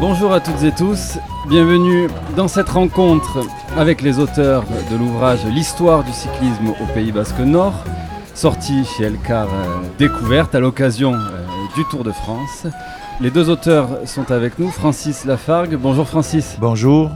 Bonjour 0.00 0.32
à 0.32 0.40
toutes 0.40 0.62
et 0.62 0.72
tous, 0.72 1.18
bienvenue 1.48 2.08
dans 2.36 2.46
cette 2.48 2.68
rencontre 2.68 3.40
avec 3.76 4.00
les 4.00 4.18
auteurs 4.20 4.64
de 4.90 4.96
l'ouvrage 4.96 5.44
L'histoire 5.46 6.04
du 6.04 6.12
cyclisme 6.12 6.68
au 6.80 6.86
Pays 6.94 7.10
Basque 7.10 7.38
Nord, 7.40 7.84
sorti 8.34 8.84
chez 8.84 9.04
Elcar 9.04 9.48
euh, 9.48 9.80
Découverte 9.98 10.54
à 10.54 10.60
l'occasion 10.60 11.14
euh, 11.14 11.46
du 11.74 11.84
Tour 11.90 12.04
de 12.04 12.12
France. 12.12 12.66
Les 13.20 13.30
deux 13.30 13.50
auteurs 13.50 13.88
sont 14.06 14.30
avec 14.30 14.58
nous, 14.60 14.70
Francis 14.70 15.24
Lafargue, 15.24 15.76
bonjour 15.76 16.06
Francis. 16.06 16.56
Bonjour. 16.60 17.10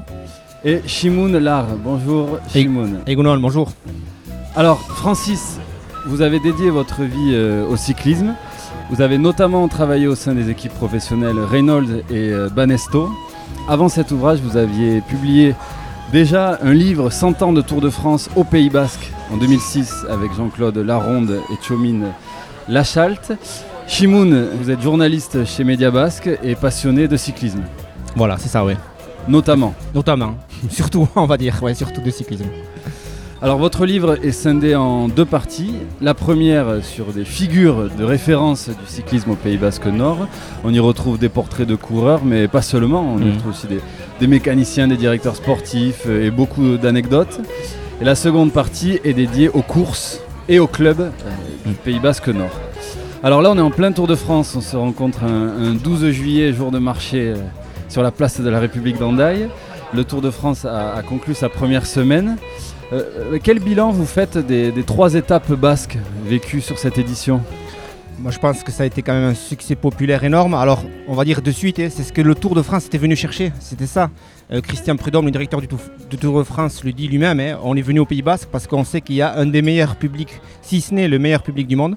Et 0.64 0.82
Shimoun 0.86 1.38
Lar, 1.38 1.66
bonjour 1.76 2.38
Shimoun. 2.48 3.00
Egonon, 3.06 3.38
bonjour. 3.38 3.72
Alors 4.56 4.80
Francis, 4.80 5.58
vous 6.06 6.20
avez 6.22 6.40
dédié 6.40 6.70
votre 6.70 7.02
vie 7.02 7.32
euh, 7.32 7.66
au 7.66 7.76
cyclisme. 7.76 8.34
Vous 8.90 9.00
avez 9.00 9.18
notamment 9.18 9.68
travaillé 9.68 10.06
au 10.06 10.14
sein 10.14 10.34
des 10.34 10.50
équipes 10.50 10.74
professionnelles 10.74 11.38
Reynolds 11.38 12.02
et 12.10 12.30
euh, 12.32 12.48
Banesto. 12.48 13.08
Avant 13.68 13.88
cet 13.88 14.10
ouvrage, 14.10 14.40
vous 14.40 14.56
aviez 14.56 15.00
publié 15.00 15.54
déjà 16.10 16.58
un 16.62 16.72
livre 16.72 17.10
100 17.10 17.42
ans 17.42 17.52
de 17.52 17.62
Tour 17.62 17.80
de 17.80 17.90
France 17.90 18.28
au 18.36 18.44
Pays 18.44 18.70
Basque 18.70 19.12
en 19.32 19.36
2006 19.36 20.06
avec 20.10 20.34
Jean-Claude 20.34 20.76
Laronde 20.78 21.40
et 21.50 21.64
Chomine 21.66 22.06
Lachalte. 22.68 23.32
Shimoun, 23.86 24.48
vous 24.60 24.70
êtes 24.70 24.80
journaliste 24.82 25.44
chez 25.44 25.64
Média 25.64 25.90
Basque 25.90 26.30
et 26.42 26.54
passionné 26.54 27.08
de 27.08 27.16
cyclisme, 27.16 27.62
Voilà, 28.16 28.36
c'est 28.38 28.48
ça, 28.48 28.64
ouais. 28.64 28.76
notamment. 29.28 29.74
Notamment. 29.94 30.34
surtout, 30.70 31.08
on 31.16 31.26
va 31.26 31.36
dire, 31.36 31.62
ouais, 31.62 31.74
surtout 31.74 32.00
de 32.00 32.10
cyclisme. 32.10 32.46
Alors 33.42 33.58
votre 33.58 33.86
livre 33.86 34.18
est 34.24 34.30
scindé 34.30 34.76
en 34.76 35.08
deux 35.08 35.24
parties. 35.24 35.74
La 36.00 36.14
première 36.14 36.76
sur 36.84 37.06
des 37.06 37.24
figures 37.24 37.88
de 37.90 38.04
référence 38.04 38.68
du 38.68 38.86
cyclisme 38.86 39.30
au 39.30 39.34
Pays 39.34 39.56
Basque 39.56 39.86
Nord. 39.86 40.28
On 40.62 40.72
y 40.72 40.78
retrouve 40.78 41.18
des 41.18 41.28
portraits 41.28 41.66
de 41.66 41.74
coureurs, 41.74 42.20
mais 42.24 42.46
pas 42.46 42.62
seulement. 42.62 43.14
On 43.14 43.18
y 43.18 43.24
Mhm. 43.24 43.32
retrouve 43.34 43.50
aussi 43.50 43.66
des, 43.66 43.80
des 44.20 44.26
mécaniciens, 44.28 44.86
des 44.86 44.96
directeurs 44.96 45.34
sportifs 45.34 46.04
euh, 46.06 46.26
et 46.26 46.30
beaucoup 46.30 46.76
d'anecdotes. 46.76 47.40
Et 48.00 48.04
la 48.04 48.14
seconde 48.14 48.52
partie 48.52 49.00
est 49.02 49.12
dédiée 49.12 49.48
aux 49.48 49.62
courses 49.62 50.20
et 50.48 50.60
aux 50.60 50.68
clubs 50.68 51.00
euh, 51.00 51.10
du 51.66 51.74
Pays 51.74 51.98
Basque 51.98 52.28
Nord. 52.28 52.50
Alors 53.24 53.42
là, 53.42 53.50
on 53.50 53.58
est 53.58 53.60
en 53.60 53.70
plein 53.72 53.90
Tour 53.90 54.06
de 54.06 54.14
France. 54.14 54.54
On 54.56 54.60
se 54.60 54.76
rencontre 54.76 55.24
un, 55.24 55.70
un 55.70 55.74
12 55.74 56.10
juillet, 56.10 56.52
jour 56.52 56.70
de 56.70 56.78
marché, 56.78 57.30
euh, 57.30 57.36
sur 57.88 58.02
la 58.04 58.12
place 58.12 58.40
de 58.40 58.48
la 58.48 58.60
République 58.60 58.98
d'Andaille. 59.00 59.48
Le 59.94 60.04
Tour 60.04 60.20
de 60.22 60.30
France 60.30 60.64
a- 60.64 60.92
a 60.94 61.02
conclu 61.02 61.34
sa 61.34 61.48
première 61.48 61.86
semaine. 61.86 62.36
Euh, 62.92 63.38
quel 63.42 63.58
bilan 63.58 63.90
vous 63.90 64.04
faites 64.04 64.36
des, 64.36 64.70
trois 64.84 65.14
étapes 65.14 65.50
basques 65.52 65.96
vécues 66.26 66.60
sur 66.60 66.78
cette 66.78 66.98
édition 66.98 67.40
Moi, 68.18 68.30
je 68.30 68.38
pense 68.38 68.62
que 68.62 68.70
ça 68.70 68.82
a 68.82 68.86
été 68.86 69.00
quand 69.00 69.14
même 69.14 69.30
un 69.30 69.34
succès 69.34 69.76
populaire 69.76 70.24
énorme. 70.24 70.52
Alors, 70.52 70.84
on 71.08 71.14
va 71.14 71.24
dire 71.24 71.40
de 71.40 71.50
suite, 71.50 71.78
hein, 71.78 71.88
c'est 71.90 72.02
ce 72.02 72.12
que 72.12 72.20
le 72.20 72.34
Tour 72.34 72.54
de 72.54 72.60
France 72.60 72.86
était 72.86 72.98
venu 72.98 73.16
chercher. 73.16 73.50
C'était 73.60 73.86
ça. 73.86 74.10
Euh, 74.50 74.60
Christian 74.60 74.96
Prudhomme, 74.96 75.24
le 75.24 75.30
directeur 75.30 75.62
du 75.62 75.68
Tour, 75.68 75.80
de 76.10 76.44
France, 76.44 76.84
le 76.84 76.92
dit 76.92 77.08
lui-même. 77.08 77.40
hein, 77.40 77.58
on 77.62 77.74
est 77.76 77.82
venu 77.82 78.00
au 78.00 78.04
Pays 78.04 78.20
Basque 78.20 78.50
parce 78.52 78.66
qu'on 78.66 78.84
sait 78.84 79.00
qu'il 79.00 79.16
y 79.16 79.22
a 79.22 79.38
un 79.38 79.46
des 79.46 79.62
meilleurs 79.62 79.96
publics, 79.96 80.42
si 80.60 80.82
ce 80.82 80.92
n'est 80.92 81.08
le 81.08 81.18
meilleur 81.18 81.42
public 81.42 81.66
du 81.66 81.76
monde. 81.76 81.96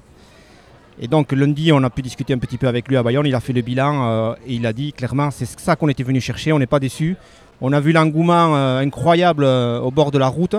Et 0.98 1.08
donc 1.08 1.30
lundi, 1.32 1.72
on 1.72 1.84
a 1.84 1.90
pu 1.90 2.00
discuter 2.00 2.32
un 2.32 2.38
petit 2.38 2.56
peu 2.56 2.68
avec 2.68 2.88
lui 2.88 2.96
à 2.96 3.02
Bayonne. 3.02 3.26
Il 3.26 3.34
a 3.34 3.40
fait 3.40 3.52
le 3.52 3.60
bilan 3.60 4.08
euh, 4.08 4.34
et 4.46 4.54
il 4.54 4.66
a 4.66 4.72
dit 4.72 4.94
clairement, 4.94 5.30
c'est 5.30 5.44
ça 5.60 5.76
qu'on 5.76 5.90
était 5.90 6.04
venu 6.04 6.22
chercher. 6.22 6.54
On 6.54 6.58
n'est 6.58 6.66
pas 6.66 6.80
déçus. 6.80 7.16
On 7.60 7.74
a 7.74 7.80
vu 7.80 7.92
l'engouement 7.92 8.54
incroyable 8.54 9.44
au 9.44 9.90
bord 9.90 10.10
de 10.10 10.18
la 10.18 10.28
route. 10.28 10.56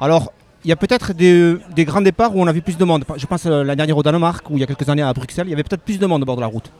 Alors, 0.00 0.32
il 0.64 0.68
y 0.68 0.72
a 0.72 0.76
peut-être 0.76 1.12
des, 1.12 1.84
grands 1.84 2.00
départs 2.00 2.34
où 2.34 2.40
on 2.40 2.46
a 2.46 2.52
vu 2.52 2.62
plus 2.62 2.78
de 2.78 2.84
monde. 2.84 3.04
Je 3.16 3.26
pense 3.26 3.44
euh, 3.44 3.62
la 3.62 3.76
dernière 3.76 3.98
au 3.98 4.02
Danemark, 4.02 4.48
ou 4.48 4.54
il 4.54 4.60
y 4.60 4.62
a 4.62 4.66
quelques 4.66 4.88
années 4.88 5.02
à 5.02 5.12
Bruxelles, 5.12 5.46
il 5.46 5.50
y 5.50 5.52
avait 5.52 5.62
peut-être 5.62 5.82
plus 5.82 5.98
de 5.98 6.06
monde 6.06 6.22
au 6.22 6.24
bord 6.24 6.36
de 6.36 6.40
la 6.40 6.46
route. 6.46 6.72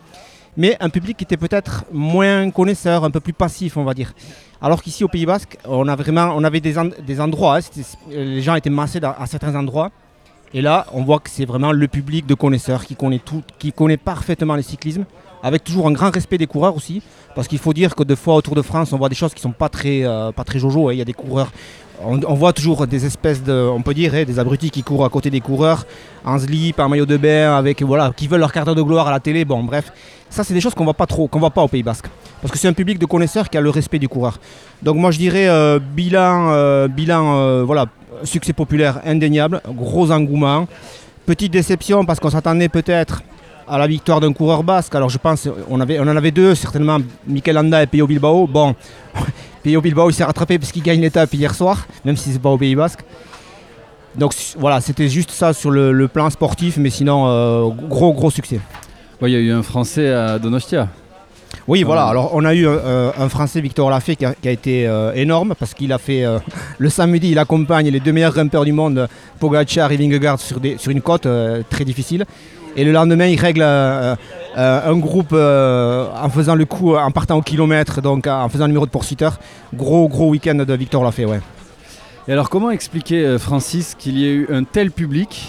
Mais 0.57 0.77
un 0.81 0.89
public 0.89 1.19
qui 1.19 1.25
était 1.25 1.37
peut-être 1.37 1.85
moins 1.93 2.51
connaisseur, 2.51 3.05
un 3.05 3.11
peu 3.11 3.21
plus 3.21 3.35
passif, 3.35 3.77
on 3.77 3.85
va 3.85 3.93
dire. 3.93 4.15
Alors 4.63 4.83
qu'ici 4.83 5.05
au 5.05 5.09
Pays 5.09 5.27
Basque, 5.27 5.59
on, 5.67 5.87
a 5.87 5.97
vraiment, 5.97 6.33
on 6.35 6.43
avait 6.45 6.61
des, 6.61 6.75
des 7.07 7.21
endroits, 7.21 7.59
hein, 7.59 7.83
les 8.11 8.41
gens 8.41 8.55
étaient 8.55 8.71
massés 8.71 9.01
dans- 9.01 9.13
à 9.13 9.27
certains 9.27 9.55
endroits. 9.55 9.91
Et 10.53 10.63
là, 10.63 10.87
on 10.93 11.05
voit 11.05 11.21
que 11.21 11.31
c'est 11.31 11.45
vraiment 11.45 11.73
le 11.73 11.89
public 11.89 12.27
de 12.27 12.35
connaisseurs 12.35 12.85
qui 12.85 12.97
connaît 12.97 13.21
tout, 13.21 13.43
qui 13.59 13.73
connaît 13.73 13.99
parfaitement 13.99 14.57
le 14.57 14.63
cyclisme, 14.63 15.05
avec 15.43 15.65
toujours 15.65 15.87
un 15.87 15.93
grand 15.93 16.13
respect 16.13 16.39
des 16.39 16.47
coureurs 16.47 16.77
aussi, 16.77 17.03
parce 17.35 17.49
qu'il 17.49 17.59
faut 17.59 17.73
dire 17.73 17.95
que 17.95 18.03
des 18.03 18.17
fois 18.17 18.35
au 18.35 18.43
Tour 18.43 18.55
de 18.55 18.63
France, 18.63 18.93
on 18.93 18.99
voit 18.99 19.09
des 19.09 19.15
choses 19.15 19.35
qui 19.35 19.41
sont 19.41 19.53
pas 19.53 19.69
très, 19.69 20.05
euh, 20.05 20.33
pas 20.33 20.45
très 20.45 20.59
jojo. 20.59 20.89
hein. 20.89 20.93
Il 20.93 20.99
y 20.99 21.03
a 21.03 21.05
des 21.05 21.13
coureurs, 21.13 21.51
on, 22.03 22.35
voit 22.35 22.53
toujours 22.53 22.87
des 22.87 23.05
espèces 23.05 23.43
de, 23.43 23.53
on 23.53 23.83
peut 23.83 23.95
dire, 23.95 24.15
hein, 24.15 24.25
des 24.25 24.39
abrutis 24.39 24.71
qui 24.71 24.83
courent 24.83 25.05
à 25.05 25.09
côté 25.09 25.31
des 25.31 25.41
coureurs, 25.41 25.87
en 26.25 26.39
slip, 26.39 26.79
en 26.79 26.89
maillot 26.89 27.07
de 27.07 27.17
bain, 27.17 27.57
avec 27.57 27.83
voilà, 27.83 28.13
qui 28.17 28.27
veulent 28.27 28.41
leur 28.41 28.53
d'heure 28.53 28.75
de 28.75 28.83
gloire 28.83 29.09
à 29.09 29.11
la 29.11 29.21
télé. 29.21 29.45
Bon, 29.45 29.63
bref, 29.63 29.93
ça 30.29 30.45
c'est 30.45 30.55
des 30.55 30.61
choses 30.61 30.75
qu'on 30.75 30.85
voit 30.85 30.95
pas 30.95 31.07
trop, 31.07 31.29
qu'on 31.29 31.39
voit 31.39 31.51
pas 31.51 31.63
au 31.63 31.69
Pays 31.69 31.83
Basque, 31.83 32.07
parce 32.41 32.53
que 32.53 32.59
c'est 32.59 32.69
un 32.69 32.73
public 32.73 32.99
de 32.99 33.07
connaisseurs 33.07 33.49
qui 33.49 33.57
a 33.59 33.61
le 33.61 33.71
respect 33.71 33.99
du 33.99 34.09
coureur. 34.09 34.39
Donc 34.83 34.97
moi 34.97 35.11
je 35.11 35.19
dirais 35.19 35.49
euh, 35.49 35.79
bilan, 35.79 36.51
euh, 36.51 36.89
bilan, 36.89 37.65
voilà, 37.65 37.87
succès 38.25 38.53
populaire 38.53 39.01
indéniable, 39.05 39.61
gros 39.69 40.11
engouement. 40.11 40.67
Petite 41.27 41.53
déception 41.53 42.05
parce 42.05 42.19
qu'on 42.19 42.31
s'attendait 42.31 42.69
peut-être 42.69 43.23
à 43.71 43.79
la 43.79 43.87
victoire 43.87 44.21
d'un 44.21 44.33
coureur 44.33 44.63
basque. 44.63 44.95
Alors 44.95 45.09
je 45.09 45.19
pense, 45.19 45.49
on, 45.69 45.81
avait, 45.81 45.99
on 46.01 46.03
en 46.03 46.17
avait 46.17 46.31
deux, 46.33 46.55
certainement 46.55 46.99
Mikel 47.27 47.55
Landa 47.55 47.83
et 47.83 47.87
Peyo 47.87 48.07
Bilbao. 48.07 48.47
Bon, 48.47 48.75
Peyo 49.63 49.81
Bilbao 49.81 50.11
il 50.11 50.15
s'est 50.15 50.25
rattrapé 50.25 50.59
parce 50.59 50.73
qu'il 50.73 50.83
gagne 50.83 51.01
l'étape 51.01 51.33
hier 51.35 51.55
soir, 51.55 51.87
même 52.05 52.17
si 52.17 52.33
c'est 52.33 52.39
pas 52.39 52.51
au 52.51 52.59
Pays 52.59 52.75
Basque. 52.75 53.01
Donc 54.17 54.35
voilà, 54.59 54.81
c'était 54.81 55.09
juste 55.09 55.31
ça 55.31 55.53
sur 55.53 55.71
le, 55.71 55.93
le 55.93 56.09
plan 56.09 56.29
sportif, 56.31 56.77
mais 56.79 56.91
sinon, 56.91 57.27
euh, 57.29 57.69
gros 57.89 58.13
gros 58.13 58.31
succès. 58.31 58.61
Ouais, 59.23 59.31
Il 59.31 59.35
y 59.35 59.37
a 59.37 59.41
eu 59.41 59.53
un 59.53 59.63
Français 59.63 60.09
à 60.13 60.39
Donostia. 60.39 60.89
Oui, 61.69 61.83
voilà. 61.85 62.07
Ah. 62.07 62.11
Alors, 62.11 62.31
on 62.35 62.45
a 62.45 62.55
eu 62.55 62.67
euh, 62.67 63.11
un 63.19 63.29
Français, 63.29 63.61
Victor 63.61 63.89
Lafay, 63.91 64.17
qui 64.17 64.25
a, 64.25 64.35
qui 64.35 64.49
a 64.49 64.51
été 64.51 64.87
euh, 64.87 65.13
énorme 65.15 65.55
parce 65.59 65.75
qu'il 65.75 65.93
a 65.93 65.99
fait 65.99 66.25
le 66.79 66.89
samedi, 66.89 67.31
il 67.31 67.39
accompagne 67.39 67.89
les 67.89 68.01
deux 68.01 68.13
meilleurs 68.13 68.33
grimpeurs 68.33 68.65
du 68.65 68.73
monde, 68.73 69.09
Pogacar 69.39 69.93
et 69.93 69.97
Vingegaard, 69.97 70.41
sur, 70.41 70.59
des- 70.59 70.77
sur 70.79 70.91
une 70.91 71.03
côte 71.03 71.29
très 71.69 71.85
difficile. 71.85 72.25
Et 72.77 72.85
le 72.85 72.93
lendemain, 72.93 73.27
il 73.27 73.39
règle 73.39 73.63
euh, 73.63 74.15
euh, 74.57 74.91
un 74.93 74.97
groupe 74.99 75.33
euh, 75.33 76.07
en 76.23 76.29
faisant 76.31 76.55
le 76.55 76.65
coup, 76.65 76.95
en 76.97 77.11
partant 77.11 77.37
au 77.37 77.43
kilomètre, 77.43 78.01
donc 78.01 78.27
en 78.27 78.49
faisant 78.49 78.65
le 78.65 78.69
numéro 78.69 78.87
de 78.87 78.91
poursuiteur. 78.91 79.39
Gros, 79.75 80.09
gros 80.09 80.29
week-end 80.31 80.55
de 80.55 80.75
Victor 80.75 81.03
Lafay, 81.03 81.25
ouais. 81.25 81.41
Et 82.29 82.33
alors 82.33 82.49
comment 82.49 82.71
expliquer, 82.71 83.25
euh, 83.25 83.39
Francis, 83.39 83.97
qu'il 83.99 84.17
y 84.19 84.27
ait 84.27 84.33
eu 84.35 84.49
un 84.53 84.65
tel 84.65 84.93
public 84.93 85.49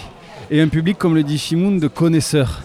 et 0.50 0.60
un 0.60 0.68
public, 0.68 0.98
comme 0.98 1.14
le 1.14 1.22
dit 1.22 1.38
Shimoun, 1.38 1.78
de 1.78 1.88
connaisseurs? 1.88 2.60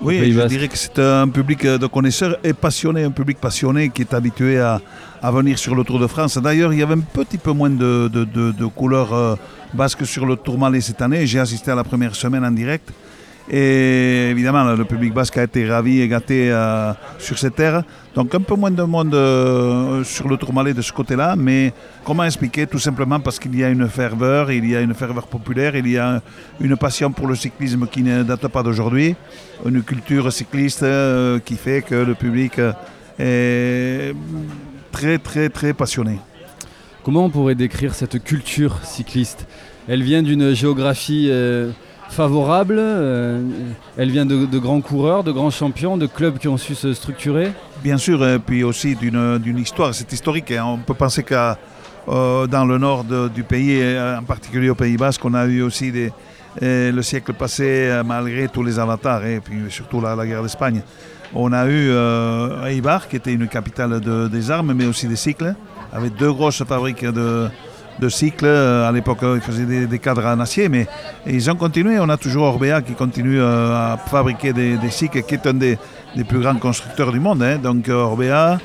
Oui, 0.00 0.30
je 0.30 0.36
Basque 0.38 0.48
dirais 0.50 0.68
que 0.68 0.78
c'est 0.78 0.98
un 1.00 1.28
public 1.28 1.66
de 1.66 1.86
connaisseurs 1.88 2.38
et 2.44 2.52
passionné, 2.52 3.02
un 3.02 3.10
public 3.10 3.38
passionné 3.40 3.88
qui 3.90 4.02
est 4.02 4.14
habitué 4.14 4.60
à, 4.60 4.80
à 5.20 5.30
venir 5.32 5.58
sur 5.58 5.74
le 5.74 5.82
Tour 5.82 5.98
de 5.98 6.06
France. 6.06 6.38
D'ailleurs, 6.38 6.72
il 6.72 6.78
y 6.78 6.82
avait 6.84 6.94
un 6.94 7.00
petit 7.00 7.36
peu 7.36 7.50
moins 7.50 7.68
de, 7.68 8.08
de, 8.08 8.22
de- 8.24 8.52
de 8.52 8.66
couleurs 8.66 9.12
euh, 9.12 9.34
basques 9.74 10.06
sur 10.06 10.24
le 10.24 10.36
Tourmalet 10.36 10.80
cette 10.80 11.02
année. 11.02 11.26
J'ai 11.26 11.40
assisté 11.40 11.72
à 11.72 11.74
la 11.74 11.82
première 11.82 12.14
semaine 12.14 12.44
en 12.44 12.50
direct. 12.52 12.88
Et 13.50 14.28
évidemment, 14.30 14.74
le 14.74 14.84
public 14.84 15.14
basque 15.14 15.38
a 15.38 15.44
été 15.44 15.66
ravi 15.66 16.02
et 16.02 16.08
gâté 16.08 16.50
euh, 16.52 16.92
sur 17.18 17.38
cette 17.38 17.56
terre. 17.56 17.82
Donc 18.14 18.34
un 18.34 18.40
peu 18.40 18.54
moins 18.54 18.70
de 18.70 18.82
monde 18.82 19.14
euh, 19.14 20.04
sur 20.04 20.28
le 20.28 20.36
Tourmalet 20.36 20.74
de 20.74 20.82
ce 20.82 20.92
côté-là. 20.92 21.34
Mais 21.34 21.72
comment 22.04 22.24
expliquer? 22.24 22.66
Tout 22.66 22.78
simplement 22.78 23.20
parce 23.20 23.38
qu'il 23.38 23.56
y 23.56 23.64
a 23.64 23.70
une 23.70 23.88
ferveur, 23.88 24.52
il 24.52 24.68
y 24.68 24.76
a 24.76 24.82
une 24.82 24.92
ferveur 24.92 25.26
populaire, 25.28 25.76
il 25.76 25.88
y 25.88 25.96
a 25.96 26.20
une 26.60 26.76
passion 26.76 27.10
pour 27.10 27.26
le 27.26 27.34
cyclisme 27.34 27.86
qui 27.86 28.02
ne 28.02 28.22
date 28.22 28.48
pas 28.48 28.62
d'aujourd'hui 28.62 29.16
une 29.64 29.82
culture 29.82 30.32
cycliste 30.32 30.82
euh, 30.82 31.40
qui 31.40 31.56
fait 31.56 31.82
que 31.82 31.94
le 31.94 32.14
public 32.14 32.60
est 33.18 34.14
très 34.92 35.18
très 35.18 35.48
très 35.48 35.72
passionné. 35.72 36.18
Comment 37.02 37.24
on 37.24 37.30
pourrait 37.30 37.54
décrire 37.54 37.94
cette 37.94 38.22
culture 38.22 38.78
cycliste? 38.84 39.46
Elle 39.88 40.02
vient 40.02 40.22
d'une 40.22 40.52
géographie 40.52 41.30
favorable, 42.08 42.76
euh, 42.78 43.42
elle 43.96 44.10
vient 44.10 44.26
de, 44.26 44.58
grands 44.58 44.80
coureurs, 44.80 45.24
de 45.24 45.32
grands 45.32 45.50
champions, 45.50 45.96
de 45.96 46.06
clubs 46.06 46.38
qui 46.38 46.48
ont 46.48 46.56
su 46.56 46.74
se 46.74 46.92
structurer. 46.92 47.52
Bien 47.82 47.98
sûr, 47.98 48.26
et 48.26 48.38
puis 48.38 48.64
aussi 48.64 48.96
d'une 48.96 49.58
histoire, 49.58 49.94
c'est 49.94 50.12
historique. 50.12 50.50
hein. 50.50 50.64
On 50.66 50.78
peut 50.78 50.94
penser 50.94 51.22
qu'à 51.22 51.58
euh, 52.08 52.46
dans 52.46 52.64
le 52.64 52.78
nord 52.78 53.04
du 53.04 53.42
pays, 53.42 53.72
et 53.72 53.98
en 54.00 54.22
particulier 54.22 54.70
au 54.70 54.74
Pays 54.74 54.96
Basque, 54.96 55.24
on 55.24 55.34
a 55.34 55.46
eu 55.46 55.62
aussi 55.62 55.92
euh, 56.62 56.90
le 56.92 57.02
siècle 57.02 57.34
passé, 57.34 57.64
euh, 57.88 58.02
malgré 58.02 58.48
tous 58.48 58.62
les 58.62 58.78
avatars, 58.78 59.24
et 59.26 59.40
puis 59.40 59.58
surtout 59.68 60.00
la, 60.00 60.16
guerre 60.26 60.42
d'Espagne. 60.42 60.82
On 61.34 61.52
a 61.52 61.66
eu 61.66 61.90
euh, 61.90 62.64
Eibar, 62.66 63.06
qui 63.08 63.16
était 63.16 63.32
une 63.34 63.48
capitale 63.48 64.00
de- 64.00 64.28
des 64.28 64.50
armes, 64.50 64.72
mais 64.72 64.86
aussi 64.86 65.06
des 65.06 65.16
cycles, 65.16 65.54
avec 65.92 66.14
deux 66.16 66.32
grosses 66.32 66.64
fabriques 66.64 67.04
de, 67.04 67.48
de 67.98 68.08
cycles. 68.08 68.46
Euh, 68.46 68.88
À 68.88 68.92
l'époque, 68.92 69.22
euh, 69.22 69.36
ils 69.36 69.42
faisaient 69.42 69.86
des, 69.86 69.98
cadres 69.98 70.24
en 70.26 70.40
acier, 70.40 70.68
mais 70.68 70.86
ils 71.26 71.50
ont 71.50 71.56
continué. 71.56 71.98
On 71.98 72.08
a 72.08 72.16
toujours 72.16 72.44
Orbea 72.44 72.82
qui 72.82 72.94
continue 72.94 73.40
euh, 73.40 73.74
à 73.74 73.96
fabriquer 73.96 74.52
des, 74.52 74.78
cycles, 74.90 75.22
qui 75.22 75.34
est 75.34 75.46
un 75.46 75.54
des, 75.54 75.78
plus 76.28 76.40
grands 76.40 76.56
constructeurs 76.56 77.12
du 77.12 77.20
monde. 77.20 77.42
hein. 77.42 77.58
Donc 77.58 77.88
Orbea, 77.88 78.58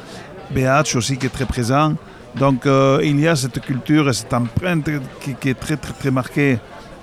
BH 0.52 0.96
aussi 0.96 1.18
qui 1.18 1.28
est 1.28 1.30
très 1.30 1.46
présent. 1.46 1.94
Donc 2.36 2.66
il 2.66 3.20
y 3.20 3.28
a 3.28 3.36
cette 3.36 3.62
culture 3.62 4.10
et 4.10 4.14
cette 4.14 4.34
empreinte 4.34 4.90
qui, 5.22 5.50
est 5.50 5.60
très 5.60 5.78
très 5.78 5.94
très 5.94 6.10
marquée 6.10 6.58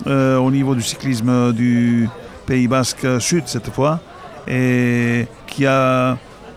au 0.06 0.50
niveau 0.50 0.74
du 0.74 0.82
cyclisme 0.82 1.52
du 1.52 2.08
Pays 2.46 2.66
Basque 2.66 3.06
Sud 3.20 3.44
cette 3.46 3.70
fois, 3.70 4.00
et 4.48 5.28
qui 5.46 5.66
a 5.66 6.16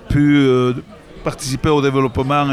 pu 0.10 0.48
participer 1.24 1.70
au 1.70 1.84
développement 1.84 2.48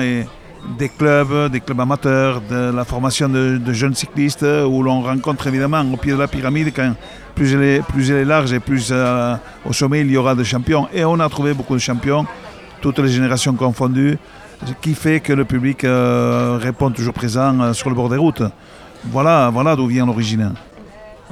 des 0.79 0.89
clubs, 0.89 1.51
des 1.51 1.61
clubs 1.61 1.81
amateurs, 1.81 2.41
de 2.49 2.71
la 2.71 2.85
formation 2.85 3.29
de, 3.29 3.73
jeunes 3.73 3.95
cyclistes, 3.95 4.43
où 4.45 4.83
l'on 4.83 5.03
rencontre 5.03 5.47
évidemment 5.47 5.83
au 5.93 5.97
pied 5.97 6.13
de 6.13 6.19
la 6.19 6.29
pyramide, 6.29 6.73
quand 6.75 6.95
plus 7.35 7.55
elle 7.55 7.63
est, 7.63 7.83
plus 7.83 8.11
large 8.25 8.53
et 8.53 8.61
plus 8.61 8.93
au 9.65 9.73
sommet 9.73 10.01
il 10.01 10.11
y 10.11 10.17
aura 10.17 10.35
de 10.35 10.45
champions. 10.45 10.89
Et 10.93 11.05
on 11.05 11.19
a 11.21 11.29
trouvé 11.29 11.55
beaucoup 11.55 11.75
de 11.75 11.81
champions, 11.81 12.27
toutes 12.81 12.99
les 12.99 13.09
générations 13.09 13.55
confondues, 13.55 14.19
ce 14.67 14.73
qui 14.81 14.95
fait 14.95 15.21
que 15.21 15.33
le 15.33 15.45
public 15.45 15.87
répond 16.63 16.91
toujours 16.91 17.15
présent 17.15 17.73
sur 17.73 17.89
le 17.89 17.97
bord 17.97 18.09
des 18.09 18.19
routes. 18.19 18.43
Voilà, 19.05 19.51
voilà 19.53 19.77
d'où 19.77 19.87
vient 19.87 20.07
l'origine. 20.07 20.53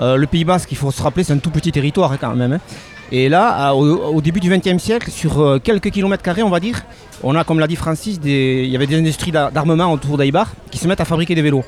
Euh, 0.01 0.17
le 0.17 0.27
Pays 0.27 0.45
Basque, 0.45 0.71
il 0.71 0.77
faut 0.79 0.91
se 0.91 1.03
rappeler, 1.03 1.25
c'est 1.25 1.33
un 1.33 1.39
tout 1.39 1.51
petit 1.51 1.73
territoire 1.73 2.13
hein, 2.13 2.19
quand 2.21 2.35
même. 2.35 2.53
Hein. 2.53 2.61
Et 3.10 3.28
là, 3.28 3.75
au, 3.75 4.20
début 4.20 4.40
du 4.40 4.50
XXe 4.50 4.82
siècle, 4.82 5.10
sur 5.10 5.40
euh, 5.40 5.58
quelques 5.58 5.90
kilomètres 5.90 6.22
carrés, 6.22 6.43
on 6.43 6.50
va 6.50 6.60
dire, 6.60 6.82
on 7.22 7.34
a, 7.34 7.44
comme 7.44 7.58
l'a 7.58 7.66
dit 7.66 7.76
Francis, 7.76 8.20
il 8.22 8.66
y 8.66 8.76
avait 8.76 8.87
des 8.87 8.99
industries 8.99 9.32
d'armement 9.32 9.90
autour 9.93 10.19
d'Aïbar 10.19 10.52
qui 10.70 10.78
se 10.78 10.87
mettent 10.87 11.00
à 11.00 11.06
fabriquer 11.06 11.34
des 11.34 11.43
vélos. 11.43 11.64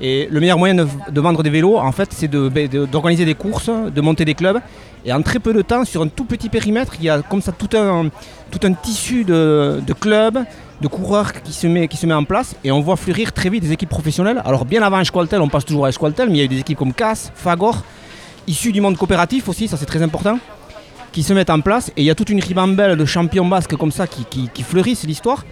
Et 0.00 0.28
le 0.30 0.40
meilleur 0.40 0.58
moyen 0.58 0.74
de, 0.74 1.20
vendre 1.20 1.42
des 1.42 1.50
vélos, 1.50 1.76
en 1.76 1.92
fait, 1.92 2.08
c'est 2.12 2.28
ben, 2.28 2.66
d'organiser 2.90 3.26
des 3.26 3.34
courses, 3.34 3.68
de 3.68 4.00
monter 4.00 4.24
des 4.24 4.34
clubs. 4.34 4.58
Et 5.04 5.12
en 5.12 5.20
très 5.20 5.38
peu 5.38 5.52
de 5.52 5.60
temps, 5.60 5.84
sur 5.84 6.00
un 6.00 6.08
tout 6.08 6.24
petit 6.24 6.48
périmètre, 6.48 6.94
il 6.98 7.04
y 7.04 7.10
a 7.10 7.20
comme 7.20 7.42
ça 7.42 7.52
tout 7.52 7.68
un, 7.76 8.08
tout 8.50 8.66
un 8.66 8.72
tissu 8.72 9.24
de, 9.24 9.82
clubs, 10.00 10.38
de 10.80 10.88
coureurs 10.88 11.34
qui 11.42 11.52
se, 11.52 11.66
met, 11.66 11.86
qui 11.88 11.98
se 11.98 12.06
met 12.06 12.14
en 12.14 12.24
place. 12.24 12.54
Et 12.64 12.72
on 12.72 12.80
voit 12.80 12.96
fleurir 12.96 13.34
très 13.34 13.50
vite 13.50 13.62
des 13.62 13.72
équipes 13.72 13.90
professionnelles. 13.90 14.40
Alors 14.46 14.64
bien 14.64 14.82
avant 14.82 15.00
Esqualtel, 15.00 15.42
on 15.42 15.48
passe 15.48 15.66
toujours 15.66 15.84
à 15.84 15.90
Esqualtel, 15.90 16.30
mais 16.30 16.36
il 16.36 16.38
y 16.38 16.42
a 16.42 16.44
eu 16.44 16.48
des 16.48 16.60
équipes 16.60 16.78
comme 16.78 16.94
CAS, 16.94 17.30
Fagor, 17.34 17.82
issues 18.46 18.72
du 18.72 18.80
monde 18.80 18.96
coopératif 18.96 19.48
aussi, 19.50 19.68
ça 19.68 19.76
c'est 19.76 19.86
très 19.86 20.02
important, 20.02 20.38
qui 21.12 21.22
se 21.22 21.32
mettent 21.32 21.50
en 21.50 21.60
place. 21.60 21.88
Et 21.96 22.02
il 22.02 22.04
y 22.04 22.10
a 22.10 22.14
toute 22.14 22.30
une 22.30 22.40
ribambelle 22.40 22.96
de 22.96 23.04
champions 23.04 23.46
basques 23.46 23.76
comme 23.76 23.92
ça 23.92 24.06
qui, 24.06 24.62
fleurissent 24.62 25.04
l'histoire. 25.04 25.44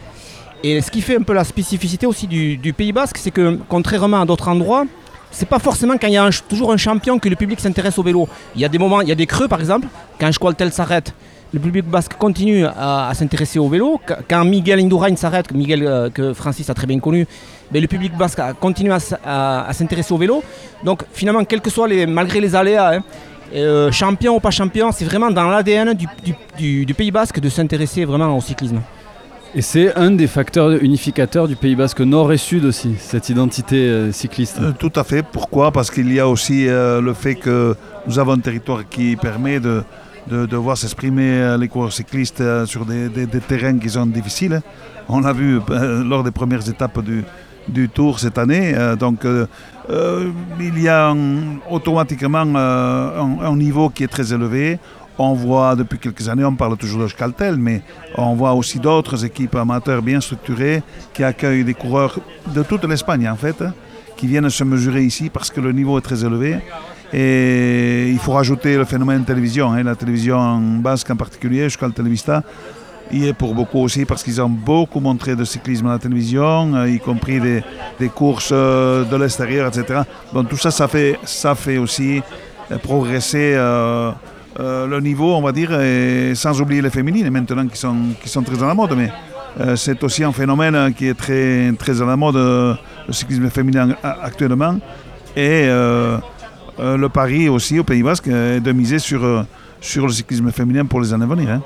Et 0.64 0.80
ce 0.80 0.90
qui 0.90 1.00
fait 1.00 1.16
un 1.16 1.22
peu 1.22 1.32
la 1.32 1.44
spécificité 1.44 2.06
aussi 2.06 2.26
du, 2.26 2.72
Pays 2.72 2.92
Basque, 2.92 3.18
c'est 3.18 3.30
que 3.30 3.58
contrairement 3.68 4.20
à 4.20 4.24
d'autres 4.24 4.48
endroits, 4.48 4.86
c'est 5.30 5.48
pas 5.48 5.58
forcément 5.58 5.96
quand 5.98 6.08
il 6.08 6.14
y 6.14 6.16
a 6.16 6.28
toujours 6.48 6.72
un 6.72 6.76
champion 6.76 7.18
que 7.18 7.28
le 7.28 7.36
public 7.36 7.60
s'intéresse 7.60 7.98
au 7.98 8.02
vélo. 8.02 8.28
Il 8.54 8.60
y 8.60 8.64
a 8.64 8.68
des 8.68 8.78
moments, 8.78 9.00
il 9.00 9.08
y 9.08 9.12
a 9.12 9.14
des 9.14 9.26
creux 9.26 9.46
par 9.46 9.60
exemple, 9.60 9.86
quand 10.18 10.32
Squaltel 10.32 10.72
s'arrête, 10.72 11.12
le 11.52 11.60
public 11.60 11.86
basque 11.86 12.14
continue 12.14 12.66
à, 12.66 13.10
s'intéresser 13.14 13.58
au 13.58 13.68
vélo. 13.68 14.00
Quand 14.28 14.44
Miguel 14.44 14.80
Indurain 14.80 15.14
s'arrête, 15.16 15.52
Miguel 15.52 15.82
euh, 15.86 16.10
que 16.10 16.34
Francis 16.34 16.68
a 16.68 16.74
très 16.74 16.86
bien 16.86 16.98
connu, 16.98 17.26
mais 17.72 17.80
le 17.80 17.86
public 17.86 18.16
basque 18.16 18.40
continue 18.60 18.90
à, 18.92 19.68
s'intéresser 19.72 20.12
au 20.12 20.18
vélo. 20.18 20.42
Donc 20.84 21.04
finalement, 21.12 21.44
que 21.44 21.70
soit 21.70 21.88
les, 21.88 22.06
malgré 22.06 22.40
les 22.40 22.54
aléas, 22.54 22.96
hein, 22.96 23.02
euh, 23.54 23.90
champion 23.90 24.36
ou 24.36 24.40
pas 24.40 24.50
champion, 24.50 24.92
c'est 24.92 25.04
vraiment 25.04 25.30
dans 25.30 25.48
l'ADN 25.48 25.94
du, 25.94 26.84
du 26.84 26.94
Pays 26.94 27.10
Basque 27.10 27.40
de 27.40 27.48
s'intéresser 27.48 28.04
vraiment 28.04 28.36
au 28.36 28.40
cyclisme. 28.40 28.80
Et 29.54 29.62
c'est 29.62 29.96
un 29.96 30.10
des 30.10 30.26
facteurs 30.26 30.70
unificateurs 30.82 31.48
du 31.48 31.56
Pays 31.56 31.74
Basque 31.74 32.00
Nord 32.00 32.32
et 32.32 32.36
Sud 32.36 32.66
aussi, 32.66 32.96
cette 32.98 33.30
identité 33.30 33.76
euh, 33.76 34.12
cycliste. 34.12 34.58
Euh, 34.60 34.72
tout 34.78 34.92
à 34.94 35.04
fait. 35.04 35.22
Pourquoi? 35.22 35.72
Parce 35.72 35.90
qu'il 35.90 36.12
y 36.12 36.20
a 36.20 36.28
aussi 36.28 36.68
euh, 36.68 37.00
le 37.00 37.14
fait 37.14 37.34
que 37.34 37.74
nous 38.06 38.18
avons 38.18 38.32
un 38.32 38.40
territoire 38.40 38.86
qui 38.86 39.16
permet 39.16 39.58
de, 39.58 39.82
de, 40.30 40.56
voir 40.56 40.76
s'exprimer 40.76 41.56
les 41.58 41.68
coureurs 41.68 41.94
cyclistes 41.94 42.42
sur 42.66 42.84
des, 42.84 43.08
terrains 43.48 43.78
qui 43.78 43.88
sont 43.88 44.04
difficiles. 44.04 44.60
On 45.08 45.20
l'a 45.20 45.32
vu 45.32 45.60
lors 46.04 46.22
des 46.22 46.30
premières 46.30 46.68
étapes 46.68 47.02
du, 47.02 47.24
du 47.68 47.88
Tour 47.88 48.20
cette 48.20 48.36
année. 48.36 48.74
donc 48.98 49.24
il 49.88 50.82
y 50.82 50.88
a 50.88 51.14
automatiquement 51.70 52.44
un, 52.44 53.56
niveau 53.56 53.88
qui 53.88 54.04
est 54.04 54.08
très 54.08 54.32
élevé. 54.32 54.78
On 55.20 55.32
voit 55.32 55.74
depuis 55.74 55.98
quelques 55.98 56.28
années, 56.28 56.44
on 56.44 56.54
parle 56.54 56.76
toujours 56.76 57.02
de 57.02 57.08
Scaltel, 57.08 57.56
mais 57.56 57.82
on 58.16 58.34
voit 58.34 58.52
aussi 58.52 58.78
d'autres 58.78 59.24
équipes 59.24 59.56
amateurs 59.56 60.00
bien 60.00 60.20
structurées 60.20 60.82
qui 61.12 61.24
accueillent 61.24 61.64
des 61.64 61.74
coureurs 61.74 62.20
de 62.54 62.62
toute 62.62 62.84
l'Espagne 62.84 63.28
en 63.28 63.34
fait, 63.34 63.64
qui 64.16 64.28
viennent 64.28 64.48
se 64.48 64.62
mesurer 64.62 65.02
ici 65.02 65.28
parce 65.28 65.50
que 65.50 65.60
le 65.60 65.72
niveau 65.72 65.98
est 65.98 66.02
très 66.02 66.24
élevé. 66.24 66.58
Et 67.12 68.10
il 68.10 68.18
faut 68.18 68.32
rajouter 68.32 68.76
le 68.76 68.84
phénomène 68.84 69.24
télévision, 69.24 69.72
hein, 69.72 69.82
la 69.82 69.96
télévision 69.96 70.60
basque 70.60 71.10
en 71.10 71.16
particulier, 71.16 71.64
Euskal 71.64 71.92
Televista, 71.92 72.42
y 73.12 73.26
est 73.26 73.32
pour 73.32 73.54
beaucoup 73.54 73.80
aussi 73.80 74.04
parce 74.04 74.22
qu'ils 74.22 74.40
ont 74.40 74.48
beaucoup 74.48 75.00
montré 75.00 75.36
de 75.36 75.44
cyclisme 75.44 75.86
à 75.86 75.92
la 75.92 75.98
télévision, 75.98 76.74
euh, 76.74 76.88
y 76.88 76.98
compris 76.98 77.40
des, 77.40 78.08
courses 78.08 78.50
euh, 78.52 79.04
de 79.04 79.16
l'extérieur, 79.16 79.68
etc. 79.68 80.00
Donc 80.32 80.48
tout 80.48 80.56
ça, 80.56 80.70
ça 80.70 80.88
fait, 80.88 81.18
ça 81.24 81.54
fait 81.54 81.78
aussi 81.78 82.22
euh, 82.70 82.78
progresser. 82.78 83.54
Le 84.60 84.98
niveau, 84.98 85.36
on 85.36 85.42
va 85.42 85.52
dire, 85.52 85.70
sans 86.34 86.60
oublier 86.60 86.82
les 86.82 86.90
féminines 86.90 87.30
maintenant 87.30 87.68
qui 87.68 87.78
sont, 87.78 87.94
qui 88.20 88.28
sont 88.28 88.42
très 88.42 88.60
à 88.60 88.66
la 88.66 88.74
mode. 88.74 88.92
Mais 88.96 89.08
c'est 89.76 90.02
aussi 90.02 90.24
un 90.24 90.32
phénomène 90.32 90.92
qui 90.94 91.06
est 91.06 91.14
très, 91.14 91.72
très 91.78 92.02
à 92.02 92.04
la 92.04 92.16
mode, 92.16 92.34
le 92.34 93.12
cyclisme 93.12 93.48
féminin 93.50 93.94
actuellement. 94.02 94.80
Et 95.36 95.68
le 95.68 97.06
pari 97.06 97.48
aussi 97.48 97.78
au 97.78 97.84
Pays 97.84 98.02
Basque 98.02 98.26
est 98.26 98.58
de 98.58 98.72
miser 98.72 98.98
sur, 98.98 99.44
sur 99.80 100.08
le 100.08 100.12
cyclisme 100.12 100.50
féminin 100.50 100.86
pour 100.86 101.00
les 101.00 101.14
années 101.14 101.22
à 101.22 101.28
venir. 101.28 101.50
Hein. 101.50 101.62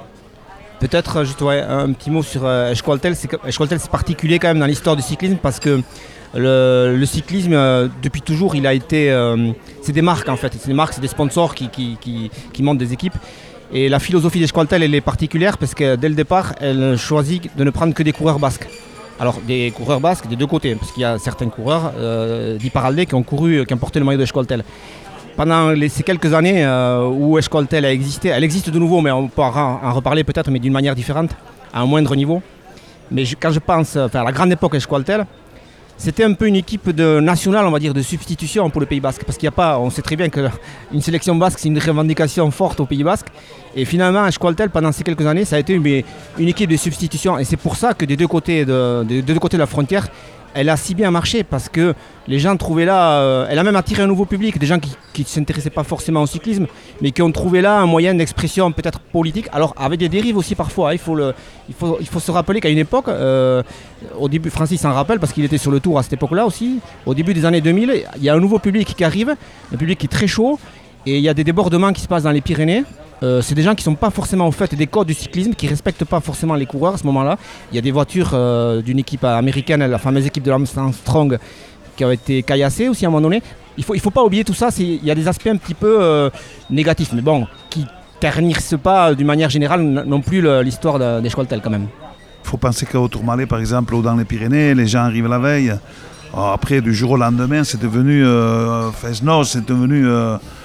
Peut-être 0.82 1.23
juste 1.23 1.40
un 1.43 1.93
petit 1.93 2.11
mot 2.11 2.25
sur 2.25 2.50
Esqualtel. 2.50 3.14
Esqualtel, 3.46 3.79
c'est 3.79 3.90
particulier 3.90 4.40
quand 4.40 4.49
même 4.49 4.58
dans 4.58 4.67
l'histoire 4.67 4.96
du 4.96 5.02
cyclisme 5.02 5.37
parce 5.40 5.61
que 5.61 5.81
le, 6.34 7.05
cyclisme, 7.05 7.52
euh, 7.52 7.87
depuis 8.02 8.20
toujours, 8.20 8.56
il 8.56 8.67
a 8.67 8.75
été. 8.75 9.12
Euh, 9.12 9.52
c'est 9.81 9.93
des 9.93 10.02
marques 10.02 10.29
en 10.29 10.37
fait, 10.37 10.52
c'est 10.58 10.67
des 10.67 10.75
marques, 10.75 10.94
c'est 10.94 11.00
des 11.00 11.06
sponsors 11.06 11.55
qui, 11.55 12.31
montent 12.58 12.79
des 12.79 12.93
équipes. 12.93 13.14
Et 13.73 13.88
la 13.88 14.00
philosophie 14.00 14.40
d'Esqualtel, 14.40 14.82
elle 14.82 14.94
est 14.96 15.00
particulière 15.00 15.56
parce 15.56 15.73
que 15.73 15.94
dès 15.94 16.08
le 16.08 16.17
départ, 16.17 16.55
elle 16.61 16.96
choisit 16.99 17.56
de 17.56 17.62
ne 17.62 17.70
prendre 17.70 17.94
que 17.94 18.02
des 18.02 18.12
coureurs 18.12 18.40
basques. 18.40 18.67
Alors 19.20 19.40
des 19.46 19.70
coureurs 19.70 20.00
basques 20.00 20.26
des 20.26 20.34
deux 20.37 20.49
côtés, 20.49 20.75
parce 20.75 20.90
qu'il 20.90 21.02
y 21.02 21.05
a 21.05 21.17
certains 21.17 21.49
coureurs 21.49 21.93
euh, 21.96 22.58
d'Iparalde 22.58 23.05
qui 23.05 23.14
ont 23.14 23.23
couru, 23.23 23.64
qui 23.67 23.75
ont 23.75 23.79
porté 23.79 24.00
le 24.00 24.05
maillot 24.05 24.19
d'Esqualtel. 24.19 24.64
Pendant 25.37 25.75
ces 25.88 26.02
quelques 26.02 26.32
années 26.34 26.67
où 27.11 27.38
Esqualtel 27.38 27.84
a 27.84 27.93
existé, 27.93 28.29
elle 28.29 28.44
existe 28.44 28.70
de 28.70 28.79
nouveau, 28.79 29.00
mais 29.00 29.11
on 29.11 29.29
pourra 29.29 29.81
en 29.82 29.93
reparler 29.93 30.25
peut-être, 30.25 30.50
mais 30.50 30.58
d'une 30.58 30.73
manière 30.73 30.94
différente, 30.94 31.31
à 31.73 31.81
un 31.81 31.87
moindre 31.87 32.14
niveau. 32.14 32.43
Mais 33.11 33.25
quand 33.40 33.50
je 33.50 33.58
pense 33.58 33.96
à 33.96 34.25
la 34.25 34.32
grande 34.32 34.52
époque 34.52 34.75
Esqualtel, 34.75 35.26
c'était 35.96 36.25
un 36.25 36.32
peu 36.32 36.49
une 36.49 36.56
équipe 36.56 36.90
de 36.90 37.20
nationale, 37.20 37.64
on 37.64 37.70
va 37.70 37.79
dire, 37.79 37.94
de 37.94 38.02
substitution 38.02 38.69
pour 38.70 38.81
le 38.81 38.87
Pays 38.87 38.99
Basque. 39.00 39.23
Parce 39.25 39.38
qu'il 39.38 39.46
n'y 39.46 39.55
a 39.55 39.56
pas, 39.56 39.79
on 39.79 39.88
sait 39.88 40.02
très 40.02 40.17
bien 40.17 40.29
qu'une 40.29 40.50
sélection 41.00 41.37
basque, 41.37 41.61
c'est 41.61 41.69
une 41.69 41.79
revendication 41.79 42.50
forte 42.50 42.81
au 42.81 42.87
Pays 42.87 43.05
Basque. 43.05 43.29
Et 43.76 43.84
finalement, 43.84 44.25
à 44.25 44.31
Schqualtel, 44.31 44.70
pendant 44.70 44.90
ces 44.90 45.05
quelques 45.05 45.27
années, 45.27 45.44
ça 45.44 45.56
a 45.56 45.58
été 45.60 45.74
une, 45.74 46.48
équipe 46.48 46.69
de 46.69 46.77
substitution. 46.77 47.39
Et 47.39 47.44
c'est 47.44 47.56
pour 47.56 47.77
ça 47.77 47.94
que 47.94 48.05
des 48.05 48.17
deux 48.17 48.27
côtés 48.27 48.65
de 48.65 49.58
la 49.58 49.67
frontière, 49.67 50.08
elle 50.54 50.68
a 50.68 50.76
si 50.76 50.94
bien 50.94 51.10
marché 51.10 51.44
parce 51.44 51.68
que 51.68 51.94
les 52.28 52.38
gens 52.38 52.56
trouvaient 52.56 52.84
là, 52.84 53.20
euh, 53.20 53.46
elle 53.48 53.58
a 53.58 53.62
même 53.64 53.76
attiré 53.76 54.02
un 54.02 54.06
nouveau 54.06 54.24
public, 54.24 54.58
des 54.58 54.66
gens 54.66 54.78
qui 54.78 55.22
ne 55.22 55.26
s'intéressaient 55.26 55.70
pas 55.70 55.82
forcément 55.82 56.22
au 56.22 56.26
cyclisme, 56.26 56.66
mais 57.00 57.10
qui 57.10 57.22
ont 57.22 57.32
trouvé 57.32 57.60
là 57.60 57.78
un 57.80 57.86
moyen 57.86 58.14
d'expression 58.14 58.70
peut-être 58.70 59.00
politique, 59.00 59.48
alors 59.52 59.74
avec 59.76 59.98
des 59.98 60.08
dérives 60.08 60.36
aussi 60.36 60.54
parfois. 60.54 60.90
Hein. 60.90 60.94
il, 60.94 60.98
faut 60.98 61.14
le, 61.14 61.34
il, 61.68 61.74
faut, 61.74 61.96
il 62.00 62.06
faut 62.06 62.20
se 62.20 62.30
rappeler 62.30 62.60
qu'à 62.60 62.68
une 62.68 62.78
époque, 62.78 63.08
euh, 63.08 63.62
au 64.18 64.28
début, 64.28 64.50
Francis 64.50 64.80
s'en 64.80 64.92
rappelle 64.92 65.18
parce 65.18 65.32
qu'il 65.32 65.44
était 65.44 65.58
sur 65.58 65.70
le 65.70 65.80
tour 65.80 65.98
à 65.98 66.02
cette 66.02 66.12
époque-là 66.14 66.46
aussi, 66.46 66.78
au 67.06 67.14
début 67.14 67.34
des 67.34 67.44
années 67.44 67.60
2000, 67.60 68.04
il 68.16 68.22
y 68.22 68.28
a 68.28 68.34
un 68.34 68.40
nouveau 68.40 68.58
public 68.58 68.94
qui 68.94 69.04
arrive, 69.04 69.34
un 69.72 69.76
public 69.76 69.98
qui 69.98 70.06
est 70.06 70.08
très 70.08 70.26
chaud, 70.26 70.58
et 71.06 71.16
il 71.16 71.22
y 71.22 71.28
a 71.28 71.34
des 71.34 71.44
débordements 71.44 71.92
qui 71.92 72.00
se 72.00 72.08
passent 72.08 72.24
dans 72.24 72.30
les 72.30 72.40
Pyrénées. 72.40 72.84
Euh, 73.22 73.41
c'est 73.41 73.55
des 73.55 73.62
gens 73.62 73.74
qui 73.74 73.82
ne 73.82 73.93
sont 73.93 73.94
pas 73.94 74.10
forcément 74.10 74.48
au 74.48 74.52
fait 74.52 74.74
des 74.74 74.86
codes 74.86 75.06
du 75.06 75.14
cyclisme, 75.14 75.55
qui 75.55 75.67
ne 75.67 75.70
respectent 75.70 76.05
pas 76.05 76.20
forcément 76.20 76.55
les 76.55 76.67
coureurs 76.67 76.94
à 76.94 76.98
ce 76.98 77.05
moment-là. 77.05 77.38
Il 77.70 77.76
y 77.76 77.79
a 77.79 77.82
des 77.82 77.93
voitures 77.93 78.31
euh, 78.34 78.82
d'une 78.82 78.98
équipe 78.98 79.24
américaine, 79.24 79.84
la 79.86 79.98
fameuse 79.98 80.26
équipe 80.26 80.43
de 80.43 80.50
l'Armstrong, 80.50 81.38
qui 81.96 82.05
ont 82.05 82.10
été 82.10 82.43
caillassées 82.43 82.88
aussi 82.88 83.05
à 83.05 83.08
un 83.08 83.10
moment 83.10 83.22
donné. 83.22 83.43
Il 83.76 83.81
ne 83.81 83.84
faut, 83.84 83.94
il 83.94 84.00
faut 84.00 84.10
pas 84.10 84.24
oublier 84.24 84.44
tout 84.44 84.55
ça, 84.55 84.69
il 84.79 85.05
y 85.05 85.10
a 85.10 85.14
des 85.14 85.29
aspects 85.29 85.46
un 85.46 85.56
petit 85.56 85.74
peu 85.74 85.98
euh, 86.00 86.31
négatifs, 86.69 87.12
mais 87.12 87.22
bon, 87.22 87.46
qui 87.70 87.86
ternissent 88.20 88.74
pas 88.82 89.14
d'une 89.14 89.26
manière 89.26 89.50
générale 89.50 89.81
non 89.82 90.20
plus 90.20 90.44
l'histoire 90.62 91.20
des 91.20 91.31
Schwaltel 91.31 91.60
quand 91.62 91.70
même. 91.70 91.86
Il 92.44 92.48
faut 92.48 92.56
penser 92.56 92.86
qu'au 92.86 93.08
Tourmalet, 93.08 93.46
par 93.46 93.60
exemple, 93.60 93.94
ou 93.94 94.02
dans 94.02 94.14
les 94.14 94.24
Pyrénées, 94.24 94.74
les 94.74 94.86
gens 94.86 95.00
arrivent 95.00 95.29
la 95.29 95.38
veille. 95.38 95.74
Après, 96.34 96.81
du 96.81 96.94
jour 96.94 97.12
au 97.12 97.17
lendemain, 97.17 97.62
c'est 97.64 97.81
devenu 97.81 98.24
euh, 98.24 98.91
c'est 99.44 99.67
devenu 99.67 100.06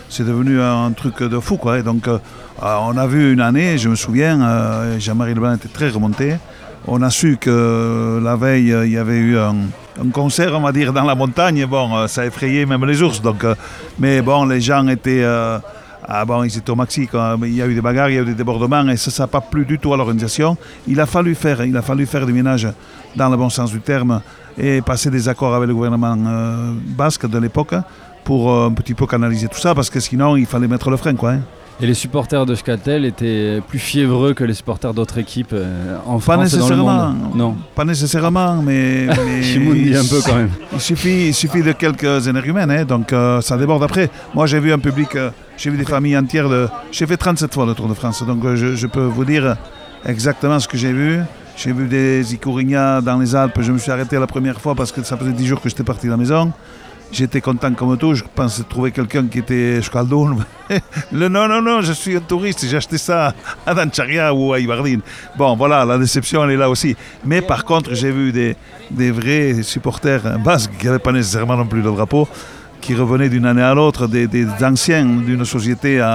c'est 0.10 0.26
devenu 0.26 0.62
un 0.62 0.92
truc 0.92 1.22
de 1.22 1.40
fou. 1.40 1.58
Quoi. 1.58 1.82
donc, 1.82 2.08
euh, 2.08 2.18
on 2.62 2.98
a 2.98 3.08
vu 3.08 3.34
une 3.34 3.42
année, 3.42 3.78
je 3.78 3.90
me 3.90 3.96
souviens, 3.96 4.42
euh, 4.42 5.00
Jean-Marie 5.00 5.34
Leblanc 5.34 5.56
était 5.56 5.68
très 5.68 5.90
remonté. 5.90 6.36
On 6.88 7.02
a 7.02 7.10
su 7.10 7.38
que 7.38 8.22
la 8.24 8.36
veille, 8.36 8.74
il 8.86 8.92
y 8.92 8.98
avait 8.98 9.18
eu 9.18 9.38
un, 9.38 9.56
concert, 10.14 10.54
on 10.56 10.62
va 10.62 10.72
dire, 10.72 10.94
dans 10.94 11.04
la 11.04 11.16
montagne. 11.16 11.66
Bon, 11.66 12.08
ça 12.08 12.26
effrayait 12.26 12.66
même 12.66 12.86
les 12.86 13.02
ours. 13.02 13.22
Donc, 13.22 13.44
euh, 13.44 13.56
mais 14.00 14.22
bon, 14.22 14.46
les 14.46 14.62
gens 14.62 14.88
étaient. 14.88 15.26
Ah 16.10 16.24
bon, 16.24 16.46
ils 16.46 16.58
étaient 16.58 16.70
au 16.70 16.76
maxi. 16.76 17.10
Il 17.42 17.54
y 17.54 17.62
a 17.62 17.68
eu 17.68 17.76
des 17.76 17.82
bagarres, 17.82 18.10
il 18.10 18.16
y 18.16 18.18
a 18.18 18.22
eu 18.22 18.26
des 18.26 18.34
débordements 18.34 18.88
et 18.88 18.96
ça 18.96 19.24
n'a 19.24 19.28
pas 19.28 19.42
plu 19.42 19.66
du 19.66 19.78
tout 19.78 19.94
à 19.94 19.98
l'organisation. 19.98 20.56
Il 20.88 21.02
a 21.02 21.06
fallu 21.06 21.36
faire, 21.36 21.66
il 21.66 21.76
a 21.76 21.82
fallu 21.82 22.06
faire 22.06 22.26
des 22.26 22.32
ménages 22.32 22.70
dans 23.18 23.28
le 23.28 23.36
bon 23.36 23.50
sens 23.50 23.72
du 23.72 23.82
terme 23.82 24.22
et 24.58 24.82
passer 24.82 25.10
des 25.10 25.28
accords 25.28 25.54
avec 25.54 25.68
le 25.68 25.76
gouvernement 25.76 26.16
basque 26.96 27.28
de 27.28 27.38
l'époque 27.38 27.76
pour 28.28 28.52
euh, 28.52 28.68
un 28.68 28.74
petit 28.74 28.94
peu 28.94 29.08
canaliser 29.08 29.48
tout 29.48 29.58
ça, 29.58 29.74
parce 29.74 29.90
que 29.90 30.02
sinon 30.02 30.36
il 30.36 30.46
fallait 30.46 30.68
mettre 30.68 30.90
le 30.90 30.98
frein. 30.98 31.16
Quoi, 31.16 31.32
hein. 31.32 31.42
Et 31.80 31.86
les 31.86 31.94
supporters 31.94 32.46
de 32.46 32.56
Schkatel 32.56 33.06
étaient 33.06 33.62
plus 33.66 33.80
fiévreux 33.80 34.34
que 34.34 34.44
les 34.44 34.54
supporters 34.54 34.94
d'autres 34.94 35.18
équipes 35.20 35.54
euh, 35.54 35.96
en 36.06 36.20
Pas 36.20 36.34
France 36.34 36.54
et 36.54 36.58
dans 36.58 36.68
le 36.68 36.76
nécessairement. 36.76 37.10
monde 37.10 37.36
Non. 37.36 37.56
Pas 37.74 37.86
nécessairement, 37.86 38.62
mais. 38.62 39.06
mais 39.58 39.96
un 39.96 40.04
peu 40.04 40.20
quand 40.26 40.36
même. 40.36 40.50
Il 40.74 40.82
suffit, 40.82 41.28
il 41.28 41.34
suffit 41.34 41.64
de 41.64 41.72
quelques 41.72 42.28
énergumènes, 42.28 42.72
hein, 42.72 42.84
donc 42.84 43.14
euh, 43.14 43.40
ça 43.40 43.56
déborde 43.58 43.84
après. 43.84 44.10
Moi, 44.34 44.46
j'ai 44.46 44.60
vu 44.60 44.74
un 44.74 44.80
public, 44.80 45.16
euh, 45.16 45.30
j'ai 45.56 45.70
vu 45.70 45.78
des 45.78 45.86
familles 45.86 46.18
entières. 46.18 46.50
De... 46.50 46.68
J'ai 46.92 47.06
fait 47.06 47.16
37 47.18 47.54
fois 47.54 47.66
le 47.66 47.76
Tour 47.76 47.88
de 47.88 47.94
France, 47.94 48.26
donc 48.26 48.44
euh, 48.44 48.58
je, 48.58 48.76
je 48.76 48.88
peux 48.88 49.06
vous 49.06 49.24
dire 49.24 49.56
exactement 50.06 50.60
ce 50.60 50.68
que 50.68 50.78
j'ai 50.78 50.92
vu. 50.92 51.22
J'ai 51.56 51.74
vu 51.74 51.88
des 51.88 52.34
Icurignats 52.34 53.02
dans 53.02 53.18
les 53.18 53.36
Alpes. 53.36 53.62
Je 53.62 53.72
me 53.72 53.78
suis 53.78 53.92
arrêté 53.92 54.20
la 54.20 54.28
première 54.28 54.60
fois 54.60 54.76
parce 54.76 54.92
que 54.92 55.02
ça 55.04 55.16
faisait 55.16 55.32
10 55.32 55.46
jours 55.46 55.62
que 55.62 55.70
j'étais 55.70 55.84
parti 55.84 56.06
de 56.08 56.12
la 56.12 56.18
maison. 56.18 56.52
J'étais 57.12 57.42
content 57.42 57.74
comme 57.74 57.98
tout. 57.98 58.14
Je 58.14 58.24
pensais 58.36 58.64
trouver 58.64 58.92
quelqu'un 58.92 59.26
qui 59.28 59.40
était 59.40 59.82
Schkaldoun. 59.82 60.44
Le 61.12 61.30
non, 61.30 61.48
non, 61.48 61.62
non, 61.62 61.82
je 61.82 61.94
suis 61.94 62.16
un 62.16 62.20
touriste. 62.20 62.66
J'ai 62.68 62.78
acheté 62.78 62.98
ça 62.98 63.34
à 63.66 63.74
Dancharia 63.74 64.34
ou 64.34 64.54
à 64.54 64.60
Ibardine. 64.60 65.02
Bon, 65.38 65.56
voilà, 65.56 65.86
la 65.86 65.98
déception, 65.98 66.44
elle 66.44 66.52
est 66.52 66.58
là 66.58 66.70
aussi. 66.70 66.96
Mais 67.26 67.42
par 67.42 67.64
contre, 67.64 67.94
j'ai 67.94 68.12
vu 68.12 68.32
des, 68.32 69.12
vrais 69.12 69.64
supporters 69.64 70.38
basques 70.40 70.72
qui 70.78 70.86
n'avaient 70.86 71.00
pas 71.00 71.14
nécessairement 71.14 71.56
non 71.56 71.66
plus 71.66 71.82
le 71.82 71.92
drapeau, 71.92 72.28
qui 72.82 72.94
revenaient 72.94 73.30
d'une 73.30 73.46
année 73.46 73.62
à 73.62 73.74
l'autre, 73.74 74.08
des, 74.08 74.48
anciens 74.62 75.06
d'une 75.06 75.46
société 75.46 76.06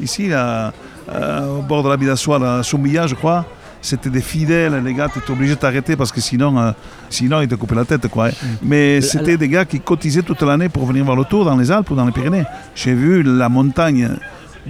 ici, 0.00 0.30
au 0.32 1.62
bord 1.62 1.82
de 1.82 1.88
la 1.88 1.96
Bidassois, 1.96 2.58
à 2.58 2.62
Soumilla, 2.62 3.06
je 3.06 3.14
crois. 3.14 3.44
C'était 3.80 4.10
des 4.10 4.20
fidèles, 4.20 4.82
les 4.84 4.92
gars, 4.94 5.08
tu 5.12 5.20
étais 5.20 5.30
obligé 5.30 5.54
de 5.54 5.60
t'arrêter 5.60 5.94
parce 5.96 6.10
que 6.10 6.20
sinon, 6.20 6.58
euh, 6.58 6.72
sinon 7.10 7.40
ils 7.40 7.48
te 7.48 7.54
coupaient 7.54 7.76
la 7.76 7.84
tête. 7.84 8.08
Quoi. 8.08 8.28
hein. 8.28 8.32
Mais 8.62 9.00
c'était 9.00 9.36
des 9.36 9.48
gars 9.48 9.64
qui 9.64 9.80
cotisaient 9.80 10.22
toute 10.22 10.42
l'année 10.42 10.68
pour 10.68 10.84
venir 10.86 11.04
voir 11.04 11.16
le 11.16 11.24
tour 11.24 11.44
dans 11.44 11.56
les 11.56 11.70
Alpes 11.70 11.90
ou 11.90 11.94
dans 11.94 12.04
les 12.04 12.12
Pyrénées. 12.12 12.44
J'ai 12.74 12.94
vu 12.94 13.22
la 13.22 13.48
montagne 13.48 14.08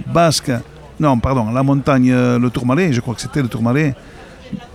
basque, 0.07 0.51
non, 0.99 1.17
pardon, 1.19 1.51
la 1.51 1.63
montagne, 1.63 2.11
euh, 2.11 2.37
le 2.37 2.49
Tourmalet, 2.49 2.93
je 2.93 3.01
crois 3.01 3.15
que 3.15 3.21
c'était 3.21 3.41
le 3.41 3.47
Tourmalet, 3.47 3.95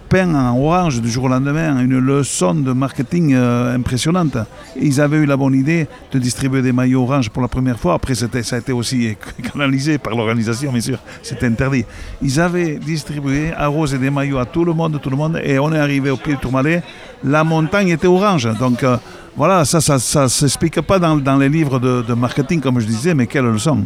peint 0.09 0.35
en 0.35 0.59
orange 0.59 1.01
du 1.01 1.11
jour 1.11 1.25
au 1.25 1.29
lendemain, 1.29 1.81
une 1.81 1.99
leçon 1.99 2.55
de 2.55 2.73
marketing 2.73 3.35
euh, 3.35 3.75
impressionnante. 3.75 4.37
Ils 4.81 5.01
avaient 5.01 5.19
eu 5.19 5.27
la 5.27 5.37
bonne 5.37 5.55
idée 5.55 5.87
de 6.13 6.19
distribuer 6.19 6.63
des 6.63 6.73
maillots 6.73 7.03
orange 7.03 7.31
pour 7.31 7.43
la 7.43 7.49
première 7.49 7.79
fois. 7.79 7.95
Après, 7.95 8.15
ça 8.15 8.27
a 8.33 8.59
été 8.59 8.73
aussi 8.73 9.17
canalisé 9.53 9.99
par 9.99 10.15
l'organisation, 10.15 10.73
bien 10.73 10.81
sûr, 10.81 10.99
c'était 11.23 11.47
interdit. 11.47 11.85
Ils 12.23 12.41
avaient 12.41 12.77
distribué, 12.77 13.53
arrosé 13.53 13.99
des 13.99 14.11
maillots 14.11 14.39
à 14.39 14.47
tout 14.47 14.65
le 14.65 14.73
monde, 14.73 15.01
tout 15.03 15.11
le 15.11 15.17
monde, 15.17 15.41
et 15.43 15.59
on 15.59 15.73
est 15.73 15.79
arrivé 15.79 16.11
au 16.11 16.17
pied 16.17 16.35
du 16.35 16.39
Tourmalet, 16.39 16.83
la 17.25 17.43
montagne 17.45 17.89
était 17.89 18.07
orange. 18.07 18.49
Donc 18.59 18.83
euh, 18.83 18.97
voilà, 19.37 19.65
ça, 19.65 19.81
ça 19.81 20.23
ne 20.23 20.29
s'explique 20.29 20.81
pas 20.83 20.99
dans, 20.99 21.37
les 21.37 21.49
livres 21.49 21.79
de 21.79 22.15
marketing, 22.15 22.61
comme 22.61 22.79
je 22.81 22.87
disais, 22.87 23.15
mais 23.15 23.27
quelle 23.27 23.47
leçon. 23.47 23.85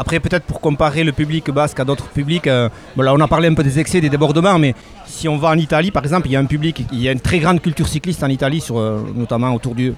Après, 0.00 0.18
peut-être 0.18 0.44
pour 0.44 0.62
comparer 0.62 1.04
le 1.04 1.12
public 1.12 1.50
basque 1.50 1.78
à 1.78 1.84
d'autres 1.84 2.08
publics, 2.08 2.46
euh, 2.46 2.70
on 2.96 3.20
a 3.20 3.28
parlé 3.28 3.48
un 3.48 3.52
peu 3.52 3.62
des 3.62 3.78
excès, 3.78 4.00
des 4.00 4.08
débordements, 4.08 4.58
mais 4.58 4.74
si 5.04 5.28
on 5.28 5.36
va 5.36 5.48
en 5.48 5.58
Italie, 5.58 5.90
par 5.90 6.02
exemple, 6.02 6.26
il 6.26 6.32
y 6.32 6.36
a 6.36 6.40
un 6.40 6.46
public, 6.46 6.86
il 6.90 7.02
y 7.02 7.06
a 7.06 7.12
une 7.12 7.20
très 7.20 7.38
grande 7.38 7.60
culture 7.60 7.86
cycliste 7.86 8.22
en 8.22 8.28
Italie, 8.28 8.64
euh, 8.70 8.98
notamment 9.14 9.54
autour 9.54 9.74
du, 9.74 9.90
euh, 9.90 9.92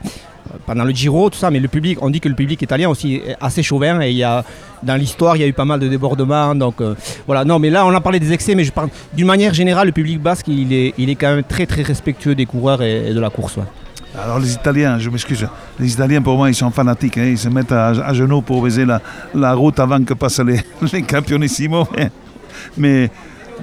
pendant 0.67 0.83
le 0.83 0.91
Giro, 0.91 1.31
tout 1.31 1.39
ça, 1.39 1.53
mais 1.53 1.61
le 1.61 1.69
public, 1.69 2.03
on 2.03 2.11
dit 2.11 2.19
que 2.19 2.29
le 2.29 2.35
public 2.35 2.61
italien 2.61 2.89
aussi 2.89 3.23
est 3.25 3.37
assez 3.41 3.63
chauvin, 3.63 4.01
et 4.01 4.11
il 4.11 4.17
y 4.17 4.25
a, 4.25 4.45
dans 4.83 4.97
l'histoire, 4.97 5.37
il 5.37 5.43
y 5.43 5.45
a 5.45 5.47
eu 5.47 5.53
pas 5.53 5.65
mal 5.65 5.79
de 5.79 5.87
débordements, 5.87 6.57
donc 6.57 6.83
voilà. 7.29 7.45
Non, 7.45 7.61
mais 7.61 7.71
là, 7.71 7.87
on 7.87 7.95
a 7.95 8.01
parlé 8.01 8.19
des 8.19 8.33
excès, 8.33 8.57
mais 8.57 8.65
je 8.65 8.73
parle 8.73 8.89
d'une 9.15 9.29
manière 9.29 9.55
générale, 9.55 9.87
le 9.87 9.93
public 9.93 10.21
basque, 10.21 10.49
il 10.49 10.73
est, 10.73 10.95
il 10.99 11.11
est 11.11 11.15
quand 11.15 11.33
même 11.33 11.45
très 11.45 11.67
très 11.67 11.83
respectueux 11.83 12.35
des 12.35 12.47
coureurs 12.47 12.83
et, 12.83 13.15
de 13.15 13.21
la 13.21 13.31
course. 13.31 13.57
Alors 14.19 14.39
les 14.39 14.53
Italiens, 14.53 14.99
je 14.99 15.09
m'excuse, 15.09 15.49
les 15.81 15.93
Italiens 15.93 16.21
pour 16.21 16.37
moi 16.37 16.51
ils 16.51 16.55
sont 16.55 16.71
fanatiques, 16.71 17.17
hein. 17.17 17.25
ils 17.25 17.39
se 17.39 17.49
mettent 17.49 17.73
à, 17.73 17.89
à 17.89 18.13
genoux 18.13 18.43
pour 18.43 18.63
baiser 18.63 18.85
la, 18.85 19.01
la 19.35 19.55
route 19.55 19.79
avant 19.81 20.03
que 20.05 20.13
passent 20.13 20.41
les, 20.41 20.61
les 20.93 21.03
campionissimo. 21.03 21.89
Mais, 21.97 22.11
mais 22.77 23.11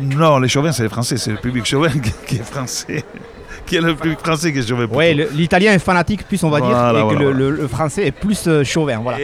non, 0.01 0.39
les 0.39 0.47
chauvins 0.47 0.71
c'est 0.71 0.83
les 0.83 0.89
Français, 0.89 1.17
c'est 1.17 1.31
le 1.31 1.37
public 1.37 1.65
chauvin 1.65 1.89
qui, 1.89 2.11
qui 2.25 2.35
est 2.37 2.43
français, 2.43 3.03
qui 3.67 3.75
est 3.75 3.81
le 3.81 3.95
public 3.95 4.17
français 4.19 4.51
qui 4.51 4.57
est 4.57 4.67
chauvin. 4.67 4.87
Ouais, 4.87 5.13
le- 5.13 5.29
l'italien 5.35 5.71
est 5.73 5.77
fanatique 5.79 6.27
plus 6.27 6.43
on 6.43 6.49
va 6.49 6.59
Voilà, 6.59 6.93
dire, 6.93 6.99
et 6.99 7.03
que 7.03 7.13
voilà, 7.13 7.19
le, 7.19 7.25
voilà. 7.25 7.39
le- 7.51 7.61
le 7.61 7.67
français 7.67 8.07
est 8.07 8.11
plus 8.11 8.47
euh, 8.47 8.63
chauvin. 8.63 8.97
Voilà. 9.03 9.19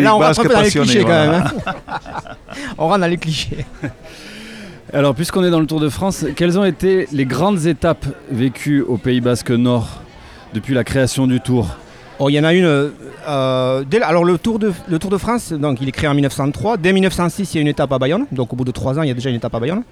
Là, 0.00 0.16
on 0.16 0.18
rentre 0.18 0.28
basque 0.28 0.40
un 0.40 0.42
peu 0.44 0.54
dans 0.54 0.60
les 0.62 0.70
clichés 0.70 1.00
voilà. 1.02 1.26
quand 1.26 1.32
même. 1.32 1.44
hein. 1.66 1.72
on 2.78 2.86
rentre 2.88 3.00
dans 3.00 3.06
les 3.06 3.18
clichés. 3.18 3.66
Alors, 4.94 5.14
puisqu'on 5.14 5.44
est 5.44 5.50
dans 5.50 5.60
le 5.60 5.66
Tour 5.66 5.80
de 5.80 5.90
France, 5.90 6.24
quelles 6.34 6.58
ont 6.58 6.64
été 6.64 7.06
les 7.12 7.26
grandes 7.26 7.66
étapes 7.66 8.06
vécues 8.30 8.80
au 8.80 8.96
Pays 8.96 9.20
Basque 9.20 9.50
Nord? 9.50 10.02
Depuis 10.54 10.74
la 10.74 10.84
création 10.84 11.26
du 11.26 11.40
Tour 11.40 11.68
Oh, 12.22 12.28
il 12.28 12.34
y 12.34 12.38
en 12.40 12.44
a 12.44 12.52
une. 12.52 12.66
euh, 12.66 12.90
euh, 13.26 13.82
alors 14.02 14.24
le 14.26 14.36
tour, 14.36 14.58
de, 14.58 14.72
France, 15.16 15.54
donc 15.54 15.78
il 15.80 15.88
est 15.88 15.92
créé 15.92 16.06
en 16.06 16.12
1903. 16.12 16.76
Dès 16.76 16.92
1906, 16.92 17.54
il 17.54 17.56
y 17.56 17.58
a 17.58 17.62
une 17.62 17.68
étape 17.68 17.90
à 17.92 17.98
Bayonne. 17.98 18.26
Donc 18.30 18.52
au 18.52 18.56
bout 18.56 18.66
de 18.66 18.72
trois 18.72 18.98
ans, 18.98 19.02
il 19.02 19.08
y 19.08 19.10
a 19.10 19.14
déjà 19.14 19.30
une 19.30 19.36
étape 19.36 19.54
à 19.54 19.58
Bayonne. 19.58 19.82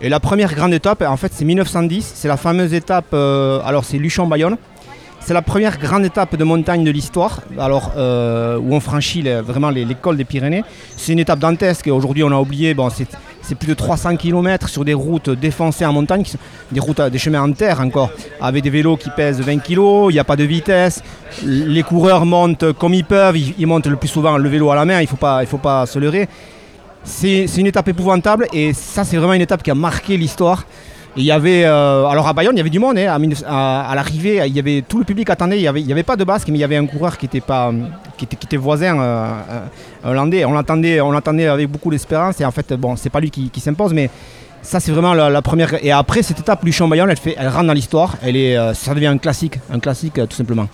Et 0.00 0.08
la 0.08 0.18
première 0.18 0.52
grande 0.52 0.74
étape, 0.74 1.02
en 1.02 1.16
fait, 1.16 1.30
c'est 1.32 1.44
1910. 1.44 2.10
C'est 2.16 2.26
la 2.26 2.36
fameuse 2.36 2.74
étape. 2.74 3.06
euh, 3.12 3.60
alors 3.64 3.84
c'est 3.84 3.98
Luchon-Bayonne. 3.98 4.56
C'est 5.20 5.32
la 5.34 5.42
première 5.42 5.78
grande 5.78 6.04
étape 6.04 6.34
de 6.34 6.42
montagne 6.44 6.82
de 6.82 6.90
l'histoire. 6.90 7.42
Alors 7.56 7.92
où 7.96 8.74
on 8.74 8.80
franchit 8.80 9.22
les- 9.22 9.40
vraiment 9.40 9.70
les- 9.70 9.84
l'école 9.84 10.16
des 10.16 10.24
Pyrénées. 10.24 10.64
C'est 10.96 11.12
une 11.12 11.20
étape 11.20 11.38
dantesque. 11.38 11.86
Aujourd'hui, 11.86 12.24
on 12.24 12.32
a 12.32 12.36
oublié. 12.40 12.74
Bon, 12.74 12.90
c'est 12.90 13.06
c'est 13.46 13.54
plus 13.54 13.68
de 13.68 13.74
300 13.74 14.16
km 14.16 14.68
sur 14.68 14.84
des 14.84 14.94
routes 14.94 15.30
défoncées 15.30 15.86
en 15.86 15.92
montagne, 15.92 16.24
des 16.72 16.80
routes, 16.80 17.00
des 17.00 17.18
chemins 17.18 17.42
en 17.42 17.52
terre 17.52 17.80
encore, 17.80 18.10
avec 18.40 18.64
des 18.64 18.70
vélos 18.70 18.96
qui 18.96 19.08
pèsent 19.10 19.40
20 19.40 19.58
kg. 19.58 20.08
Il 20.10 20.14
n'y 20.14 20.18
a 20.18 20.24
pas 20.24 20.34
de 20.34 20.42
vitesse. 20.42 21.02
Les 21.44 21.84
coureurs 21.84 22.26
montent 22.26 22.72
comme 22.72 22.94
ils 22.94 23.04
peuvent, 23.04 23.36
ils, 23.36 23.66
montent 23.66 23.86
le 23.86 23.96
plus 23.96 24.08
souvent 24.08 24.36
le 24.36 24.48
vélo 24.48 24.70
à 24.70 24.74
la 24.74 24.84
main, 24.84 25.00
il 25.00 25.04
ne 25.04 25.08
faut, 25.08 25.18
faut 25.46 25.58
pas 25.58 25.86
se 25.86 25.98
leurrer. 25.98 26.28
C'est 27.04 27.46
une 27.56 27.68
étape 27.68 27.86
épouvantable 27.86 28.48
et 28.52 28.72
ça 28.72 29.04
c'est 29.04 29.16
vraiment 29.16 29.34
une 29.34 29.42
étape 29.42 29.62
qui 29.62 29.70
a 29.70 29.76
marqué 29.76 30.16
l'histoire. 30.16 30.64
Il 31.18 31.24
y 31.24 31.30
avait, 31.30 31.64
euh, 31.64 32.04
alors 32.06 32.28
à 32.28 32.34
Bayonne, 32.34 32.54
il 32.54 32.58
y 32.58 32.60
avait 32.60 32.70
du 32.70 32.78
monde. 32.78 32.98
hein, 32.98 33.10
à, 33.10 33.18
19 33.18 33.42
à- 33.46 33.90
à 33.90 33.94
l'arrivée, 33.94 34.42
il 34.46 34.54
y 34.54 34.58
avait 34.58 34.84
tout 34.86 34.98
le 34.98 35.04
public 35.04 35.30
attendait. 35.30 35.58
Il 35.58 35.62
n'y 35.62 35.92
avait, 35.92 36.02
pas 36.02 36.16
de 36.16 36.24
basque, 36.24 36.48
mais 36.48 36.58
il 36.58 36.60
y 36.60 36.64
avait 36.64 36.76
un 36.76 36.84
coureur 36.84 37.16
qui 37.16 37.24
était 37.24 37.40
pas, 37.40 37.72
qui 38.18 38.24
était, 38.24 38.56
voisin 38.58 39.00
euh, 39.00 39.26
euh, 40.04 40.10
hollandais. 40.10 40.44
On 40.44 40.52
l'attendait, 40.52 41.00
on 41.00 41.12
avec 41.12 41.70
beaucoup 41.70 41.90
d'espérance. 41.90 42.40
Et 42.40 42.44
en 42.44 42.50
fait, 42.50 42.74
bon, 42.74 42.96
c'est 42.96 43.08
pas 43.08 43.20
lui 43.20 43.30
qui, 43.30 43.60
s'impose, 43.60 43.94
mais 43.94 44.10
ça 44.60 44.78
c'est 44.78 44.92
vraiment 44.92 45.14
la, 45.14 45.42
première. 45.42 45.82
Et 45.82 45.90
après 45.90 46.22
cette 46.22 46.40
étape, 46.40 46.62
Luchon-Bayonne, 46.64 47.10
elle 47.10 47.16
fait, 47.16 47.34
elle 47.38 47.48
rentre 47.48 47.66
dans 47.66 47.72
l'histoire. 47.72 48.16
Elle 48.22 48.36
est, 48.36 48.74
ça 48.74 48.94
devient 48.94 49.06
un 49.06 49.18
classique, 49.18 49.58
un 49.72 49.80
classique 49.80 50.14
tout 50.28 50.36
simplement. 50.36 50.68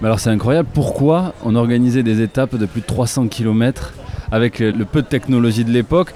Mais 0.00 0.06
alors, 0.06 0.18
c'est 0.18 0.30
incroyable. 0.30 0.68
Pourquoi 0.72 1.34
on 1.44 1.54
organisait 1.54 2.02
des 2.02 2.22
étapes 2.22 2.56
de 2.56 2.66
plus 2.66 2.80
de 2.80 2.86
300 2.86 3.28
km 3.28 3.92
avec 4.30 4.58
le, 4.60 4.84
peu 4.84 5.02
de 5.02 5.06
technologie 5.06 5.64
de 5.64 5.70
l'époque 5.70 6.12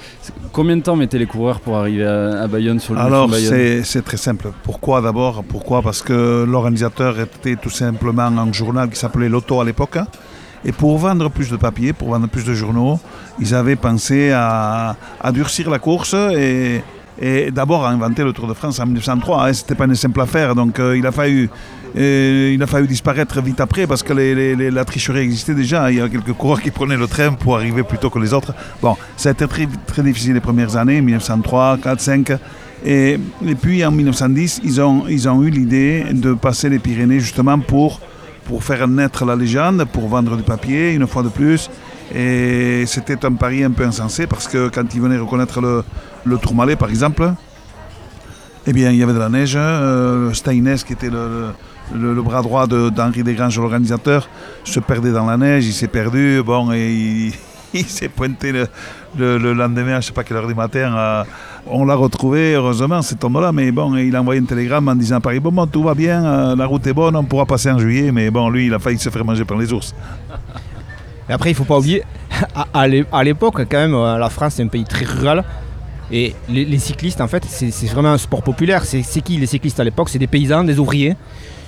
Combien 0.52 0.76
de 0.76 0.82
temps 0.82 0.96
mettaient 0.96 1.18
les 1.18 1.26
coureurs 1.26 1.60
pour 1.60 1.76
arriver 1.76 2.04
à, 2.06 2.42
à 2.42 2.46
Bayonne 2.46 2.78
sur 2.80 2.94
le 2.94 3.00
Alors 3.00 3.28
Bayonne 3.28 3.50
c'est 3.50 3.82
c'est 3.84 4.02
très 4.02 4.16
simple. 4.16 4.50
Pourquoi 4.62 5.00
d'abord? 5.00 5.42
Pourquoi? 5.48 5.82
Parce 5.82 6.00
que 6.02 6.44
l'organisateur 6.48 7.18
était 7.20 7.56
tout 7.56 7.70
simplement 7.70 8.22
un 8.22 8.52
journal 8.52 8.88
qui 8.88 8.96
s'appelait 8.96 9.28
L'Auto 9.28 9.60
à 9.60 9.64
l'époque. 9.64 9.96
hein. 9.96 10.06
Et 10.64 10.72
pour 10.72 10.96
vendre 10.98 11.28
plus 11.28 11.50
de 11.50 11.56
papier, 11.56 11.92
pour 11.92 12.08
vendre 12.10 12.26
plus 12.28 12.44
de 12.44 12.54
journaux, 12.54 12.98
ils 13.38 13.54
avaient 13.54 13.76
pensé 13.76 14.30
à, 14.32 14.96
à 15.20 15.30
durcir 15.32 15.68
la 15.68 15.78
course 15.78 16.14
et, 16.14 16.80
et 17.20 17.50
d'abord 17.50 17.84
à 17.84 17.90
inventer 17.90 18.24
le 18.24 18.32
Tour 18.32 18.46
de 18.46 18.54
France 18.54 18.80
en 18.80 18.86
1903. 18.86 19.46
Hein. 19.48 19.52
C'était 19.52 19.74
pas 19.74 19.84
une 19.84 19.94
simple 19.94 20.20
affaire, 20.22 20.54
donc 20.54 20.78
euh, 20.78 20.96
il 20.96 21.06
a 21.06 21.12
fallu 21.12 21.50
il 21.96 22.60
a 22.62 22.66
fallu 22.66 22.86
disparaître 22.86 23.40
vite 23.40 23.60
après 23.60 23.86
parce 23.86 24.02
que 24.02 24.12
la 24.12 24.84
tricherie 24.84 25.20
existait 25.20 25.54
déjà. 25.54 25.90
Il 25.90 25.98
y 25.98 26.00
a 26.00 26.08
quelques 26.08 26.32
coureurs 26.32 26.60
qui 26.60 26.70
prenaient 26.70 26.96
le 26.96 27.06
train 27.06 27.32
pour 27.32 27.56
arriver 27.56 27.82
plus 27.82 27.98
tôt 27.98 28.10
que 28.10 28.18
les 28.18 28.32
autres. 28.32 28.52
Bon, 28.82 28.96
ça 29.16 29.28
a 29.28 29.32
été 29.32 29.46
très, 29.46 30.02
difficile 30.02 30.34
les 30.34 30.40
premières 30.40 30.76
années, 30.76 31.00
1903, 31.00 31.78
4, 31.82 32.00
5. 32.00 32.32
Et, 32.84 33.18
puis 33.60 33.84
en 33.84 33.92
1910, 33.92 34.60
ils 34.64 34.80
ont, 34.80 35.04
ils 35.08 35.28
ont 35.28 35.42
eu 35.42 35.50
l'idée 35.50 36.04
de 36.10 36.34
passer 36.34 36.68
les 36.68 36.78
Pyrénées 36.78 37.20
justement 37.20 37.58
pour, 37.58 38.00
pour 38.44 38.62
faire 38.62 38.86
naître 38.88 39.24
la 39.24 39.36
légende, 39.36 39.84
pour 39.92 40.08
vendre 40.08 40.36
du 40.36 40.42
papier 40.42 40.92
une 40.92 41.06
fois 41.06 41.22
de 41.22 41.28
plus. 41.28 41.70
Et 42.14 42.84
c'était 42.86 43.24
un 43.24 43.32
pari 43.32 43.64
un 43.64 43.70
peu 43.70 43.84
insensé 43.84 44.26
parce 44.26 44.48
que 44.48 44.68
quand 44.68 44.94
ils 44.94 45.00
venaient 45.00 45.18
reconnaître 45.18 45.60
le, 45.60 45.82
le 46.24 46.38
Tourmalet 46.38 46.76
par 46.76 46.90
exemple, 46.90 47.32
eh 48.66 48.72
bien 48.72 48.90
il 48.90 48.98
y 48.98 49.02
avait 49.02 49.14
de 49.14 49.18
la 49.18 49.28
neige. 49.28 49.54
Euh, 49.56 50.32
Steines, 50.32 50.76
qui 50.86 50.92
était 50.92 51.10
le 51.92 52.22
bras 52.22 52.42
droit 52.42 52.66
de- 52.66 52.88
d'Henri 52.88 53.22
Desgranges, 53.22 53.58
l'organisateur, 53.58 54.28
se 54.64 54.80
perdait 54.80 55.12
dans 55.12 55.26
la 55.26 55.36
neige, 55.36 55.66
il 55.66 55.72
s'est 55.72 55.88
perdu. 55.88 56.42
Bon, 56.44 56.72
et 56.72 57.32
il, 57.74 57.84
s'est 57.88 58.08
pointé 58.08 58.52
le, 58.52 58.66
le- 59.18 59.38
le 59.38 59.52
lendemain, 59.52 59.92
je 59.92 59.96
ne 59.96 60.00
sais 60.02 60.12
pas 60.12 60.24
quelle 60.24 60.36
heure 60.38 60.46
du 60.46 60.54
matin. 60.54 61.24
on 61.66 61.84
l'a 61.84 61.94
retrouvé, 61.94 62.54
heureusement, 62.54 63.00
cet 63.02 63.24
homme-là, 63.24 63.50
mais 63.52 63.70
bon, 63.72 63.96
il 63.96 64.14
a 64.14 64.20
envoyé 64.20 64.40
un 64.40 64.44
télégramme 64.44 64.88
en 64.88 64.94
disant 64.94 65.16
à 65.16 65.20
Paris, 65.20 65.40
bon, 65.40 65.66
tout 65.66 65.82
va 65.82 65.94
bien, 65.94 66.24
euh, 66.24 66.56
la 66.56 66.66
route 66.66 66.86
est 66.86 66.92
bonne, 66.92 67.16
on 67.16 67.24
pourra 67.24 67.46
passer 67.46 67.70
en 67.70 67.78
juillet, 67.78 68.12
mais 68.12 68.30
bon, 68.30 68.48
lui, 68.50 68.66
il 68.66 68.74
a 68.74 68.78
failli 68.78 68.98
se 68.98 69.08
faire 69.10 69.24
manger 69.24 69.44
par 69.44 69.56
les 69.56 69.72
ours. 69.72 69.94
Et 71.28 71.32
après, 71.32 71.50
il 71.50 71.54
faut 71.54 71.64
pas 71.64 71.78
oublier, 71.78 72.02
à, 72.54 72.66
à 72.74 72.86
l'é- 72.86 73.06
à 73.10 73.24
l'époque, 73.24 73.60
quand 73.70 73.78
même, 73.78 73.94
euh, 73.94 74.18
la 74.18 74.28
France, 74.28 74.54
c'est 74.56 74.62
un 74.62 74.68
pays 74.68 74.84
très 74.84 75.04
rural. 75.06 75.42
Et 76.12 76.34
les, 76.50 76.66
les 76.66 76.78
cyclistes, 76.78 77.20
en 77.22 77.28
fait, 77.28 77.44
c'est 77.48 77.86
vraiment 77.86 78.12
un 78.12 78.18
sport 78.18 78.42
populaire. 78.42 78.84
C'est 78.84 79.00
qui 79.22 79.38
les 79.38 79.46
cyclistes 79.46 79.80
à 79.80 79.84
l'époque? 79.84 80.10
C'est 80.10 80.18
des 80.18 80.26
paysans, 80.26 80.62
des 80.62 80.78
ouvriers. 80.78 81.16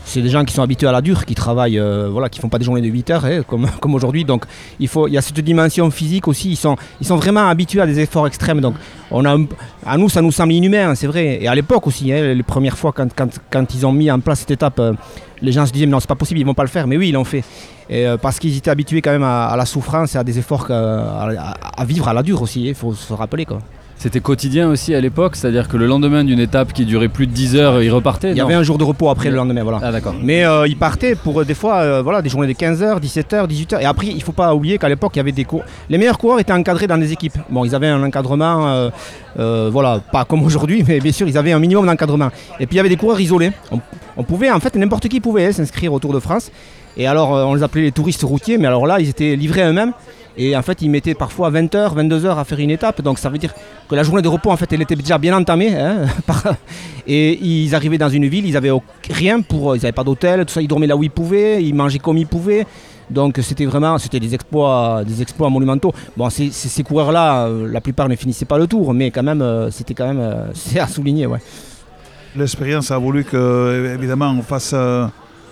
C'est 0.09 0.23
des 0.23 0.29
gens 0.29 0.45
qui 0.45 0.55
sont 0.55 0.63
habitués 0.63 0.87
à 0.87 0.93
la 0.93 1.01
dure, 1.01 1.25
qui 1.25 1.35
travaillent, 1.35 1.81
euh, 1.81 2.09
voilà, 2.09 2.29
qui 2.29 2.39
font 2.39 2.49
pas 2.49 2.59
des 2.59 2.65
journées 2.65 2.81
de 2.81 2.87
8 2.87 3.11
heures 3.11 3.25
hein, 3.25 3.43
comme, 3.43 3.67
comme 3.81 3.93
aujourd'hui. 3.97 4.25
Donc 4.25 4.45
il, 4.79 4.87
faut, 4.87 5.09
y 5.09 5.19
a 5.19 5.21
cette 5.21 5.41
dimension 5.41 5.91
physique 5.91 6.29
aussi. 6.29 6.51
Ils 6.51 6.57
sont, 6.57 6.77
ils 7.01 7.07
sont 7.07 7.17
vraiment 7.17 7.49
habitués 7.49 7.81
à 7.81 7.87
des 7.87 7.99
efforts 7.99 8.29
extrêmes. 8.29 8.61
Donc 8.61 8.77
on 9.11 9.25
a, 9.25 9.37
à 9.85 9.99
nous, 9.99 10.09
ça 10.09 10.23
nous 10.23 10.31
semble 10.31 10.53
inhumain, 10.53 10.95
c'est 10.95 11.09
vrai. 11.09 11.43
Et 11.43 11.49
à 11.49 11.55
l'époque 11.57 11.89
aussi, 11.89 12.13
hein, 12.13 12.35
les 12.35 12.43
premières 12.45 12.79
fois, 12.79 12.93
quand, 12.93 13.09
quand, 13.17 13.29
quand 13.51 13.75
ils 13.75 13.85
ont 13.85 13.93
mis 13.93 14.09
en 14.09 14.21
place 14.21 14.41
cette 14.41 14.53
étape, 14.53 14.79
euh, 14.79 14.93
les 15.43 15.51
gens 15.51 15.67
se 15.67 15.73
disaient, 15.73 15.87
non, 15.87 15.99
c'est 15.99 16.09
pas 16.09 16.15
possible, 16.15 16.39
ils 16.39 16.47
vont 16.47 16.55
pas 16.55 16.63
le 16.63 16.69
faire. 16.69 16.87
Mais 16.87 16.97
oui, 16.97 17.09
ils 17.09 17.13
l'ont 17.13 17.25
fait. 17.25 17.43
Euh, 17.91 18.17
parce 18.17 18.39
qu'ils 18.39 18.57
étaient 18.57 18.71
habitués 18.71 19.03
quand 19.03 19.13
même 19.13 19.25
à, 19.25 19.55
la 19.57 19.67
souffrance 19.67 20.15
et 20.15 20.19
à 20.19 20.25
des 20.25 20.39
efforts, 20.39 20.71
à- 20.71 21.27
à 21.77 21.85
vivre 21.85 22.07
à 22.07 22.13
la 22.15 22.23
dure 22.23 22.43
aussi, 22.43 22.69
il 22.69 22.75
faut 22.77 22.95
se 22.95 23.13
rappeler. 23.13 23.45
Quoi. 23.45 23.59
C'était 23.99 24.21
quotidien 24.21 24.69
aussi 24.69 24.95
à 24.95 25.00
l'époque, 25.00 25.37
c'est-à-dire 25.37 25.69
que 25.69 25.76
le 25.79 25.87
lendemain 25.87 26.23
d'une 26.23 26.38
étape 26.38 26.75
qui 26.75 26.85
durait 26.85 27.09
plus 27.09 27.26
de 27.26 27.33
10 27.33 27.57
heures, 27.57 27.83
ils 27.83 27.91
repartaient 27.91 28.33
Il 28.33 28.37
y 28.37 28.41
non 28.41 28.45
avait 28.45 28.55
un 28.55 28.62
jour 28.62 28.76
de 28.76 28.85
repos 28.85 29.09
après 29.09 29.31
le 29.31 29.37
lendemain. 29.37 29.62
Voilà. 29.62 29.81
Ah 29.83 29.91
d'accord. 29.91 30.15
Mais 30.23 30.45
euh, 30.45 30.67
ils 30.67 30.76
partaient 30.76 31.15
pour 31.15 31.41
euh, 31.41 31.45
des 31.45 31.55
fois 31.55 31.76
euh, 31.76 32.03
voilà, 32.03 32.21
des 32.21 32.29
journées 32.29 32.47
de 32.47 32.53
15h, 32.53 33.00
17h, 33.00 33.49
18h. 33.49 33.81
Et 33.81 33.87
après, 33.87 34.09
il 34.09 34.23
faut 34.23 34.33
pas 34.33 34.55
oublier 34.55 34.76
qu'à 34.76 34.91
l'époque, 34.91 35.12
il 35.15 35.19
y 35.19 35.21
avait 35.21 35.33
des 35.33 35.45
cours. 35.45 35.65
Les 35.88 35.97
meilleurs 35.97 36.19
coureurs 36.19 36.38
étaient 36.41 36.53
encadrés 36.53 36.87
dans 36.87 36.99
des 36.99 37.11
équipes. 37.11 37.38
Bon, 37.49 37.65
ils 37.65 37.75
avaient 37.75 37.88
un 37.88 38.03
encadrement, 38.03 38.91
euh, 39.38 39.71
voilà, 39.73 40.00
pas 40.12 40.26
comme 40.26 40.45
aujourd'hui, 40.45 40.85
mais 40.87 41.00
bien 41.00 41.12
sûr, 41.12 41.26
ils 41.26 41.38
avaient 41.38 41.53
un 41.53 41.59
minimum 41.59 41.87
d'encadrement. 41.87 42.29
Et 42.61 42.67
puis 42.67 42.75
il 42.75 42.76
y 42.76 42.81
avait 42.81 42.91
des 42.91 42.97
coureurs 42.97 43.21
isolés. 43.21 43.53
On, 43.73 43.81
on 44.19 44.25
pouvait, 44.25 44.50
en 44.50 44.61
fait, 44.61 44.76
n'importe 44.76 45.09
qui 45.09 45.21
pouvait 45.21 45.47
hein, 45.47 45.53
s'inscrire 45.53 45.95
au 45.95 45.99
Tour 45.99 46.12
de 46.12 46.21
France. 46.21 46.50
Et 46.99 47.07
alors, 47.07 47.31
on 47.31 47.55
les 47.55 47.62
appelait 47.62 47.83
les 47.83 47.93
touristes 47.93 48.23
routiers, 48.23 48.59
mais 48.59 48.67
alors 48.67 48.87
là, 48.87 49.00
ils 49.00 49.09
étaient 49.09 49.37
livrés 49.37 49.62
à 49.62 49.71
eux-mêmes. 49.71 49.93
Et 50.38 50.57
en 50.57 50.62
fait, 50.62 50.83
ils 50.83 50.90
mettaient 50.90 51.14
parfois 51.14 51.50
20h, 51.50 51.95
22h 51.97 52.38
à 52.38 52.45
faire 52.45 52.59
une 52.59 52.71
étape. 52.71 53.00
Donc 53.02 53.19
ça 53.19 53.28
veut 53.31 53.38
dire 53.38 53.55
que 53.88 53.95
la 53.95 54.02
journée 54.02 54.23
de 54.23 54.28
repos, 54.28 54.50
en 54.50 54.57
fait, 54.57 54.71
elle 54.73 54.83
était 54.83 54.97
déjà 54.97 55.16
bien 55.19 55.35
entamée. 55.37 55.75
hein, 55.76 56.07
et 57.07 57.38
ils 57.43 57.75
arrivaient 57.75 57.99
dans 57.99 58.09
une 58.11 58.26
ville, 58.26 58.47
ils 58.47 58.57
avaient 58.57 58.71
au- 58.71 58.83
rien 59.11 59.40
pour. 59.40 59.75
Ils 59.76 59.81
n'avaient 59.81 59.93
pas 59.93 60.05
d'hôtel, 60.05 60.45
tout 60.45 60.52
ça. 60.52 60.61
Ils 60.61 60.69
dormaient 60.69 60.87
là 60.87 60.97
où 60.97 61.02
ils 61.02 61.11
pouvaient, 61.11 61.62
ils 61.64 61.75
mangeaient 61.75 61.99
comme 61.99 62.19
ils 62.19 62.26
pouvaient. 62.26 62.66
Donc 63.09 63.38
c'était 63.40 63.64
vraiment, 63.66 63.99
c'était 63.99 64.19
des 64.21 64.35
exploits, 64.35 65.02
des 65.07 65.23
exploits 65.23 65.49
monumentaux. 65.49 65.93
Bon, 66.16 66.28
ces, 66.28 66.83
coureurs-là, 66.83 67.47
euh, 67.47 67.69
la 67.71 67.81
plupart 67.81 68.09
ne 68.09 68.16
finissaient 68.16 68.45
pas 68.47 68.59
le 68.59 68.66
tour, 68.66 68.93
mais 68.93 69.11
quand 69.12 69.23
même, 69.23 69.43
euh, 69.43 69.71
c'était 69.71 69.95
quand 69.95 70.09
même, 70.09 70.19
euh, 70.21 70.49
c'est 70.55 70.81
à 70.81 70.88
souligner. 70.88 71.28
L'expérience 72.35 72.90
a 72.90 72.99
voulu 72.99 73.25
que, 73.25 73.95
évidemment, 73.95 74.35
on 74.37 74.43
fasse, 74.43 74.75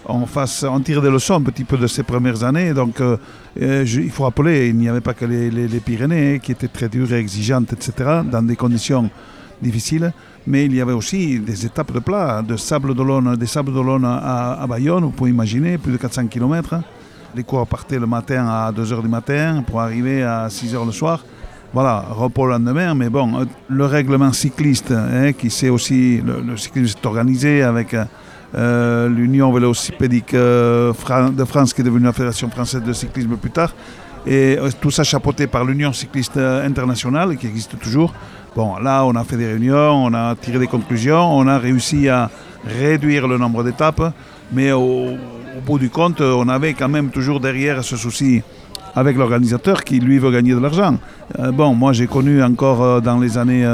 on 0.07 0.27
fasse, 0.27 0.65
tire 0.85 1.03
des 1.03 1.11
leçons 1.11 1.35
un 1.35 1.43
petit 1.43 1.65
peu 1.65 1.77
de 1.77 1.87
ces 1.87 2.03
premières 2.03 2.45
années. 2.45 2.75
Donc, 2.75 3.01
euh, 3.01 3.17
euh, 3.61 3.85
il 3.87 4.11
faut 4.11 4.25
rappeler, 4.25 4.69
il 4.69 4.77
n'y 4.77 4.89
avait 4.89 5.01
pas 5.01 5.15
que 5.15 5.25
les, 5.25 5.81
Pyrénées 5.81 6.41
qui 6.43 6.53
étaient 6.53 6.69
très 6.69 6.89
dures 6.89 7.13
et 7.13 7.19
exigeantes, 7.19 7.73
etc., 7.73 8.21
dans 8.31 8.43
des 8.43 8.57
conditions 8.57 9.09
difficiles. 9.63 10.13
Mais 10.47 10.67
il 10.67 10.75
y 10.75 10.81
avait 10.81 10.93
aussi 10.93 11.39
des 11.39 11.65
étapes 11.65 11.93
de 11.93 12.01
plat, 12.01 12.43
de 12.43 12.57
sable 12.57 12.95
d'Olonne, 12.95 13.37
des 13.37 13.47
sables 13.47 13.73
d'Olonne 13.73 14.05
à, 14.05 14.65
Bayonne, 14.69 15.05
vous 15.05 15.11
pouvez 15.11 15.31
imaginer, 15.31 15.79
plus 15.79 15.93
de 15.93 15.97
400 15.97 16.27
km. 16.27 16.77
Les 17.35 17.43
coureurs 17.43 17.67
partaient 17.67 17.99
le 17.99 18.07
matin 18.07 18.47
à 18.47 18.71
2h 18.71 19.03
du 19.03 19.09
matin 19.09 19.65
pour 19.67 19.81
arriver 19.81 20.23
à 20.23 20.49
6h 20.49 20.85
le 20.85 20.93
soir. 20.93 21.25
Voilà, 21.73 22.05
repos 22.11 22.47
le 22.47 22.53
lendemain, 22.53 22.95
mais 22.95 23.09
bon, 23.09 23.41
euh, 23.41 23.45
le 23.69 23.87
règlement 23.87 24.33
cycliste, 24.33 24.93
hein, 24.93 25.33
qui 25.33 25.51
sait 25.51 25.71
aussi, 25.71 26.21
le, 26.21 26.41
le 26.41 26.57
cyclisme 26.57 26.99
est 27.03 27.07
organisé 27.07 27.63
avec 27.63 27.97
euh, 28.55 29.09
l'Union 29.09 29.53
vélocipédique 29.53 30.35
euh, 30.35 30.93
de 31.33 31.45
France, 31.45 31.75
qui 31.75 31.81
est 31.81 31.85
devenue 31.85 32.05
la 32.05 32.13
Fédération 32.13 32.49
française 32.51 32.83
de 32.83 32.93
cyclisme 32.93 33.37
plus 33.37 33.51
tard, 33.51 33.73
et 34.27 34.57
euh, 34.59 34.71
tout 34.81 34.91
ça 34.91 35.03
chapeauté 35.03 35.47
par 35.47 35.65
l'Union 35.65 35.93
cycliste 35.93 36.37
internationale, 36.37 37.37
qui 37.37 37.47
existe 37.47 37.79
toujours. 37.79 38.15
Bon, 38.55 38.77
là, 38.77 39.05
on 39.05 39.17
a 39.17 39.25
fait 39.25 39.37
des 39.37 39.47
réunions, 39.47 40.05
on 40.05 40.15
a 40.15 40.37
tiré 40.37 40.59
des 40.59 40.69
conclusions, 40.69 41.37
on 41.37 41.47
a 41.49 41.59
réussi 41.59 42.09
à 42.09 42.31
réduire 42.65 43.27
le 43.27 43.39
nombre 43.39 43.65
d'étapes, 43.65 44.15
mais 44.53 44.71
au 44.71 45.17
bout 45.67 45.79
du 45.79 45.91
compte, 45.91 46.21
on 46.21 46.49
avait 46.49 46.75
quand 46.75 46.89
même 46.89 47.11
toujours 47.11 47.41
derrière 47.41 47.83
ce 47.83 47.97
souci 47.97 48.43
avec 48.97 49.17
l'organisateur 49.17 49.83
qui 49.85 49.99
lui 50.01 50.19
veut 50.19 50.31
gagner 50.31 50.53
de 50.55 50.59
l'argent. 50.61 50.99
Euh, 51.39 51.51
bon, 51.53 51.75
moi 51.75 51.93
j'ai 51.93 52.07
connu 52.07 52.43
encore 52.43 52.83
euh, 52.83 53.01
dans 53.01 53.19
les 53.19 53.37
années 53.39 53.65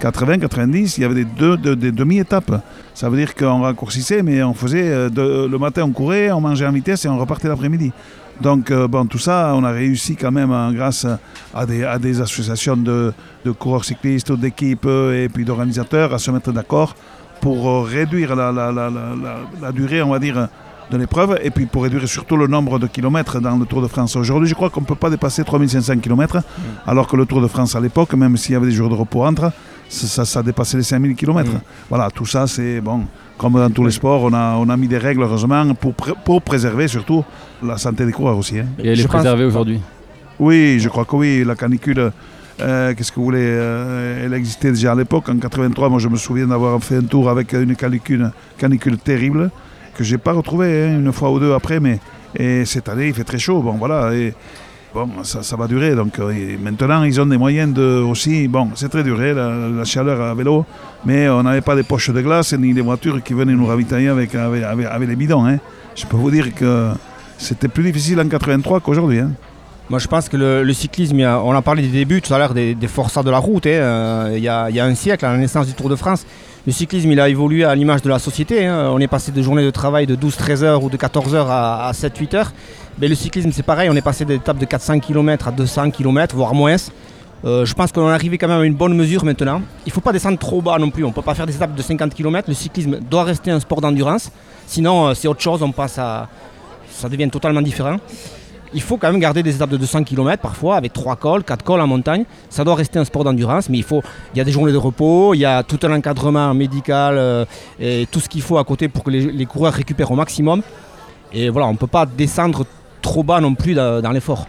80-90, 0.00 0.94
il 0.98 1.00
y 1.02 1.04
avait 1.04 1.14
des, 1.14 1.24
deux, 1.24 1.56
des 1.76 1.92
demi-étapes. 1.92 2.62
Ça 2.94 3.08
veut 3.08 3.16
dire 3.16 3.34
qu'on 3.34 3.62
raccourcissait, 3.62 4.22
mais 4.22 4.42
on 4.42 4.54
faisait 4.54 4.88
euh, 4.88 5.48
le 5.48 5.58
matin 5.58 5.82
on 5.84 5.90
courait, 5.90 6.30
on 6.30 6.40
mangeait 6.40 6.66
en 6.66 6.72
vitesse 6.72 7.04
et 7.04 7.08
on 7.08 7.18
repartait 7.18 7.48
l'après-midi. 7.48 7.92
Donc 8.40 8.70
euh, 8.70 8.86
bon, 8.86 9.06
tout 9.06 9.18
ça, 9.18 9.52
on 9.54 9.64
a 9.64 9.70
réussi 9.70 10.14
quand 10.14 10.30
même 10.30 10.52
hein, 10.52 10.70
grâce 10.74 11.06
à 11.54 11.64
des, 11.66 11.84
à 11.84 11.98
des 11.98 12.20
associations 12.20 12.76
de, 12.76 13.12
de 13.44 13.50
coureurs 13.50 13.84
cyclistes, 13.84 14.32
d'équipes 14.32 14.84
euh, 14.86 15.24
et 15.24 15.28
puis 15.30 15.44
d'organisateurs 15.44 16.12
à 16.12 16.18
se 16.18 16.30
mettre 16.30 16.52
d'accord 16.52 16.94
pour 17.40 17.68
euh, 17.68 17.80
réduire 17.82 18.36
la- 18.36 18.52
la- 18.52 18.72
la- 18.72 18.90
la 19.62 19.72
durée, 19.72 20.02
on 20.02 20.10
va 20.10 20.18
dire, 20.18 20.48
de 20.90 20.96
l'épreuve 20.96 21.38
et 21.42 21.50
puis 21.50 21.66
pour 21.66 21.82
réduire 21.82 22.06
surtout 22.08 22.36
le 22.36 22.46
nombre 22.46 22.78
de 22.78 22.86
kilomètres 22.86 23.40
dans 23.40 23.56
le 23.56 23.64
Tour 23.66 23.82
de 23.82 23.88
France. 23.88 24.14
Aujourd'hui, 24.16 24.48
je 24.48 24.54
crois 24.54 24.70
qu'on 24.70 24.80
ne 24.82 24.86
peut 24.86 24.94
pas 24.94 25.10
dépasser 25.10 25.42
3500 25.44 25.98
km, 25.98 26.38
alors 26.86 27.06
que 27.08 27.16
le 27.16 27.26
Tour 27.26 27.40
de 27.40 27.48
France 27.48 27.74
à 27.74 27.80
l'époque, 27.80 28.14
même 28.14 28.36
s'il 28.36 28.52
y 28.52 28.56
avait 28.56 28.66
des 28.66 28.72
jours 28.72 28.88
de 28.88 28.94
repos 28.94 29.24
entre, 29.24 29.50
ça, 29.88 30.06
ça- 30.06 30.24
ça 30.24 30.42
dépassait 30.42 30.76
les 30.76 30.82
5000 30.82 31.14
km. 31.16 31.50
Mm. 31.50 31.60
Voilà, 31.88 32.10
tout 32.10 32.26
ça, 32.26 32.46
c'est 32.46 32.80
bon. 32.80 33.02
Comme 33.38 33.54
dans 33.54 33.70
tous 33.70 33.84
les 33.84 33.90
sports, 33.90 34.22
on 34.22 34.32
a, 34.32 34.54
on 34.56 34.68
a 34.68 34.76
mis 34.76 34.88
des 34.88 34.98
règles, 34.98 35.22
heureusement, 35.22 35.74
pour, 35.74 35.92
pour 35.94 36.40
préserver 36.42 36.88
surtout 36.88 37.24
la 37.62 37.76
santé 37.78 38.06
des 38.06 38.12
coureurs 38.12 38.38
aussi. 38.38 38.58
hein. 38.58 38.66
Et 38.78 38.88
elle 38.88 38.96
Je 38.96 39.02
est 39.02 39.04
pense- 39.04 39.14
préservée 39.16 39.44
aujourd'hui. 39.44 39.80
Oui, 40.38 40.78
je 40.80 40.88
crois 40.88 41.04
que 41.04 41.16
oui. 41.16 41.44
La 41.44 41.54
canicule, 41.54 42.10
euh, 42.60 42.94
qu'est-ce 42.94 43.10
que 43.10 43.16
vous 43.16 43.24
voulez 43.24 43.38
euh, 43.42 44.24
Elle 44.26 44.34
existait 44.34 44.70
déjà 44.70 44.92
à 44.92 44.94
l'époque. 44.94 45.28
En 45.28 45.36
83, 45.36 45.88
moi, 45.88 45.98
je 45.98 46.08
me 46.08 46.16
souviens 46.16 46.46
d'avoir 46.46 46.82
fait 46.82 46.96
un 46.96 47.02
tour 47.02 47.28
avec 47.28 47.52
une 47.52 47.74
canicule, 47.76 48.30
canicule 48.58 48.98
terrible 48.98 49.50
que 49.96 50.04
j'ai 50.04 50.18
pas 50.18 50.32
retrouvée 50.32 50.84
hein, 50.88 50.98
une 51.00 51.12
fois 51.12 51.30
ou 51.30 51.38
deux 51.40 51.52
après. 51.52 51.80
Mais 51.80 51.98
et 52.38 52.64
cette 52.64 52.88
année, 52.88 53.08
il 53.08 53.14
fait 53.14 53.24
très 53.24 53.38
chaud. 53.38 53.60
Bon, 53.62 53.72
voilà. 53.72 54.12
Et, 54.14 54.34
Bon, 54.94 55.10
ça, 55.24 55.42
ça 55.42 55.56
va 55.56 55.66
durer. 55.66 55.94
Donc 55.94 56.18
euh, 56.18 56.32
maintenant, 56.62 57.02
ils 57.02 57.20
ont 57.20 57.26
des 57.26 57.36
moyens 57.36 57.70
de 57.74 58.00
aussi. 58.00 58.48
Bon, 58.48 58.70
c'est 58.74 58.88
très 58.88 59.02
duré 59.02 59.34
la, 59.34 59.68
la 59.68 59.84
chaleur 59.84 60.18
à 60.22 60.32
vélo, 60.34 60.64
mais 61.04 61.28
on 61.28 61.42
n'avait 61.42 61.60
pas 61.60 61.76
des 61.76 61.82
poches 61.82 62.08
de 62.08 62.22
glace 62.22 62.54
ni 62.54 62.72
des 62.72 62.80
voitures 62.80 63.22
qui 63.22 63.34
venaient 63.34 63.52
nous 63.52 63.66
ravitailler 63.66 64.08
avec, 64.08 64.34
avec, 64.34 64.64
avec- 64.64 65.08
les 65.08 65.16
bidons. 65.16 65.44
hein. 65.44 65.58
Je 65.94 66.06
peux 66.06 66.16
vous 66.16 66.30
dire 66.30 66.54
que 66.54 66.88
c'était 67.36 67.68
plus 67.68 67.82
difficile 67.82 68.18
en 68.20 68.26
83 68.28 68.80
qu'aujourd'hui. 68.80 69.18
hein. 69.18 69.32
Moi, 69.90 69.98
je 69.98 70.06
pense 70.08 70.30
que 70.30 70.38
le, 70.38 70.72
cyclisme, 70.72 71.20
on 71.20 71.52
a 71.54 71.60
parlé 71.60 71.82
des 71.82 71.88
débuts 71.88 72.22
tout 72.22 72.32
à 72.32 72.38
l'heure, 72.38 72.54
des, 72.54 72.74
forçats 72.88 73.22
de 73.22 73.30
la 73.30 73.38
route. 73.38 73.66
hein, 73.66 73.70
euh, 73.70 74.38
y 74.38 74.48
a, 74.48 74.70
il 74.70 74.76
y 74.76 74.80
a 74.80 74.86
un 74.86 74.94
siècle, 74.94 75.26
à 75.26 75.32
la 75.32 75.36
naissance 75.38 75.66
du 75.66 75.74
Tour 75.74 75.90
de 75.90 75.96
France, 75.96 76.24
le 76.66 76.72
cyclisme, 76.72 77.12
il 77.12 77.20
a 77.20 77.28
évolué 77.28 77.64
à 77.64 77.74
l'image 77.76 78.02
de 78.02 78.08
la 78.08 78.18
société. 78.18 78.66
hein. 78.66 78.90
On 78.92 78.98
est 78.98 79.06
passé 79.06 79.30
de 79.30 79.40
journées 79.40 79.62
de 79.62 79.70
travail 79.70 80.06
de 80.06 80.16
12-13 80.16 80.64
heures 80.64 80.82
ou 80.82 80.90
de 80.90 80.96
14 80.96 81.34
heures 81.34 81.50
à, 81.50 81.92
7-8 81.92 82.34
heures. 82.36 82.52
Mais 82.98 83.06
le 83.06 83.14
cyclisme, 83.14 83.52
c'est 83.52 83.62
pareil. 83.62 83.88
On 83.88 83.94
est 83.94 84.00
passé 84.02 84.24
d'étapes 84.24 84.58
de 84.58 84.64
400 84.64 84.98
km 84.98 85.46
à 85.46 85.52
200 85.52 85.90
km, 85.90 86.34
voire 86.34 86.54
moins. 86.54 86.74
Euh, 87.44 87.64
je 87.64 87.72
pense 87.74 87.92
qu'on 87.92 88.08
est 88.08 88.12
arrivé 88.12 88.36
quand 88.36 88.48
même 88.48 88.60
à 88.62 88.64
une 88.64 88.74
bonne 88.74 88.96
mesure 88.96 89.24
maintenant. 89.24 89.62
Il 89.84 89.90
ne 89.90 89.92
faut 89.92 90.00
pas 90.00 90.12
descendre 90.12 90.38
trop 90.38 90.60
bas 90.60 90.76
non 90.78 90.90
plus. 90.90 91.04
On 91.04 91.08
ne 91.08 91.12
peut 91.12 91.22
pas 91.22 91.34
faire 91.34 91.46
des 91.46 91.54
étapes 91.54 91.74
de 91.74 91.82
50 91.82 92.12
km. 92.12 92.48
Le 92.48 92.54
cyclisme 92.54 92.98
doit 92.98 93.22
rester 93.22 93.52
un 93.52 93.60
sport 93.60 93.80
d'endurance. 93.80 94.32
Sinon, 94.66 95.06
euh, 95.06 95.14
c'est 95.14 95.28
autre 95.28 95.42
chose. 95.42 95.62
On 95.62 95.70
passe 95.70 95.98
à. 95.98 96.28
Ça 96.90 97.08
devient 97.08 97.28
totalement 97.30 97.62
différent. 97.62 97.98
Il 98.74 98.82
faut 98.82 98.96
quand 98.96 99.10
même 99.10 99.20
garder 99.20 99.42
des 99.42 99.54
étapes 99.54 99.70
de 99.70 99.76
200 99.76 100.04
km 100.04 100.42
parfois 100.42 100.76
avec 100.76 100.92
3 100.92 101.16
cols, 101.16 101.44
4 101.44 101.64
cols 101.64 101.80
en 101.80 101.86
montagne. 101.86 102.24
Ça 102.50 102.64
doit 102.64 102.74
rester 102.74 102.98
un 102.98 103.04
sport 103.04 103.24
d'endurance, 103.24 103.68
mais 103.68 103.78
il 103.78 103.84
faut, 103.84 104.02
il 104.34 104.38
y 104.38 104.40
a 104.40 104.44
des 104.44 104.52
journées 104.52 104.72
de 104.72 104.76
repos, 104.76 105.34
il 105.34 105.38
y 105.38 105.44
a 105.44 105.62
tout 105.62 105.78
un 105.82 105.92
encadrement 105.92 106.52
médical 106.54 107.16
euh, 107.16 107.44
et 107.80 108.06
tout 108.10 108.20
ce 108.20 108.28
qu'il 108.28 108.42
faut 108.42 108.58
à 108.58 108.64
côté 108.64 108.88
pour 108.88 109.04
que 109.04 109.10
les, 109.10 109.46
coureurs 109.46 109.72
récupèrent 109.72 110.10
au 110.10 110.16
maximum. 110.16 110.62
Et 111.32 111.48
voilà, 111.48 111.68
on 111.68 111.72
ne 111.72 111.78
peut 111.78 111.86
pas 111.86 112.06
descendre 112.06 112.66
trop 113.02 113.22
bas 113.22 113.40
non 113.40 113.54
plus 113.54 113.74
dans, 113.74 114.10
l'effort. 114.12 114.46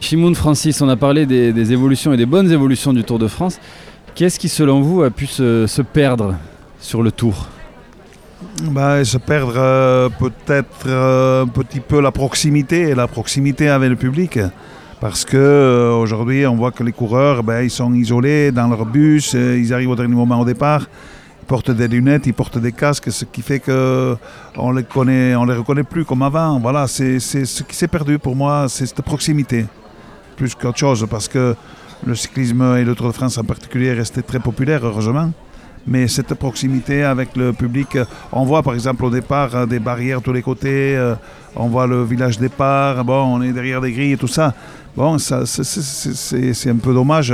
Shimoun 0.00 0.34
Francis, 0.34 0.80
on 0.80 0.88
a 0.88 0.96
parlé 0.96 1.26
des, 1.26 1.72
évolutions 1.72 2.12
et 2.12 2.16
des 2.16 2.26
bonnes 2.26 2.50
évolutions 2.50 2.92
du 2.92 3.04
Tour 3.04 3.18
de 3.18 3.28
France. 3.28 3.58
Qu'est-ce 4.14 4.38
qui, 4.38 4.48
selon 4.48 4.80
vous, 4.80 5.02
a 5.02 5.10
pu 5.10 5.26
se 5.26 5.82
perdre 5.82 6.34
sur 6.80 7.02
le 7.02 7.12
Tour? 7.12 7.48
Bah, 8.72 9.04
se 9.04 9.18
perdre 9.18 9.54
euh, 9.56 10.08
peut-être 10.08 10.86
euh, 10.86 11.44
un 11.44 11.46
petit 11.46 11.80
peu 11.80 12.00
la 12.00 12.10
proximité, 12.10 12.94
la 12.94 13.06
proximité 13.06 13.68
avec 13.68 13.90
le 13.90 13.96
public. 13.96 14.38
Parce 14.98 15.24
que 15.24 15.36
euh, 15.36 15.92
aujourd'hui, 15.92 16.46
on 16.46 16.56
voit 16.56 16.70
que 16.70 16.82
les 16.82 16.92
coureurs, 16.92 17.42
ben, 17.42 17.62
ils 17.62 17.70
sont 17.70 17.92
isolés 17.92 18.50
dans 18.50 18.68
leur 18.68 18.86
bus, 18.86 19.34
ils 19.34 19.72
arrivent 19.74 19.90
au 19.90 19.96
dernier 19.96 20.14
moment 20.14 20.40
au 20.40 20.44
départ, 20.44 20.86
ils 21.42 21.46
portent 21.46 21.70
des 21.70 21.88
lunettes, 21.88 22.26
ils 22.26 22.34
portent 22.34 22.58
des 22.58 22.72
casques, 22.72 23.10
ce 23.10 23.26
qui 23.26 23.42
fait 23.42 23.60
que 23.60 24.16
on 24.56 24.72
les 24.72 24.84
connaît, 24.84 25.34
on 25.36 25.44
les 25.44 25.54
reconnaît 25.54 25.84
plus 25.84 26.04
comme 26.04 26.22
avant. 26.22 26.58
Voilà, 26.60 26.86
c'est 26.86 27.18
ce 27.18 27.62
qui 27.62 27.76
s'est 27.76 27.88
perdu 27.88 28.18
pour 28.18 28.36
moi, 28.36 28.66
c'est 28.68 28.86
cette 28.86 29.02
proximité, 29.02 29.66
plus 30.36 30.54
qu'autre 30.54 30.78
chose, 30.78 31.06
parce 31.10 31.28
que 31.28 31.54
le 32.06 32.14
cyclisme 32.14 32.76
et 32.76 32.84
le 32.84 32.94
Tour 32.94 33.08
de 33.08 33.12
France 33.12 33.36
en 33.36 33.44
particulier 33.44 33.92
restaient 33.92 34.22
très 34.22 34.38
populaires, 34.38 34.84
heureusement. 34.84 35.30
Mais 35.86 36.08
cette 36.08 36.34
proximité 36.34 37.02
avec 37.04 37.36
le 37.36 37.52
public, 37.52 37.96
euh, 37.96 38.04
on 38.32 38.44
voit 38.44 38.62
par 38.62 38.74
exemple 38.74 39.04
au 39.04 39.10
départ 39.10 39.54
euh, 39.56 39.66
des 39.66 39.78
barrières 39.78 40.18
de 40.20 40.24
tous 40.24 40.32
les 40.32 40.42
côtés, 40.42 40.94
euh, 40.96 41.14
on 41.56 41.68
voit 41.68 41.86
le 41.86 42.04
village 42.04 42.38
départ, 42.38 43.04
bon, 43.04 43.36
on 43.36 43.42
est 43.42 43.52
derrière 43.52 43.80
des 43.80 43.90
grilles 43.92 44.12
et 44.12 44.16
tout 44.16 44.28
ça. 44.28 44.54
Bon, 44.96 45.18
ça, 45.18 45.46
c'est- 45.46 46.70
un 46.70 46.76
peu 46.76 46.92
dommage, 46.92 47.32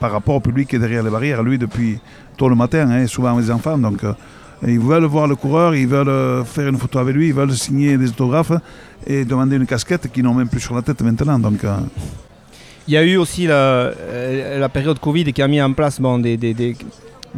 par 0.00 0.10
rapport 0.12 0.34
au 0.36 0.40
public 0.40 0.68
qui 0.68 0.76
est 0.76 0.78
derrière 0.78 1.02
les 1.02 1.10
barrières. 1.10 1.42
Lui, 1.42 1.58
depuis 1.58 1.98
tôt 2.36 2.48
le 2.48 2.54
matin, 2.54 2.90
hein, 2.90 3.06
souvent 3.06 3.38
les 3.38 3.50
enfants. 3.50 3.78
Donc, 3.78 4.00
ils 4.66 4.78
veulent 4.80 5.04
voir 5.04 5.26
le 5.28 5.36
coureur, 5.36 5.74
ils 5.74 5.86
veulent 5.86 6.44
faire 6.44 6.68
une 6.68 6.78
photo 6.78 6.98
avec 6.98 7.14
lui, 7.14 7.28
ils 7.28 7.34
veulent 7.34 7.52
signer 7.52 7.96
des 7.96 8.08
autographes 8.08 8.52
et 9.06 9.24
demander 9.24 9.56
une 9.56 9.66
casquette 9.66 10.10
qu'ils 10.10 10.24
n'ont 10.24 10.34
même 10.34 10.48
plus 10.48 10.60
sur 10.60 10.74
la 10.74 10.82
tête 10.82 11.00
maintenant. 11.02 11.38
Donc, 11.38 11.60
Il 12.88 12.94
y 12.94 12.96
a 12.96 13.04
eu 13.04 13.16
aussi 13.16 13.46
la, 13.46 13.90
la 14.58 14.68
période 14.68 14.98
Covid 14.98 15.32
qui 15.32 15.42
a 15.42 15.48
mis 15.48 15.60
en 15.60 15.72
place 15.72 16.00
bon, 16.00 16.18
des, 16.18 16.36
des, 16.36 16.54
des, 16.54 16.76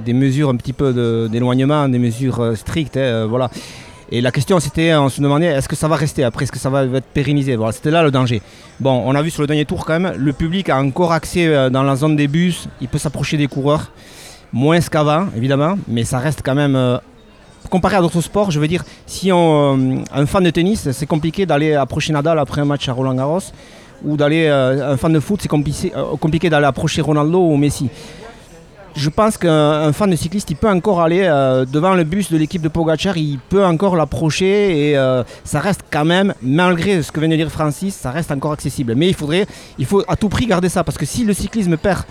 des 0.05 0.13
mesures 0.13 0.49
un 0.49 0.57
petit 0.57 0.73
peu 0.73 1.29
d'éloignement, 1.31 1.89
des 1.89 1.99
mesures 1.99 2.53
strictes. 2.57 2.97
hein, 2.97 3.27
voilà. 3.29 3.51
Et 4.11 4.23
la 4.23 4.31
question 4.31 4.59
c'était, 4.59 4.95
on 4.95 5.11
se 5.11 5.21
demandait, 5.21 5.47
est-ce 5.47 5.69
que 5.69 5.77
ça 5.77 5.87
va 5.87 5.97
rester 5.97 6.25
après, 6.25 6.45
est-ce 6.45 6.53
que 6.53 6.59
ça 6.59 6.71
va 6.71 6.85
être 6.85 7.07
pérennisé? 7.13 7.57
Voilà, 7.57 7.73
C'était 7.73 7.91
là 7.91 8.03
le 8.03 8.11
danger. 8.11 8.41
Bon, 8.81 9.03
on 9.05 9.15
a 9.15 9.21
vu 9.21 9.31
sur 9.31 9.43
le 9.43 9.47
dernier 9.47 9.67
tour 9.67 9.85
quand 9.85 10.01
même, 10.01 10.15
le 10.17 10.33
public 10.33 10.71
a 10.71 10.79
encore 10.81 11.13
accès 11.13 11.47
euh, 11.47 11.69
dans 11.69 11.83
la 11.83 11.95
zone 11.95 12.17
des 12.17 12.27
bus, 12.27 12.69
il 12.81 12.89
peut 12.89 12.97
s'approcher 12.97 13.37
des 13.37 13.49
coureurs, 13.49 13.93
moins 14.51 14.81
qu'avant 14.81 15.27
évidemment, 15.37 15.77
mais 15.89 16.05
ça 16.05 16.19
reste 16.19 16.41
quand 16.43 16.55
même... 16.55 16.75
euh, 16.75 16.99
comparé 17.69 17.97
à 17.97 18.01
d'autres 18.01 18.23
sports, 18.23 18.51
je 18.51 18.59
veux 18.59 18.69
dire, 18.69 18.83
si 19.05 19.31
on, 19.31 19.99
euh, 19.99 20.03
un 20.15 20.25
fan 20.25 20.43
de 20.43 20.49
tennis, 20.49 20.91
c'est 20.93 21.07
compliqué 21.07 21.45
d'aller 21.45 21.75
approcher 21.75 22.15
Nadal 22.15 22.39
après 22.39 22.63
un 22.63 22.65
match 22.65 22.89
à 22.89 22.93
Roland 22.93 23.15
Garros, 23.15 23.41
ou 24.05 24.17
d'aller, 24.17 24.47
euh, 24.47 24.93
un 24.95 24.97
fan 24.97 25.13
de 25.13 25.21
foot, 25.21 25.43
c'est 25.43 25.53
euh, 25.95 26.17
compliqué 26.19 26.49
d'aller 26.49 26.67
approcher 26.67 27.03
Ronaldo 27.03 27.41
ou 27.41 27.57
Messi. 27.59 27.91
Je 28.99 29.11
pense 29.11 29.39
qu'un 29.39 29.87
un 29.87 29.93
fan 29.93 30.11
de 30.11 30.17
cycliste, 30.17 30.51
il 30.51 30.57
peut 30.57 30.69
encore 30.69 31.01
aller 31.01 31.23
euh, 31.23 31.65
devant 31.65 31.95
le 31.95 32.03
bus 32.03 32.33
de 32.33 32.37
l'équipe 32.37 32.61
de 32.61 32.67
Pogacar, 32.67 33.17
il 33.17 33.39
peut 33.39 33.65
encore 33.65 33.95
l'approcher 33.95 34.91
et 34.91 34.99
euh, 34.99 35.23
ça 35.45 35.61
reste 35.61 35.83
quand 35.89 36.05
même, 36.05 36.35
malgré 36.43 37.01
ce 37.05 37.13
que 37.13 37.21
vient 37.21 37.29
de 37.29 37.37
dire 37.37 37.49
Francis, 37.49 37.95
ça 37.95 38.11
reste 38.11 38.33
encore 38.33 38.51
accessible. 38.51 38.97
Mais 38.97 39.07
il 39.07 39.15
faudrait, 39.15 39.47
il 39.79 39.87
faut 39.87 40.03
à 40.09 40.17
tout 40.17 40.29
prix 40.29 40.47
garder 40.47 40.69
ça 40.69 40.83
parce 40.83 40.99
que 40.99 41.07
si 41.07 41.25
le 41.25 41.33
cyclisme 41.33 41.77
perd 41.77 42.03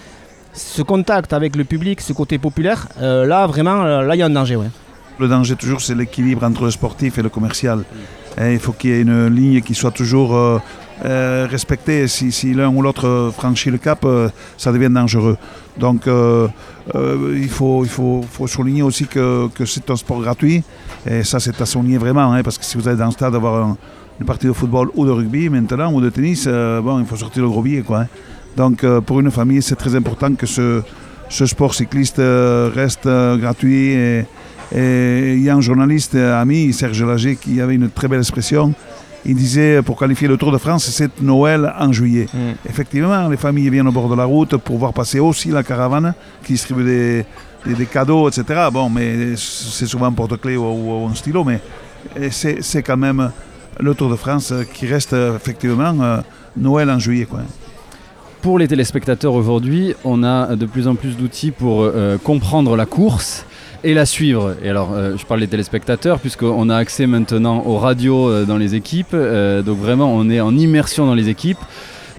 ce 0.54 0.82
contact 0.82 1.34
avec 1.34 1.58
le 1.58 1.66
public, 1.66 2.00
ce 2.00 2.14
côté 2.14 2.38
populaire, 2.38 2.88
euh, 3.02 3.26
là 3.26 3.46
vraiment, 3.48 3.84
là 3.84 4.16
il 4.16 4.20
y 4.20 4.22
a 4.22 4.28
un 4.28 4.30
danger. 4.30 4.56
Ouais. 4.56 4.70
Le 5.20 5.28
danger 5.28 5.58
toujours, 5.58 5.82
c'est 5.82 5.94
l'équilibre 5.94 6.46
entre 6.46 6.64
le 6.64 6.72
sportif 6.72 7.18
et 7.18 7.22
le 7.22 7.30
commercial. 7.30 7.84
Et 8.40 8.54
il 8.54 8.60
faut 8.60 8.72
qu'il 8.72 8.92
y 8.92 8.94
ait 8.94 9.02
une 9.02 9.28
ligne 9.28 9.60
qui 9.60 9.76
soit 9.76 9.92
toujours 9.92 10.62
euh, 11.06 11.48
respectée. 11.50 12.08
Si, 12.08 12.54
l'un 12.54 12.70
ou 12.70 12.82
l'autre 12.82 13.32
franchit 13.36 13.70
le 13.70 13.78
cap, 13.78 14.00
euh, 14.04 14.30
ça 14.58 14.72
devient 14.72 14.90
dangereux. 14.90 15.38
Donc 15.78 16.08
euh, 16.08 16.48
il, 17.36 17.50
faut, 17.50 17.86
souligner 18.48 18.82
aussi 18.82 19.06
que, 19.06 19.48
c'est 19.66 19.90
un 19.92 19.96
sport 19.96 20.22
gratuit. 20.22 20.64
Et 21.10 21.24
ça, 21.24 21.40
c'est 21.40 21.62
à 21.62 21.66
souligner 21.66 21.98
vraiment. 21.98 22.34
hein, 22.34 22.42
parce 22.44 22.58
que 22.58 22.66
si 22.66 22.78
vous 22.78 22.88
allez 22.88 22.98
dans 22.98 23.06
le 23.06 23.12
stade 23.12 23.36
avoir 23.36 23.64
un- 23.64 23.78
une 24.20 24.26
partie 24.26 24.48
de 24.48 24.54
football 24.54 24.90
ou 24.96 25.06
de 25.06 25.12
rugby 25.12 25.48
maintenant, 25.50 25.94
ou 25.94 26.02
de 26.02 26.10
tennis, 26.10 26.48
bon, 26.48 27.00
il 27.00 27.06
faut 27.06 27.16
sortir 27.18 27.44
le 27.44 27.50
gros 27.50 27.62
billet. 27.62 27.84
Hein. 27.92 28.08
Donc 28.56 28.84
pour 29.02 29.20
une 29.20 29.30
famille, 29.30 29.62
c'est 29.62 29.76
très 29.76 29.96
important 29.96 30.34
que 30.34 30.48
ce, 30.48 30.82
sport 31.30 31.76
cycliste 31.76 32.20
reste 32.20 33.08
gratuit. 33.08 33.94
Il 34.72 35.44
y 35.44 35.50
a 35.52 35.56
un 35.56 35.62
journaliste 35.62 36.16
ami, 36.16 36.74
Serge 36.74 37.04
Lager, 37.04 37.36
qui 37.36 37.62
avait 37.62 37.76
une 37.76 37.92
très 37.92 38.08
belle 38.08 38.22
expression. 38.22 38.74
Il 39.30 39.36
disait, 39.36 39.82
pour 39.82 40.00
qualifier 40.00 40.28
le 40.30 40.38
Tour 40.38 40.52
de 40.54 40.58
France, 40.58 40.86
c'est 40.90 41.22
Noël 41.22 41.74
en 41.78 41.92
juillet. 41.92 42.28
Effectivement, 42.68 43.28
les 43.28 43.36
familles 43.38 43.70
viennent 43.70 43.88
au 43.88 43.92
bord 43.92 44.08
de 44.10 44.16
la 44.16 44.24
route 44.26 44.56
pour 44.58 44.78
voir 44.78 44.94
passer 44.94 45.20
aussi 45.20 45.50
la 45.50 45.64
caravane 45.64 46.14
qui 46.44 46.54
distribue 46.54 46.86
des, 46.86 47.26
des- 47.66 47.76
des 47.76 47.86
cadeaux, 47.88 48.30
etc. 48.30 48.44
Bon, 48.72 48.90
mais 48.90 49.36
c'est 49.36 49.86
souvent 49.86 50.06
un 50.06 50.14
porte-clés 50.14 50.56
ou, 50.56 50.64
ou 50.66 51.08
un 51.08 51.14
stylo, 51.14 51.44
mais 51.44 51.60
c'est 52.32 52.62
c'est 52.62 52.84
quand 52.84 52.96
même 52.96 53.32
le 53.82 53.94
Tour 53.94 54.10
de 54.10 54.16
France 54.16 54.52
euh, 54.54 54.64
qui 54.64 54.88
reste 54.88 55.12
euh, 55.14 55.36
effectivement 55.36 55.94
euh, 56.02 56.18
Noël 56.56 56.90
en 56.90 56.98
juillet. 56.98 57.26
Quoi. 57.26 57.42
Pour 58.42 58.58
les 58.60 58.68
téléspectateurs 58.68 59.34
aujourd'hui, 59.34 59.94
on 60.06 60.24
a 60.24 60.56
de 60.56 60.66
plus 60.66 60.88
en 60.88 60.96
plus 60.96 61.18
d'outils 61.18 61.52
pour 61.52 61.82
euh, 61.84 62.18
comprendre 62.18 62.78
la 62.78 62.86
course 62.86 63.46
et 63.84 63.94
la 63.94 64.06
suivre. 64.06 64.56
Et 64.64 64.70
alors, 64.70 64.92
euh, 64.94 65.16
je 65.18 65.26
parle 65.26 65.40
des 65.42 65.48
téléspectateurs, 65.48 66.20
puisqu'on 66.20 66.70
a 66.70 66.76
accès 66.76 67.08
maintenant 67.08 67.64
aux 67.66 67.78
radios 67.78 68.30
euh, 68.30 68.46
dans 68.46 68.58
les 68.58 68.76
équipes. 68.76 69.14
euh, 69.14 69.62
donc 69.62 69.78
vraiment, 69.80 70.14
on 70.14 70.30
est 70.30 70.40
en 70.42 70.56
immersion 70.58 71.06
dans 71.06 71.16
les 71.16 71.30
équipes. 71.30 71.60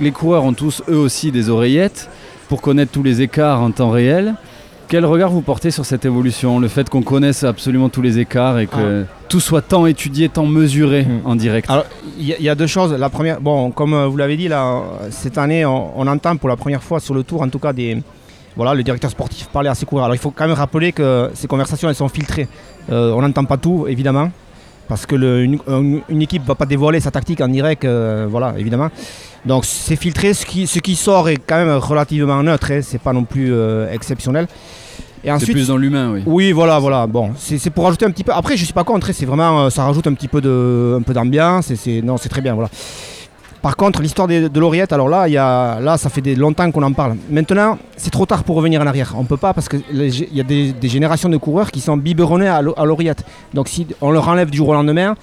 Les 0.00 0.10
coureurs 0.12 0.44
ont 0.44 0.52
tous, 0.52 0.82
eux 0.88 0.96
aussi, 0.96 1.32
des 1.32 1.48
oreillettes 1.50 2.08
pour 2.48 2.60
connaître 2.62 2.92
tous 2.92 3.02
les 3.02 3.20
écarts 3.20 3.60
en 3.60 3.70
temps 3.70 3.90
réel. 3.90 4.34
Quel 4.88 5.04
regard 5.04 5.28
vous 5.30 5.42
portez 5.42 5.70
sur 5.70 5.84
cette 5.84 6.06
évolution 6.06 6.60
Le 6.60 6.68
fait 6.68 6.88
qu'on 6.88 7.02
connaisse 7.02 7.44
absolument 7.44 7.90
tous 7.90 8.00
les 8.00 8.18
écarts 8.18 8.58
et 8.58 8.66
que 8.66 9.04
tout 9.28 9.40
soit 9.40 9.60
tant 9.60 9.84
étudié, 9.84 10.30
tant 10.30 10.46
mesuré 10.46 11.02
Mm. 11.02 11.20
en 11.26 11.36
direct? 11.36 11.68
Alors, 11.68 11.84
il 12.18 12.26
y, 12.26 12.32
a- 12.32 12.36
il 12.38 12.44
y 12.44 12.48
a 12.48 12.54
deux 12.54 12.66
choses. 12.66 12.94
La 12.94 13.10
première, 13.10 13.38
bon, 13.40 13.70
comme 13.70 14.06
vous 14.06 14.16
l'avez 14.16 14.38
dit, 14.38 14.48
là, 14.48 14.80
cette 15.10 15.36
année, 15.36 15.66
on, 15.66 15.90
on 16.00 16.06
entend 16.06 16.36
pour 16.38 16.48
la 16.48 16.56
première 16.56 16.82
fois 16.82 17.00
sur 17.00 17.12
le 17.12 17.22
tour, 17.22 17.42
en 17.42 17.48
tout 17.50 17.58
cas, 17.58 17.74
des, 17.74 17.98
voilà, 18.58 18.74
le 18.74 18.82
directeur 18.82 19.10
sportif 19.10 19.46
parler 19.48 19.70
à 19.70 19.74
ses 19.74 19.86
coureurs. 19.86 20.04
Alors, 20.04 20.14
il 20.14 20.18
faut 20.18 20.30
quand 20.32 20.46
même 20.46 20.54
rappeler 20.56 20.92
que 20.92 21.30
ces 21.32 21.46
conversations, 21.46 21.88
elles 21.88 21.94
sont 21.94 22.08
filtrées. 22.08 22.48
Euh, 22.92 23.12
on 23.12 23.22
n'entend 23.22 23.44
pas 23.46 23.56
tout, 23.56 23.86
évidemment, 23.88 24.30
parce 24.88 25.06
que 25.06 25.14
le- 25.16 25.42
une, 25.44 25.58
une- 25.68 26.00
une 26.10 26.22
équipe 26.22 26.42
ne 26.42 26.48
va 26.48 26.54
pas 26.56 26.66
dévoiler 26.66 27.00
sa 27.00 27.10
tactique 27.10 27.40
en 27.40 27.48
direct, 27.48 27.84
euh, 27.86 28.26
voilà, 28.28 28.52
évidemment. 28.58 28.88
Donc, 29.46 29.64
c'est 29.64 29.96
filtré. 29.96 30.34
Ce 30.34 30.44
qui, 30.44 30.66
ce 30.66 30.80
qui 30.80 30.96
sort 30.96 31.28
est 31.30 31.36
quand 31.36 31.56
même 31.64 31.70
relativement 31.76 32.42
neutre. 32.42 32.70
Hein, 32.72 32.80
c'est 32.82 33.00
pas 33.00 33.12
non 33.14 33.24
plus 33.24 33.52
euh, 33.52 33.90
exceptionnel. 33.92 34.46
Et 35.24 35.28
C'est 35.28 35.30
ensuite, 35.32 35.52
plus 35.52 35.68
dans 35.68 35.76
l'humain, 35.76 36.12
oui. 36.12 36.22
oui, 36.26 36.52
voilà, 36.52 36.78
voilà. 36.78 37.06
Bon, 37.06 37.32
c'est 37.36 37.58
c'est 37.58 37.70
pour 37.70 37.84
rajouter 37.84 38.06
un 38.06 38.10
petit 38.10 38.22
peu. 38.24 38.32
Après, 38.32 38.56
je 38.56 38.64
suis 38.64 38.72
pas 38.74 38.84
contre. 38.84 39.08
hein, 39.10 39.12
C'est 39.14 39.26
vraiment, 39.26 39.68
ça 39.70 39.84
rajoute 39.84 40.06
un 40.06 40.14
petit 40.14 40.28
peu 40.28 40.40
de, 40.40 40.96
un 41.00 41.02
peu 41.02 41.12
d'ambiance. 41.12 41.70
Et 41.72 41.76
c'est, 41.76 42.02
non, 42.02 42.16
c'est 42.18 42.28
très 42.28 42.40
bien, 42.40 42.54
voilà. 42.54 42.70
Par 43.62 43.76
contre, 43.76 44.02
l'histoire 44.02 44.28
de, 44.28 44.58
l'oreillette, 44.58 44.92
alors 44.92 45.08
là, 45.08 45.28
y 45.28 45.36
a, 45.36 45.80
là, 45.80 45.96
ça 45.96 46.08
fait 46.10 46.20
des, 46.20 46.36
longtemps 46.36 46.70
qu'on 46.70 46.82
en 46.82 46.92
parle. 46.92 47.16
Maintenant, 47.28 47.76
c'est 47.96 48.10
trop 48.10 48.24
tard 48.24 48.44
pour 48.44 48.54
revenir 48.56 48.80
en 48.80 48.86
arrière. 48.86 49.14
On 49.16 49.24
peut 49.24 49.36
pas 49.36 49.52
parce 49.52 49.68
que 49.68 49.76
les 49.90 50.10
gé- 50.10 50.28
il 50.30 50.36
y 50.36 50.40
a 50.40 50.44
des, 50.44 50.88
générations 50.88 51.28
de 51.28 51.36
coureurs 51.38 51.72
qui 51.72 51.80
sont 51.80 51.96
biberonnés 51.96 52.46
à 52.46 52.62
l'o- 52.62 52.74
à 52.76 52.84
l'oreillette. 52.84 53.24
Donc, 53.54 53.68
si 53.68 53.86
on 54.00 54.12
leur 54.12 54.28
enlève 54.28 54.48
du 54.50 54.58
jour 54.58 54.68
au 54.68 54.74
lendemain, 54.74 55.16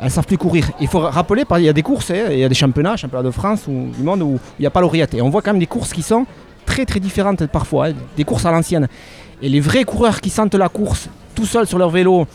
elles 0.00 0.10
savent 0.10 0.26
plus 0.26 0.38
courir. 0.38 0.70
Il 0.80 0.86
faut 0.86 1.00
rappeler, 1.00 1.44
il 1.58 1.64
y 1.64 1.68
a 1.68 1.72
des 1.72 1.82
courses, 1.82 2.10
hein, 2.12 2.28
il 2.30 2.38
y 2.38 2.44
a 2.44 2.48
des 2.48 2.54
championnats, 2.54 2.96
championnats 2.96 3.24
de 3.24 3.30
France 3.32 3.66
ou 3.66 3.90
du 3.96 4.02
monde 4.02 4.22
où 4.22 4.38
il 4.58 4.62
n'y 4.62 4.66
a 4.66 4.70
pas 4.70 4.80
l'oreillette. 4.80 5.14
Et 5.14 5.22
on 5.22 5.28
voit 5.28 5.42
quand 5.42 5.50
même 5.52 5.60
des 5.60 5.66
courses 5.66 5.92
qui 5.92 6.02
sont 6.02 6.26
très 6.66 6.86
très 6.86 7.00
différentes 7.00 7.46
parfois, 7.46 7.88
hein, 7.88 7.92
des 8.16 8.24
courses 8.24 8.46
à 8.46 8.52
l'ancienne. 8.52 8.86
Et 9.42 9.48
les 9.48 9.60
vrais 9.60 9.84
coureurs 9.84 10.20
qui 10.20 10.30
sentent 10.30 10.54
la 10.54 10.68
course 10.68 11.08
tout 11.34 11.44
seuls 11.44 11.66
sur 11.66 11.78
leur 11.78 11.90
vélo, 11.90 12.26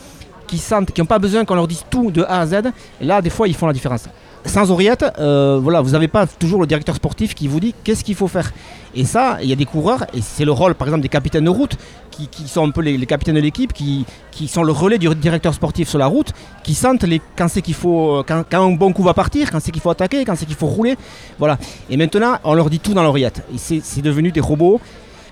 qui 0.46 0.58
sentent, 0.58 0.92
qui 0.92 1.00
n'ont 1.00 1.06
pas 1.06 1.18
besoin 1.18 1.44
qu'on 1.44 1.54
leur 1.54 1.66
dise 1.66 1.82
tout 1.90 2.10
de 2.10 2.22
A 2.22 2.40
à 2.40 2.46
Z, 2.46 2.56
là 3.00 3.20
des 3.20 3.30
fois 3.30 3.48
ils 3.48 3.54
font 3.54 3.66
la 3.66 3.72
différence. 3.72 4.08
Sans 4.46 4.70
oreillette, 4.70 5.04
euh, 5.18 5.58
voilà, 5.60 5.80
vous 5.80 5.90
n'avez 5.90 6.08
pas 6.08 6.26
toujours 6.26 6.60
le 6.60 6.66
directeur 6.66 6.94
sportif 6.94 7.34
qui 7.34 7.48
vous 7.48 7.60
dit 7.60 7.74
qu'est-ce 7.84 8.04
qu'il 8.04 8.14
faut 8.14 8.28
faire. 8.28 8.52
Et 8.94 9.04
ça, 9.04 9.38
il 9.42 9.48
y 9.48 9.52
a 9.52 9.56
des 9.56 9.64
coureurs, 9.64 10.04
et 10.14 10.22
c'est 10.22 10.44
le 10.44 10.52
rôle 10.52 10.74
par 10.74 10.88
exemple 10.88 11.02
des 11.02 11.08
capitaines 11.08 11.44
de 11.44 11.50
route, 11.50 11.76
qui, 12.10 12.48
sont 12.48 12.66
un 12.66 12.70
peu 12.70 12.80
les, 12.80 13.04
capitaines 13.04 13.34
de 13.34 13.40
l'équipe, 13.40 13.72
qui, 13.74 14.06
sont 14.48 14.62
le 14.62 14.72
relais 14.72 14.96
du 14.96 15.12
directeur 15.16 15.52
sportif 15.52 15.88
sur 15.88 15.98
la 15.98 16.06
route, 16.06 16.32
qui 16.62 16.74
sentent 16.74 17.04
quand 17.36 17.48
c'est 17.48 17.60
qu'il 17.60 17.74
faut, 17.74 18.24
quand, 18.26 18.44
quand 18.50 18.66
un 18.66 18.72
bon 18.72 18.92
coup 18.92 19.02
va 19.02 19.12
partir, 19.12 19.50
quand 19.50 19.60
c'est 19.60 19.70
qu'il 19.70 19.82
faut 19.82 19.90
attaquer, 19.90 20.24
quand 20.24 20.34
c'est 20.36 20.46
qu'il 20.46 20.54
faut 20.54 20.66
rouler. 20.66 20.96
Voilà. 21.38 21.58
Et 21.90 21.96
maintenant, 21.98 22.38
on 22.44 22.54
leur 22.54 22.70
dit 22.70 22.78
tout 22.80 22.94
dans 22.94 23.02
l'oreillette. 23.02 23.42
Et 23.54 23.58
c'est 23.58 24.00
devenu 24.00 24.32
des 24.32 24.40
robots. 24.40 24.80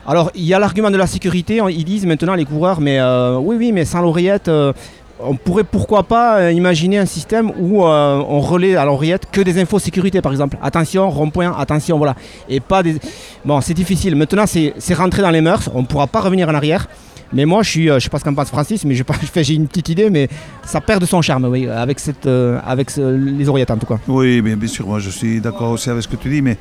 Alors, 0.06 0.30
il 0.34 0.44
y 0.44 0.52
a 0.52 0.58
l'argument 0.58 0.90
de 0.90 0.98
la 0.98 1.06
sécurité. 1.06 1.62
on- 1.62 1.68
Ils 1.68 1.84
disent 1.84 2.04
maintenant, 2.04 2.34
les 2.34 2.44
coureurs, 2.44 2.80
mais 2.80 3.00
euh, 3.00 3.38
oui, 3.38 3.56
oui, 3.58 3.72
mais 3.72 3.86
sans 3.86 4.02
l'oreillette, 4.02 4.48
euh, 4.48 4.74
on 5.20 5.36
pourrait 5.36 5.64
pourquoi 5.64 6.02
pas 6.02 6.38
euh, 6.38 6.52
imaginer 6.52 6.98
un 6.98 7.06
système 7.06 7.52
où 7.58 7.84
euh, 7.84 8.22
on 8.28 8.40
relaie 8.40 8.76
à 8.76 8.84
l'oreillette 8.84 9.26
que 9.30 9.40
des 9.40 9.60
infos 9.60 9.78
sécurité, 9.78 10.20
par 10.20 10.32
exemple. 10.32 10.56
Attention, 10.62 11.08
rond-point, 11.10 11.54
attention, 11.56 11.98
voilà. 11.98 12.14
Et 12.48 12.60
pas 12.60 12.82
des. 12.82 12.96
Bon, 13.44 13.60
c'est 13.60 13.74
difficile. 13.74 14.16
Maintenant, 14.16 14.44
c'est 14.46 14.94
rentré 14.94 15.22
dans 15.22 15.30
les 15.30 15.40
mœurs. 15.40 15.70
On 15.74 15.82
ne 15.82 15.86
pourra 15.86 16.06
pas 16.06 16.20
revenir 16.20 16.48
en 16.48 16.54
arrière. 16.54 16.88
Mais 17.32 17.46
moi, 17.46 17.62
je 17.62 17.70
suis, 17.70 17.90
euh, 17.90 17.98
je 17.98 18.04
sais 18.04 18.10
pas 18.10 18.18
ce 18.18 18.24
qu'en 18.24 18.34
pense 18.34 18.48
Francis, 18.48 18.84
mais 18.84 18.94
j'ai 18.94 19.54
une 19.54 19.66
petite 19.66 19.88
idée, 19.88 20.10
mais 20.10 20.28
ça 20.64 20.80
perd 20.80 21.00
de 21.00 21.06
son 21.06 21.20
charme, 21.22 21.46
oui, 21.46 21.68
avec, 21.68 21.98
cette, 21.98 22.26
avec 22.26 22.94
les 22.96 23.48
oreillettes 23.48 23.70
en 23.72 23.76
tout 23.78 23.86
cas. 23.86 23.98
Oui, 24.06 24.40
bien, 24.40 24.56
sûr, 24.68 24.86
moi 24.86 24.98
je 25.00 25.10
suis 25.10 25.40
d'accord 25.40 25.70
aussi 25.72 25.90
avec 25.90 26.02
ce 26.04 26.08
que 26.08 26.16
tu 26.16 26.28
dis, 26.28 26.42
mais 26.42 26.56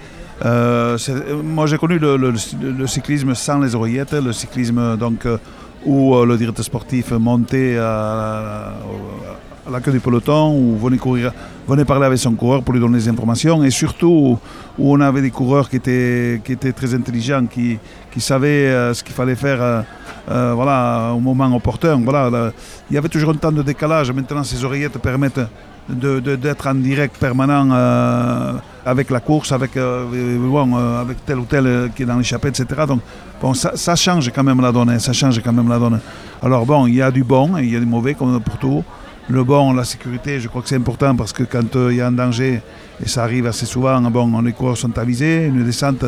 moi 1.43 1.67
j'ai 1.67 1.77
connu 1.77 1.99
le- 1.99 2.17
le 2.17 2.87
cyclisme 2.87 3.35
sans 3.35 3.59
les 3.59 3.75
oreillettes, 3.75 4.13
le 4.13 4.33
cyclisme 4.33 4.97
donc, 4.97 5.27
où 5.85 6.15
euh, 6.15 6.25
le 6.25 6.37
directeur 6.37 6.65
sportif 6.65 7.11
montait 7.11 7.77
à, 7.77 8.73
la 9.71 9.79
queue 9.79 9.91
du 9.91 9.99
peloton, 9.99 10.57
ou 10.57 10.77
venait, 10.77 10.97
courir, 10.97 11.31
parler 11.87 12.05
avec 12.05 12.19
son 12.19 12.33
coureur 12.33 12.63
pour 12.63 12.73
lui 12.73 12.81
donner 12.81 12.97
des 12.97 13.07
informations, 13.07 13.63
et 13.63 13.71
surtout 13.71 14.37
où 14.77 14.93
on 14.93 14.99
avait 14.99 15.21
des 15.21 15.31
coureurs 15.31 15.69
qui 15.69 15.77
étaient, 15.77 16.41
qui 16.43 16.51
étaient 16.51 16.73
très 16.73 16.93
intelligents, 16.93 17.45
qui, 17.45 17.77
qui 18.11 18.19
savaient 18.19 18.67
euh, 18.67 18.93
ce 18.93 19.03
qu'il 19.03 19.13
fallait 19.13 19.35
faire 19.35 19.85
euh, 20.29 20.53
voilà, 20.53 21.13
au 21.15 21.19
moment 21.19 21.53
opportun. 21.55 22.01
Voilà, 22.03 22.29
là, 22.29 22.51
il 22.89 22.95
y 22.95 22.97
avait 22.97 23.09
toujours 23.09 23.31
un 23.31 23.35
temps 23.35 23.51
de 23.51 23.61
décalage, 23.61 24.11
maintenant 24.11 24.43
ces 24.43 24.63
oreillettes 24.63 24.97
permettent 24.97 25.41
d'être 25.89 26.67
en 26.67 26.75
direct 26.75 27.17
permanent 27.17 27.69
euh, 27.71 28.53
avec 28.85 29.09
la 29.09 29.19
course, 29.19 29.51
avec, 29.51 29.77
euh, 29.77 30.05
euh, 30.13 31.01
avec 31.01 31.25
tel 31.25 31.39
ou 31.39 31.45
tel 31.45 31.65
euh, 31.65 31.87
qui 31.89 32.03
est 32.03 32.05
dans 32.05 32.17
l'échappée, 32.17 32.49
etc. 32.49 32.65
Donc 32.87 33.01
bon, 33.41 33.53
ça, 33.53 33.95
change 33.95 34.31
quand 34.33 34.43
même 34.43 34.61
la 34.61 34.71
donne, 34.71 34.89
hein, 34.89 34.99
ça 34.99 35.13
change 35.13 35.41
quand 35.41 35.53
même 35.53 35.69
la 35.69 35.79
donne. 35.79 35.99
Alors 36.41 36.65
bon, 36.65 36.87
il 36.87 36.95
y 36.95 37.01
a 37.01 37.11
du 37.11 37.23
bon 37.23 37.57
il 37.57 37.71
y 37.71 37.75
a 37.75 37.79
du 37.79 37.85
mauvais 37.85 38.13
comme 38.13 38.39
pour 38.41 38.57
tout. 38.57 38.83
Le 39.29 39.43
bon, 39.43 39.71
la 39.71 39.85
sécurité, 39.85 40.41
je 40.41 40.49
crois 40.49 40.61
que 40.61 40.67
c'est 40.67 40.75
important 40.75 41.15
parce 41.15 41.31
que 41.31 41.43
quand 41.43 41.75
il 41.89 41.95
y 41.95 42.01
a 42.01 42.07
un 42.07 42.11
danger, 42.11 42.61
et 43.01 43.07
ça 43.07 43.23
arrive 43.23 43.47
assez 43.47 43.65
souvent, 43.65 44.01
bon, 44.01 44.41
les 44.41 44.51
coureurs 44.51 44.77
sont 44.77 44.97
avisés, 44.97 45.45
une 45.45 45.63
descente, 45.63 46.03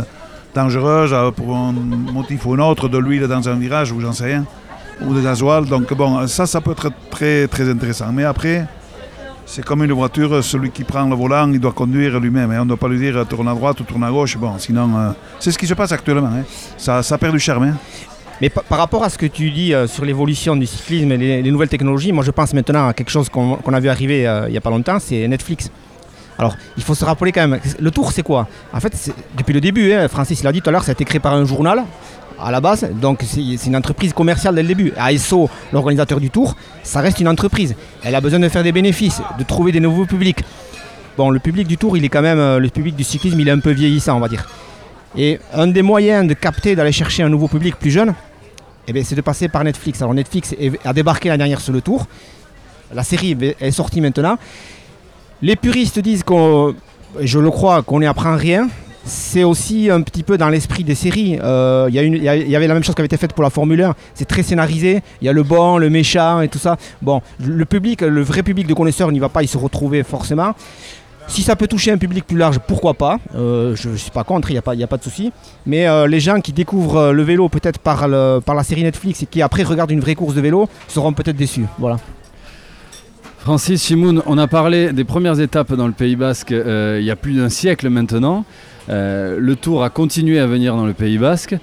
dangereuse 0.54 1.16
pour 1.36 1.56
un 1.56 1.72
motif 1.72 2.46
ou 2.46 2.54
un 2.54 2.60
autre, 2.60 2.90
de 2.90 2.98
l'huile 2.98 3.28
dans 3.28 3.48
un 3.48 3.56
virage 3.56 3.94
ou 3.94 4.02
j'en 4.02 4.12
sais 4.12 4.26
rien, 4.26 4.46
ou 5.02 5.14
de 5.14 5.22
gasoil. 5.22 5.66
Donc 5.66 5.94
bon, 5.94 6.28
ça, 6.28 6.46
ça 6.46 6.60
peut 6.60 6.72
être 6.72 6.92
très 7.10 7.48
très 7.48 7.70
intéressant. 7.70 8.12
Mais 8.12 8.26
après, 8.26 8.68
c'est 9.46 9.64
comme 9.64 9.84
une 9.84 9.94
voiture, 9.94 10.44
celui 10.44 10.72
qui 10.72 10.84
prend 10.84 11.06
le 11.06 11.16
volant, 11.16 11.52
il 11.52 11.60
doit 11.60 11.72
conduire 11.72 12.20
lui-même. 12.20 12.52
Hein. 12.52 12.62
On 12.62 12.64
ne 12.64 12.70
doit 12.70 12.78
pas 12.78 12.88
lui 12.88 13.00
dire 13.00 13.26
tourne 13.28 13.48
à 13.48 13.54
droite 13.54 13.80
ou 13.80 13.84
tourne 13.84 14.04
à 14.04 14.10
gauche. 14.10 14.38
Bon, 14.38 14.58
sinon, 14.58 15.14
c'est 15.40 15.52
ce 15.52 15.58
qui 15.58 15.68
se 15.68 15.74
passe 15.74 15.92
actuellement. 15.92 16.28
Hein. 16.28 16.44
Ça, 16.78 17.04
ça 17.04 17.18
perd 17.18 17.34
du 17.34 17.40
charme. 17.40 17.64
Hein. 17.64 17.78
Mais 18.42 18.50
par 18.50 18.78
rapport 18.78 19.04
à 19.04 19.10
ce 19.10 19.18
que 19.18 19.28
tu 19.28 19.52
dis 19.52 19.74
sur 19.88 20.04
l'évolution 20.04 20.56
du 20.56 20.66
cyclisme 20.66 21.12
et 21.14 21.42
les, 21.42 21.52
nouvelles 21.52 21.70
technologies, 21.70 22.12
moi 22.12 22.24
je 22.24 22.32
pense 22.32 22.54
maintenant 22.54 22.90
à 22.90 22.94
quelque 22.94 23.10
chose 23.10 23.30
qu'on 23.30 23.74
a 23.74 23.80
vu 23.80 23.88
arriver 23.88 24.24
il 24.48 24.52
n'y 24.52 24.58
a 24.58 24.62
pas 24.62 24.72
longtemps, 24.72 25.00
c'est 25.00 25.26
Netflix. 25.28 25.72
Alors, 26.38 26.56
il 26.78 26.84
faut 26.84 26.96
se 26.96 27.06
rappeler 27.06 27.32
quand 27.32 27.48
même, 27.48 27.60
le 27.80 27.92
tour 27.92 28.12
c'est 28.12 28.24
quoi? 28.24 28.48
En 28.74 28.80
fait, 28.80 29.14
depuis 29.38 29.54
le 29.54 29.62
début, 29.62 29.94
hein, 29.94 30.08
Francis 30.08 30.44
l'a 30.44 30.52
dit 30.52 30.62
tout 30.62 30.70
à 30.70 30.72
l'heure, 30.72 30.84
ça 30.84 30.92
a 30.92 30.94
été 30.94 31.06
créé 31.06 31.20
par 31.20 31.34
un 31.34 31.46
journal 31.46 31.84
à 32.40 32.52
la 32.52 32.60
base, 32.60 32.86
donc 33.02 33.24
c'est 33.26 33.66
une 33.66 33.76
entreprise 33.78 34.12
commerciale 34.12 34.56
dès 34.56 34.62
le 34.62 34.68
début. 34.68 34.92
ASO, 34.98 35.50
l'organisateur 35.72 36.20
du 36.20 36.30
tour, 36.30 36.56
ça 36.84 37.00
reste 37.00 37.20
une 37.22 37.30
entreprise. 37.30 37.76
Elle 38.04 38.14
a 38.16 38.20
besoin 38.20 38.40
de 38.40 38.50
faire 38.50 38.64
des 38.64 38.74
bénéfices, 38.74 39.22
de 39.40 39.44
trouver 39.44 39.72
des 39.72 39.80
nouveaux 39.80 40.06
publics. 40.06 40.44
Bon, 41.18 41.30
le 41.30 41.40
public 41.40 41.66
du 41.66 41.78
tour, 41.78 41.96
il 41.96 42.04
est 42.04 42.10
quand 42.10 42.22
même, 42.22 42.40
euh, 42.40 42.60
le 42.60 42.68
public 42.68 42.96
du 42.96 43.06
cyclisme, 43.06 43.40
il 43.40 43.48
est 43.48 43.52
un 43.52 43.60
peu 43.60 43.72
vieillissant, 43.72 44.18
on 44.18 44.20
va 44.20 44.28
dire. 44.28 44.46
Et 45.18 45.40
un 45.54 45.68
des 45.68 45.82
moyens 45.82 46.28
de 46.28 46.34
capter, 46.34 46.76
d'aller 46.76 46.92
chercher 46.92 47.24
un 47.24 47.30
nouveau 47.30 47.48
public 47.48 47.78
plus 47.78 47.92
jeune, 47.92 48.14
eh 48.88 49.04
c'est 49.04 49.16
de 49.16 49.22
passer 49.22 49.48
par 49.48 49.64
Netflix. 49.64 50.02
Alors 50.02 50.14
Netflix 50.14 50.54
a 50.84 50.94
débarqué 50.94 51.30
la 51.30 51.38
dernière 51.38 51.62
sur 51.62 51.72
le 51.72 51.80
tour. 51.80 52.06
La 52.94 53.04
série 53.04 53.38
est 53.60 53.72
sortie 53.72 54.02
maintenant. 54.02 54.38
Les 55.42 55.56
puristes 55.56 56.00
disent 56.00 56.24
qu'on, 56.24 56.76
je 57.20 57.40
le 57.40 57.52
crois, 57.52 57.82
qu'on 57.82 58.00
n'y 58.00 58.06
apprend 58.06 58.38
rien. 58.38 58.70
C'est 59.04 59.44
aussi 59.44 59.92
un 59.92 60.02
petit 60.02 60.24
peu 60.24 60.38
dans 60.38 60.50
l'esprit 60.50 60.84
des 60.84 60.96
séries. 60.96 61.38
Euh, 61.44 61.88
il 61.90 61.96
y, 61.96 62.56
avait 62.56 62.68
la 62.68 62.74
même 62.74 62.84
chose 62.84 62.96
qui 62.96 63.02
avait 63.02 63.06
été 63.06 63.18
faite 63.18 63.34
pour 63.34 63.44
la 63.44 63.52
Formule 63.52 63.84
1. 63.84 63.94
C'est 64.16 64.26
très 64.26 64.42
scénarisé. 64.42 65.04
Il 65.22 65.26
y 65.26 65.30
a 65.30 65.34
le 65.34 65.44
bon, 65.44 65.78
le 65.78 65.92
méchant 65.92 66.42
et 66.42 66.48
tout 66.48 66.58
ça. 66.58 66.78
Bon, 67.04 67.22
le 67.46 67.66
public, 67.66 68.02
le 68.02 68.22
vrai 68.24 68.42
public 68.42 68.66
de 68.66 68.74
connaisseurs 68.74 69.12
n'y 69.12 69.20
va 69.20 69.30
pas 69.30 69.44
y 69.44 69.48
se 69.48 69.58
retrouver 69.58 70.02
forcément. 70.02 70.56
Si 71.28 71.44
ça 71.44 71.56
peut 71.56 71.68
toucher 71.68 71.92
un 71.92 71.98
public 71.98 72.26
plus 72.26 72.38
large, 72.38 72.60
pourquoi 72.68 72.96
pas? 72.96 73.20
Euh, 73.36 73.76
Je 73.76 73.90
ne 73.90 73.98
suis 73.98 74.12
pas 74.12 74.24
contre, 74.24 74.50
il 74.50 74.54
n'y 74.54 74.60
a, 74.60 74.64
pas, 74.64 74.74
a 74.74 74.88
pas 74.88 74.98
de 74.98 75.04
souci. 75.04 75.32
Mais 75.68 75.88
euh, 75.88 76.08
les 76.08 76.20
gens 76.20 76.40
qui 76.40 76.54
découvrent 76.54 77.12
le 77.12 77.24
vélo 77.24 77.50
peut-être 77.50 77.80
par, 77.80 78.08
par 78.42 78.56
la 78.56 78.64
série 78.64 78.84
Netflix 78.84 79.22
et 79.22 79.26
qui 79.28 79.42
après 79.44 79.64
regardent 79.64 79.92
une 79.92 80.02
vraie 80.02 80.16
course 80.16 80.34
de 80.34 80.42
vélo 80.42 80.68
seront 80.88 81.14
peut-être 81.14 81.38
déçus. 81.38 81.66
Voilà. 81.78 81.98
Francis 83.46 83.86
Chimoun, 83.86 84.24
on 84.26 84.40
a 84.40 84.48
parlé 84.48 84.92
des 84.92 85.04
premières 85.04 85.40
étapes 85.40 85.72
dans 85.76 85.86
le 85.86 85.94
Pays 85.94 86.16
Basque 86.16 86.52
euh, 86.52 86.98
il 87.00 87.06
y 87.06 87.12
a 87.12 87.16
plus 87.16 87.34
d'un 87.34 87.50
siècle 87.50 87.92
maintenant. 87.92 88.44
Euh, 88.90 89.38
le 89.40 89.56
tour 89.56 89.84
a 89.84 89.92
continué 89.92 90.40
à 90.40 90.48
venir 90.48 90.76
dans 90.76 90.88
le 90.88 90.94
Pays 90.94 91.20
Basque. 91.20 91.56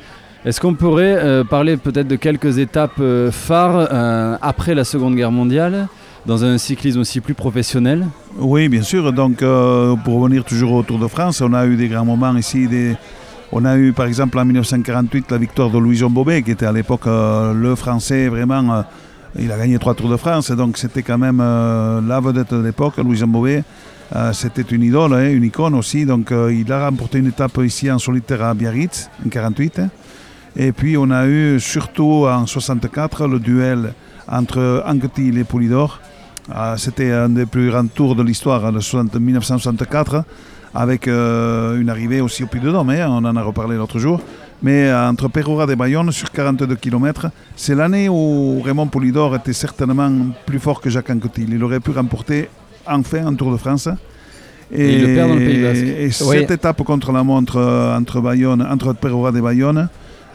Est-ce 0.44 0.60
qu'on 0.60 0.74
pourrait 0.74 1.16
euh, 1.16 1.42
parler 1.42 1.76
peut-être 1.76 2.06
de 2.06 2.14
quelques 2.14 2.58
étapes 2.58 3.02
phares 3.32 4.38
après 4.40 4.76
la 4.76 4.84
Seconde 4.84 5.16
Guerre 5.16 5.32
mondiale 5.32 5.88
dans 6.24 6.44
un 6.44 6.56
cyclisme 6.56 7.00
aussi 7.00 7.20
plus 7.20 7.34
professionnel? 7.34 8.06
Oui, 8.38 8.68
bien 8.68 8.82
sûr. 8.82 9.12
Donc, 9.12 9.38
pour 9.38 10.20
revenir 10.20 10.44
toujours 10.44 10.74
au 10.74 10.82
Tour 10.84 11.00
de 11.00 11.08
France, 11.08 11.40
on 11.40 11.52
a 11.52 11.66
eu 11.66 11.74
des 11.74 11.88
grands 11.88 12.04
moments 12.04 12.36
ici. 12.36 12.68
On 13.50 13.64
a 13.64 13.76
eu 13.76 13.92
par 13.92 14.06
exemple 14.06 14.38
en 14.38 14.44
1948 14.44 15.32
la 15.32 15.38
victoire 15.38 15.68
de 15.68 15.78
Louis-Jean 15.78 16.10
Bobet, 16.10 16.42
qui 16.42 16.52
était 16.52 16.64
à 16.64 16.70
l'époque 16.72 17.06
le 17.06 17.74
Français 17.74 18.28
vraiment 18.28 18.84
il 19.38 19.50
a 19.50 19.56
gagné 19.56 19.78
trois 19.78 19.94
Tours 19.94 20.10
de 20.10 20.16
France, 20.16 20.50
donc 20.50 20.76
c'était 20.76 21.02
quand 21.02 21.16
même 21.16 21.40
euh, 21.40 22.00
la 22.06 22.20
vedette 22.20 22.52
de 22.52 22.62
l'époque, 22.62 22.98
Louis 22.98 23.22
Bové. 23.26 23.64
Euh, 24.14 24.32
c'était 24.34 24.62
une 24.62 24.82
idole, 24.82 25.14
hein, 25.14 25.30
une 25.30 25.44
icône 25.44 25.74
aussi. 25.74 26.04
Donc 26.04 26.32
euh, 26.32 26.52
il 26.52 26.70
a 26.70 26.84
remporté 26.86 27.18
une 27.18 27.28
étape 27.28 27.58
ici 27.64 27.90
en 27.90 27.98
solitaire 27.98 28.44
à 28.44 28.52
Biarritz, 28.52 29.08
en 29.24 29.30
48. 29.30 29.80
Et 30.56 30.72
puis 30.72 30.98
on 30.98 31.10
a 31.10 31.26
eu 31.26 31.58
surtout 31.60 32.26
en 32.28 32.46
64 32.46 33.26
le 33.26 33.38
duel 33.38 33.94
entre 34.28 34.84
Anquetil 34.86 35.38
et 35.38 35.44
Poulidor. 35.44 36.00
c'était 36.76 37.10
un 37.10 37.30
des 37.30 37.46
plus 37.46 37.70
grands 37.70 37.86
tours 37.86 38.14
de 38.14 38.22
l'histoire 38.22 38.70
de 38.70 39.18
1964, 39.18 40.24
avec 40.74 41.06
une 41.06 41.88
arrivée 41.88 42.20
aussi 42.20 42.44
au 42.44 42.46
Puy 42.46 42.60
de 42.60 42.70
Dôme. 42.70 42.90
Hein, 42.90 43.06
on 43.08 43.24
en 43.24 43.34
a 43.34 43.42
reparlé 43.42 43.76
l'autre 43.76 43.98
jour. 43.98 44.20
Mais 44.62 44.87
euh, 44.87 45.09
entre 45.09 45.29
Perroura 45.29 45.66
et 45.70 45.77
Bayonne, 45.77 46.12
sur 46.12 46.31
42 46.31 46.77
km, 46.77 47.29
c'est 47.57 47.75
l'année 47.75 48.09
où 48.09 48.61
Raymond 48.62 48.87
Poulidor 48.87 49.35
était 49.35 49.53
certainement 49.53 50.11
plus 50.46 50.61
fort 50.61 50.81
que 50.81 50.88
Jacques 50.88 51.11
Anquetil. 51.11 51.48
Il 51.51 51.64
aurait 51.64 51.81
pu 51.81 51.90
remporter 51.90 52.48
enfin 52.87 53.27
un 53.27 53.35
Tour 53.35 53.53
de 53.53 53.57
France. 53.57 53.88
Et, 54.70 55.01
le 55.01 55.14
perd 55.14 55.29
dans 55.29 55.35
le 55.35 55.40
Pays 55.40 55.62
Basque. 55.62 55.83
Et 55.83 56.11
cette 56.11 56.51
étape 56.51 56.83
contre 56.83 57.12
la 57.12 57.22
montre 57.22 57.57
euh, 57.57 57.96
entre, 57.96 58.20
Bayonne, 58.20 58.62
entre 58.62 58.94
et 59.37 59.40
Bayonne, 59.40 59.88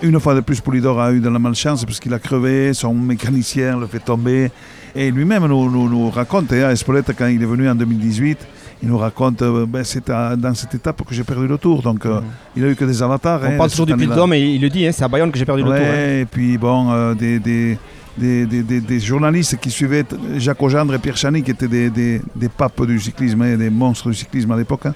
une 0.04 0.20
fois 0.20 0.36
de 0.36 0.42
plus, 0.42 0.62
Poulidor 0.62 1.02
a 1.02 1.12
eu 1.12 1.20
de 1.20 1.30
la 1.30 1.40
malchance 1.40 1.84
parce 1.84 2.00
qu'il 2.00 2.14
a 2.14 2.20
crevé, 2.20 2.74
son 2.74 2.94
mécanicien 2.94 3.80
le 3.80 3.88
fait 3.88 4.00
tomber. 4.00 4.52
Et 4.94 5.10
lui-même 5.10 5.48
nous, 5.48 5.90
nous, 5.90 6.10
raconte, 6.10 6.52
hein, 6.54 6.68
à 6.68 6.72
Espolette, 6.72 7.12
quand 7.18 7.28
il 7.28 7.42
est 7.42 7.48
venu 7.48 7.68
en 7.68 7.76
2018, 7.76 8.38
il 8.84 8.90
nous 8.90 8.98
raconte 8.98 9.42
euh, 9.42 9.66
ben, 9.66 9.84
c'est 9.84 10.08
dans 10.10 10.54
cette 10.54 10.76
étape 10.76 11.04
que 11.04 11.14
j'ai 11.14 11.24
perdu 11.24 11.48
le 11.48 11.58
tour. 11.58 11.82
Donc 11.82 12.06
euh, 12.06 12.22
mhm. 12.22 12.28
il 12.56 12.66
a 12.66 12.70
eu 12.70 12.76
que 12.76 12.86
des 12.86 13.02
avatars. 13.02 13.42
On 13.44 13.46
hein, 13.46 13.58
parle 13.58 13.70
toujours 13.70 13.86
du 13.86 13.96
Puy-de-Dôme 13.96 14.34
et 14.34 14.42
il 14.42 14.62
le 14.62 14.70
dit, 14.70 14.86
hein, 14.86 14.92
c'est 14.92 15.04
à 15.04 15.08
Bayonne 15.08 15.32
que 15.32 15.38
j'ai 15.38 15.46
perdu 15.46 15.64
le 15.64 15.70
tour. 15.70 15.78
Hein. 15.78 16.20
Et 16.22 16.26
puis 16.30 16.58
bon, 16.58 16.92
euh, 16.92 17.14
des, 17.14 17.40
des, 17.40 17.78
des, 18.18 19.00
journalistes 19.00 19.58
qui 19.58 19.70
suivaient 19.70 20.06
Jacques 20.38 20.62
Ogendre 20.62 20.94
et 20.94 21.00
Pierre 21.00 21.18
Chani, 21.18 21.44
qui 21.44 21.52
étaient 21.52 21.68
des, 21.68 22.22
papes 22.56 22.86
du 22.86 23.00
cyclisme, 23.00 23.58
des 23.58 23.70
monstres 23.70 24.10
du 24.10 24.16
cyclisme 24.16 24.52
à 24.52 24.58
l'époque. 24.58 24.88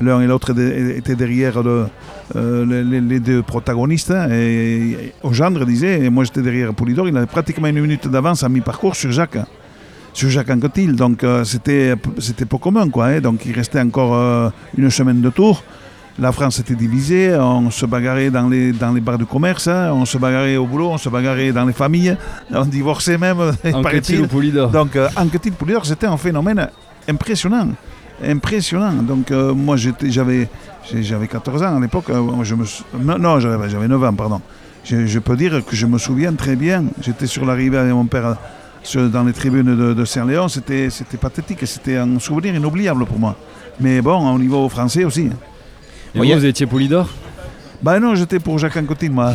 L'un 0.00 0.22
et 0.22 0.26
l'autre 0.26 0.52
étaient 0.96 1.16
derrière 1.16 1.60
les, 2.34 3.20
deux 3.20 3.42
protagonistes. 3.42 4.14
Et 4.30 5.12
Ogendre 5.24 5.66
disait, 5.66 6.04
et 6.04 6.08
moi 6.08 6.22
j'étais 6.22 6.40
derrière 6.40 6.72
Poulidor, 6.72 7.08
il 7.08 7.16
avait 7.16 7.26
pratiquement 7.26 7.66
une 7.66 7.80
minute 7.80 8.06
d'avance 8.06 8.44
à 8.44 8.48
mi-parcours 8.48 8.94
sur 8.94 9.10
Jacques 9.10 9.38
sur 10.12 10.30
Jacques 10.30 10.50
Anquetil. 10.50 10.94
Donc 10.94 11.24
euh, 11.24 11.44
c'était 11.44 11.94
c'était 12.18 12.44
pas 12.44 12.58
commun 12.58 12.88
quoi. 12.88 13.06
Hein. 13.06 13.20
Donc 13.20 13.44
il 13.46 13.52
restait 13.52 13.80
encore 13.80 14.14
euh, 14.14 14.50
une 14.76 14.90
semaine 14.90 15.20
de 15.20 15.30
tour. 15.30 15.62
La 16.18 16.30
France 16.30 16.58
était 16.58 16.74
divisée, 16.74 17.34
on 17.36 17.70
se 17.70 17.86
bagarrait 17.86 18.28
dans 18.28 18.46
les, 18.46 18.72
dans 18.72 18.92
les 18.92 19.00
bars 19.00 19.16
de 19.16 19.24
commerce, 19.24 19.66
hein. 19.66 19.92
on 19.94 20.04
se 20.04 20.18
bagarrait 20.18 20.58
au 20.58 20.66
boulot, 20.66 20.90
on 20.90 20.98
se 20.98 21.08
bagarrait 21.08 21.52
dans 21.52 21.64
les 21.64 21.72
familles, 21.72 22.18
on 22.52 22.66
divorçait 22.66 23.16
même. 23.16 23.38
Anquetil 23.72 24.20
ou 24.20 24.26
Poulidor. 24.26 24.68
Donc 24.70 24.94
euh, 24.94 25.08
Anquetil 25.16 25.52
Poulidor, 25.52 25.86
c'était 25.86 26.06
un 26.06 26.18
phénomène 26.18 26.68
impressionnant. 27.08 27.68
Impressionnant. 28.22 28.92
Donc 29.02 29.30
moi 29.30 29.76
j'avais 29.76 30.48
j'avais 31.00 31.28
14 31.28 31.62
ans 31.62 31.76
à 31.78 31.80
l'époque. 31.80 32.04
je 32.42 32.54
me, 32.54 32.66
non, 33.18 33.40
j'avais 33.40 33.88
9 33.88 34.04
ans, 34.04 34.12
pardon. 34.12 34.40
Je, 34.84 35.06
je, 35.06 35.18
peux 35.18 35.36
dire 35.36 35.64
que 35.64 35.74
je 35.74 35.86
me 35.86 35.96
souviens 35.96 36.34
très 36.34 36.56
bien. 36.56 36.84
J'étais 37.00 37.26
sur 37.26 37.46
l'arrivée 37.46 37.78
avec 37.78 37.92
mon 37.92 38.04
père 38.04 38.36
dans 38.96 39.24
les 39.24 39.32
tribunes 39.32 39.76
de, 39.76 39.94
de 39.94 40.04
Saint-Léon, 40.04 40.48
c'était 40.48 40.88
pathétique, 41.20 41.66
c'était 41.66 41.96
un 41.96 42.18
souvenir 42.18 42.54
inoubliable 42.54 43.04
pour 43.06 43.18
moi. 43.18 43.36
Mais 43.80 44.00
bon, 44.00 44.34
au 44.34 44.38
niveau 44.38 44.68
français 44.68 45.04
aussi. 45.04 45.30
Et 46.14 46.18
vous, 46.18 46.24
vous 46.24 46.44
étiez 46.44 46.66
Poulidor 46.66 47.08
ben 47.82 47.98
non, 47.98 48.14
j'étais 48.14 48.38
pour 48.38 48.60
Jacques 48.60 48.76
Anquetil, 48.76 49.10
moi. 49.10 49.34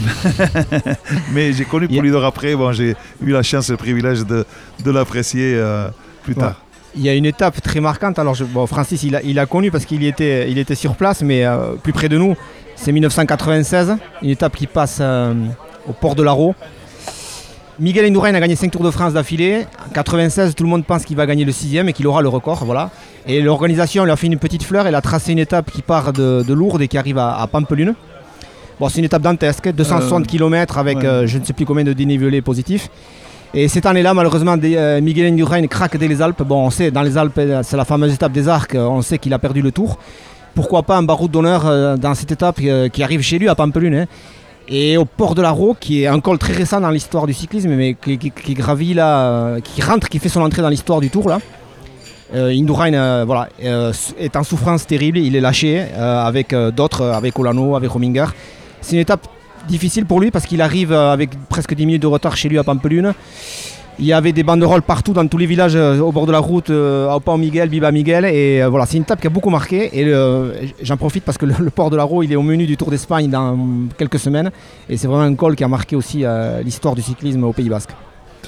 Mais 1.33 1.51
j'ai 1.51 1.65
connu 1.65 1.89
Poulidor 1.89 2.23
après. 2.23 2.55
Bon, 2.55 2.71
j'ai 2.71 2.95
eu 3.21 3.31
la 3.31 3.43
chance 3.43 3.67
et 3.67 3.73
le 3.73 3.77
privilège 3.77 4.25
de, 4.25 4.45
de 4.85 4.91
l'apprécier 4.91 5.53
euh, 5.55 5.89
plus 6.23 6.33
tard. 6.33 6.61
Il 6.95 7.01
y 7.01 7.09
a 7.09 7.13
une 7.13 7.25
étape 7.25 7.61
très 7.61 7.81
marquante. 7.81 8.17
Alors, 8.19 8.37
bon, 8.53 8.65
Francis, 8.65 9.03
il 9.03 9.17
a, 9.17 9.21
il 9.21 9.37
a, 9.37 9.45
connu 9.45 9.69
parce 9.69 9.83
qu'il 9.83 10.01
était, 10.05 10.49
il 10.49 10.57
était 10.59 10.75
sur 10.75 10.95
place, 10.95 11.21
mais 11.23 11.45
euh, 11.45 11.73
plus 11.73 11.91
près 11.91 12.07
de 12.07 12.17
nous, 12.17 12.37
c'est 12.77 12.93
1996. 12.93 13.97
Une 14.21 14.29
étape 14.29 14.55
qui 14.55 14.65
passe 14.65 14.99
euh, 15.01 15.33
au 15.85 15.91
port 15.91 16.15
de 16.15 16.23
l'Aro. 16.23 16.55
Miguel 17.79 18.05
Indurain 18.05 18.33
a 18.33 18.39
gagné 18.39 18.55
5 18.55 18.71
Tours 18.71 18.83
de 18.83 18.89
France 18.89 19.13
d'affilée. 19.13 19.67
En 19.87 19.93
96, 19.93 20.55
tout 20.55 20.63
le 20.63 20.69
monde 20.69 20.83
pense 20.83 21.05
qu'il 21.05 21.15
va 21.15 21.27
gagner 21.27 21.45
le 21.45 21.51
6 21.51 21.77
et 21.77 21.93
qu'il 21.93 22.07
aura 22.07 22.23
le 22.23 22.27
record. 22.27 22.65
Voilà. 22.65 22.89
Et 23.27 23.39
l'organisation 23.39 24.03
lui 24.03 24.09
a 24.09 24.15
fait 24.15 24.25
une 24.25 24.39
petite 24.39 24.63
fleur. 24.63 24.87
Elle 24.87 24.95
a 24.95 25.01
tracé 25.01 25.31
une 25.31 25.37
étape 25.39 25.69
qui 25.69 25.83
part 25.83 26.11
de, 26.11 26.43
Lourdes 26.51 26.81
et 26.81 26.87
qui 26.87 26.97
arrive 26.97 27.19
à, 27.19 27.47
Pampelune. 27.51 27.93
Bon, 28.79 28.89
c'est 28.89 28.97
une 28.97 29.05
étape 29.05 29.21
dantesque, 29.21 29.71
260 29.71 30.25
km 30.25 30.77
avec 30.77 31.03
euh, 31.03 31.25
je 31.25 31.37
ne 31.37 31.43
sais 31.43 31.53
plus 31.53 31.65
combien 31.65 31.83
de 31.83 31.93
dénivelés 31.93 32.41
positifs. 32.41 32.89
Et 33.53 33.67
cette 33.67 33.85
année-là, 33.85 34.13
malheureusement, 34.15 34.55
euh, 34.63 35.01
Miguel 35.01 35.33
Indurain 35.33 35.65
craque 35.67 35.97
dès 35.97 36.07
les 36.07 36.21
Alpes. 36.21 36.43
Bon, 36.43 36.65
on 36.65 36.69
sait, 36.71 36.89
dans 36.89 37.03
les 37.03 37.15
Alpes, 37.17 37.39
c'est 37.61 37.77
la 37.77 37.85
fameuse 37.85 38.13
étape 38.13 38.31
des 38.31 38.47
Arcs, 38.47 38.75
on 38.75 39.03
sait 39.03 39.19
qu'il 39.19 39.33
a 39.33 39.39
perdu 39.39 39.61
le 39.61 39.71
tour. 39.71 39.99
Pourquoi 40.55 40.81
pas 40.81 40.97
un 40.97 41.03
baroud 41.03 41.29
d'honneur 41.29 41.67
euh, 41.67 41.95
dans 41.95 42.15
cette 42.15 42.31
étape 42.31 42.59
qui 42.91 43.03
arrive 43.03 43.21
chez 43.21 43.37
lui 43.37 43.47
à 43.47 43.53
Pampelune 43.53 43.93
hein. 43.93 44.05
Et 44.69 44.97
au 44.97 45.05
port 45.05 45.33
de 45.33 45.41
la 45.41 45.51
Roue, 45.51 45.75
qui 45.79 46.03
est 46.03 46.07
un 46.07 46.19
col 46.19 46.37
très 46.37 46.53
récent 46.53 46.81
dans 46.81 46.89
l'histoire 46.89 47.25
du 47.25 47.33
cyclisme, 47.33 47.69
mais 47.69 47.95
qui, 47.95 48.53
gravit 48.53 48.93
là, 48.93 49.59
qui 49.61 49.81
rentre, 49.81 50.09
qui 50.09 50.19
fait 50.19 50.29
son 50.29 50.41
entrée 50.41 50.61
dans 50.61 50.69
l'histoire 50.69 50.99
du 50.99 51.09
Tour 51.09 51.29
là. 51.29 51.39
Euh, 52.35 52.49
Indurain 52.49 52.93
euh, 52.93 53.23
voilà, 53.25 53.47
euh, 53.63 53.93
est 54.19 54.35
en 54.35 54.43
souffrance 54.43 54.85
terrible, 54.85 55.17
il 55.17 55.35
est 55.35 55.39
lâché 55.39 55.85
avec 55.97 56.53
d'autres, 56.53 57.05
avec 57.05 57.39
Olano, 57.39 57.75
avec 57.75 57.89
Rominger. 57.89 58.25
C'est 58.81 58.95
une 58.95 59.01
étape 59.01 59.27
difficile 59.67 60.05
pour 60.05 60.19
lui 60.19 60.31
parce 60.31 60.45
qu'il 60.45 60.61
arrive 60.61 60.93
avec 60.93 61.29
presque 61.49 61.73
10 61.73 61.85
minutes 61.85 62.01
de 62.01 62.07
retard 62.07 62.35
chez 62.35 62.49
lui 62.49 62.57
à 62.57 62.63
Pampelune. 62.63 63.13
Il 63.99 64.05
y 64.05 64.13
avait 64.13 64.31
des 64.31 64.43
banderoles 64.43 64.83
partout 64.83 65.13
dans 65.13 65.27
tous 65.27 65.39
les 65.39 65.47
villages 65.47 65.75
euh, 65.75 65.99
au 65.99 66.11
bord 66.11 66.27
de 66.27 66.31
la 66.31 66.37
route, 66.37 66.69
euh, 66.69 67.11
au 67.11 67.19
Pont 67.19 67.35
Miguel, 67.37 67.67
Biba 67.67 67.91
Miguel. 67.91 68.25
Et 68.25 68.61
euh, 68.61 68.69
voilà, 68.69 68.85
c'est 68.85 68.97
une 68.97 69.03
étape 69.03 69.19
qui 69.19 69.25
a 69.25 69.31
beaucoup 69.31 69.49
marqué. 69.49 69.89
Et 69.91 70.05
euh, 70.05 70.53
j'en 70.83 70.97
profite 70.97 71.23
parce 71.23 71.39
que 71.39 71.47
le, 71.47 71.71
port 71.71 71.89
de 71.89 71.97
la 71.97 72.03
Roue, 72.03 72.21
est 72.21 72.35
au 72.35 72.43
menu 72.43 72.67
du 72.67 72.77
Tour 72.77 72.91
d'Espagne 72.91 73.27
dans 73.27 73.57
quelques 73.97 74.19
semaines. 74.19 74.51
Et 74.87 74.97
c'est 74.97 75.07
vraiment 75.07 75.23
un 75.23 75.33
col 75.33 75.55
qui 75.55 75.63
a 75.63 75.67
marqué 75.67 75.95
aussi 75.95 76.23
l'histoire 76.63 76.93
du 76.93 77.01
cyclisme 77.01 77.43
au 77.43 77.53
Pays 77.53 77.69
Basque. 77.69 77.91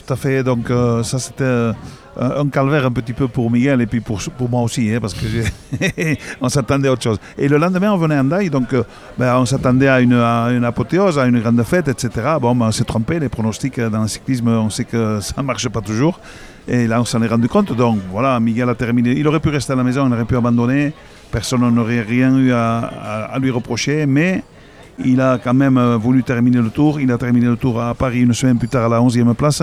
Tout 0.09 0.13
à 0.13 0.17
fait. 0.17 0.43
Donc 0.43 0.71
euh, 0.71 1.03
ça 1.03 1.19
c'était 1.19 1.43
euh, 1.43 1.73
un 2.17 2.47
calvaire 2.49 2.83
un 2.87 2.91
petit 2.91 3.13
peu 3.13 3.27
pour 3.27 3.51
Miguel 3.51 3.79
et 3.81 3.85
puis 3.85 3.99
pour, 3.99 4.19
pour 4.35 4.49
moi 4.49 4.63
aussi, 4.63 4.91
hein, 4.91 4.97
parce 4.99 5.13
que 5.13 5.25
on 6.41 6.49
s'attendait 6.49 6.87
à 6.87 6.93
autre 6.93 7.03
chose. 7.03 7.19
Et 7.37 7.47
le 7.47 7.57
lendemain 7.57 7.91
on 7.93 7.97
venait 7.97 8.15
à 8.15 8.21
Hendaye, 8.21 8.49
donc 8.49 8.73
euh, 8.73 8.81
ben, 9.19 9.37
on 9.37 9.45
s'attendait 9.45 9.87
à 9.87 10.01
une, 10.01 10.13
à 10.15 10.47
une 10.49 10.63
apothéose, 10.65 11.19
à 11.19 11.27
une 11.27 11.39
grande 11.39 11.61
fête, 11.63 11.89
etc. 11.89 12.09
Bon, 12.41 12.55
ben, 12.55 12.65
on 12.67 12.71
s'est 12.71 12.85
trompé. 12.85 13.19
Les 13.19 13.29
pronostics 13.29 13.79
dans 13.79 14.01
le 14.01 14.07
cyclisme, 14.07 14.47
on 14.47 14.71
sait 14.71 14.85
que 14.85 15.19
ça 15.21 15.43
marche 15.43 15.69
pas 15.69 15.81
toujours. 15.81 16.19
Et 16.67 16.87
là 16.87 16.99
on 17.01 17.05
s'en 17.05 17.21
est 17.21 17.27
rendu 17.27 17.47
compte. 17.47 17.71
Donc 17.75 17.99
voilà, 18.11 18.39
Miguel 18.39 18.67
a 18.69 18.73
terminé. 18.73 19.11
Il 19.15 19.27
aurait 19.27 19.39
pu 19.39 19.49
rester 19.49 19.73
à 19.73 19.75
la 19.75 19.83
maison, 19.83 20.07
il 20.07 20.13
aurait 20.13 20.25
pu 20.25 20.35
abandonner. 20.35 20.91
Personne 21.31 21.61
n'aurait 21.69 22.01
rien 22.01 22.35
eu 22.35 22.51
à, 22.51 22.77
à- 22.79 23.23
à 23.35 23.37
lui 23.37 23.51
reprocher, 23.51 24.07
mais 24.07 24.43
il 25.05 25.21
a 25.21 25.37
quand 25.37 25.53
même 25.53 25.79
voulu 25.97 26.23
terminer 26.23 26.57
le 26.61 26.71
tour. 26.71 26.99
Il 26.99 27.11
a 27.11 27.17
terminé 27.19 27.45
le 27.45 27.55
tour 27.57 27.79
à 27.79 27.93
Paris 27.93 28.21
une 28.21 28.33
semaine 28.33 28.57
plus 28.57 28.67
tard 28.67 28.85
à 28.85 28.89
la 28.89 28.99
11e 28.99 29.33
place, 29.35 29.61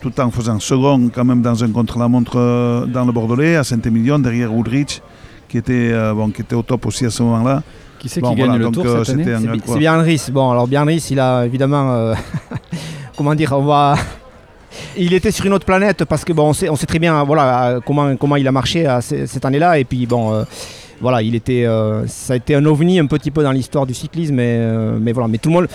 tout 0.00 0.12
en 0.20 0.30
faisant 0.30 0.58
second 0.60 1.08
quand 1.14 1.24
même 1.24 1.42
dans 1.42 1.62
un 1.64 1.70
contre-la-montre 1.70 2.38
euh, 2.38 2.86
dans 2.86 3.04
le 3.04 3.12
Bordelais, 3.12 3.56
à 3.56 3.64
Saint-Émilion, 3.64 4.18
derrière 4.18 4.52
Woodrich, 4.54 5.02
qui 5.48 5.58
était, 5.58 5.90
euh, 5.92 6.14
bon, 6.14 6.30
qui 6.30 6.42
était 6.42 6.54
au 6.54 6.62
top 6.62 6.86
aussi 6.86 7.06
à 7.06 7.10
ce 7.10 7.22
moment-là. 7.22 7.62
Qui 7.98 8.08
c'est 8.08 8.20
Bon, 8.20 8.30
qui 8.30 8.36
gagne 8.36 8.46
voilà, 8.46 8.58
le 8.58 8.64
donc, 8.64 8.74
tour 8.74 8.86
euh, 8.86 9.04
cette 9.04 9.14
année 9.14 9.24
C'est. 10.18 10.32
Bon, 10.32 10.50
alors 10.50 10.68
il 10.70 11.20
a 11.20 11.46
évidemment. 11.46 11.92
euh, 11.92 12.14
comment 13.16 13.34
dire 13.34 13.52
On 13.52 13.64
va. 13.64 13.96
Il 14.98 15.14
était 15.14 15.30
sur 15.30 15.46
une 15.46 15.54
autre 15.54 15.64
planète 15.64 16.04
parce 16.04 16.24
que 16.24 16.32
bon, 16.34 16.48
on 16.48 16.52
sait, 16.52 16.68
on 16.68 16.76
sait 16.76 16.86
très 16.86 16.98
bien 16.98 17.24
voilà 17.24 17.80
comment 17.86 18.14
comment 18.16 18.36
il 18.36 18.46
a 18.46 18.52
marché 18.52 18.86
à 18.86 19.00
cette 19.00 19.44
année-là 19.44 19.78
et 19.78 19.84
puis 19.84 20.06
bon 20.06 20.34
euh, 20.34 20.44
voilà 21.00 21.22
il 21.22 21.34
était 21.34 21.64
euh, 21.64 22.06
ça 22.06 22.34
a 22.34 22.36
été 22.36 22.54
un 22.54 22.64
ovni 22.64 22.98
un 22.98 23.06
petit 23.06 23.30
peu 23.30 23.42
dans 23.42 23.52
l'histoire 23.52 23.86
du 23.86 23.94
cyclisme 23.94 24.34
mais 24.34 24.56
euh, 24.58 24.98
mais 25.00 25.12
voilà 25.12 25.28
mais 25.28 25.38
tout 25.38 25.48
le 25.48 25.54
monde 25.54 25.68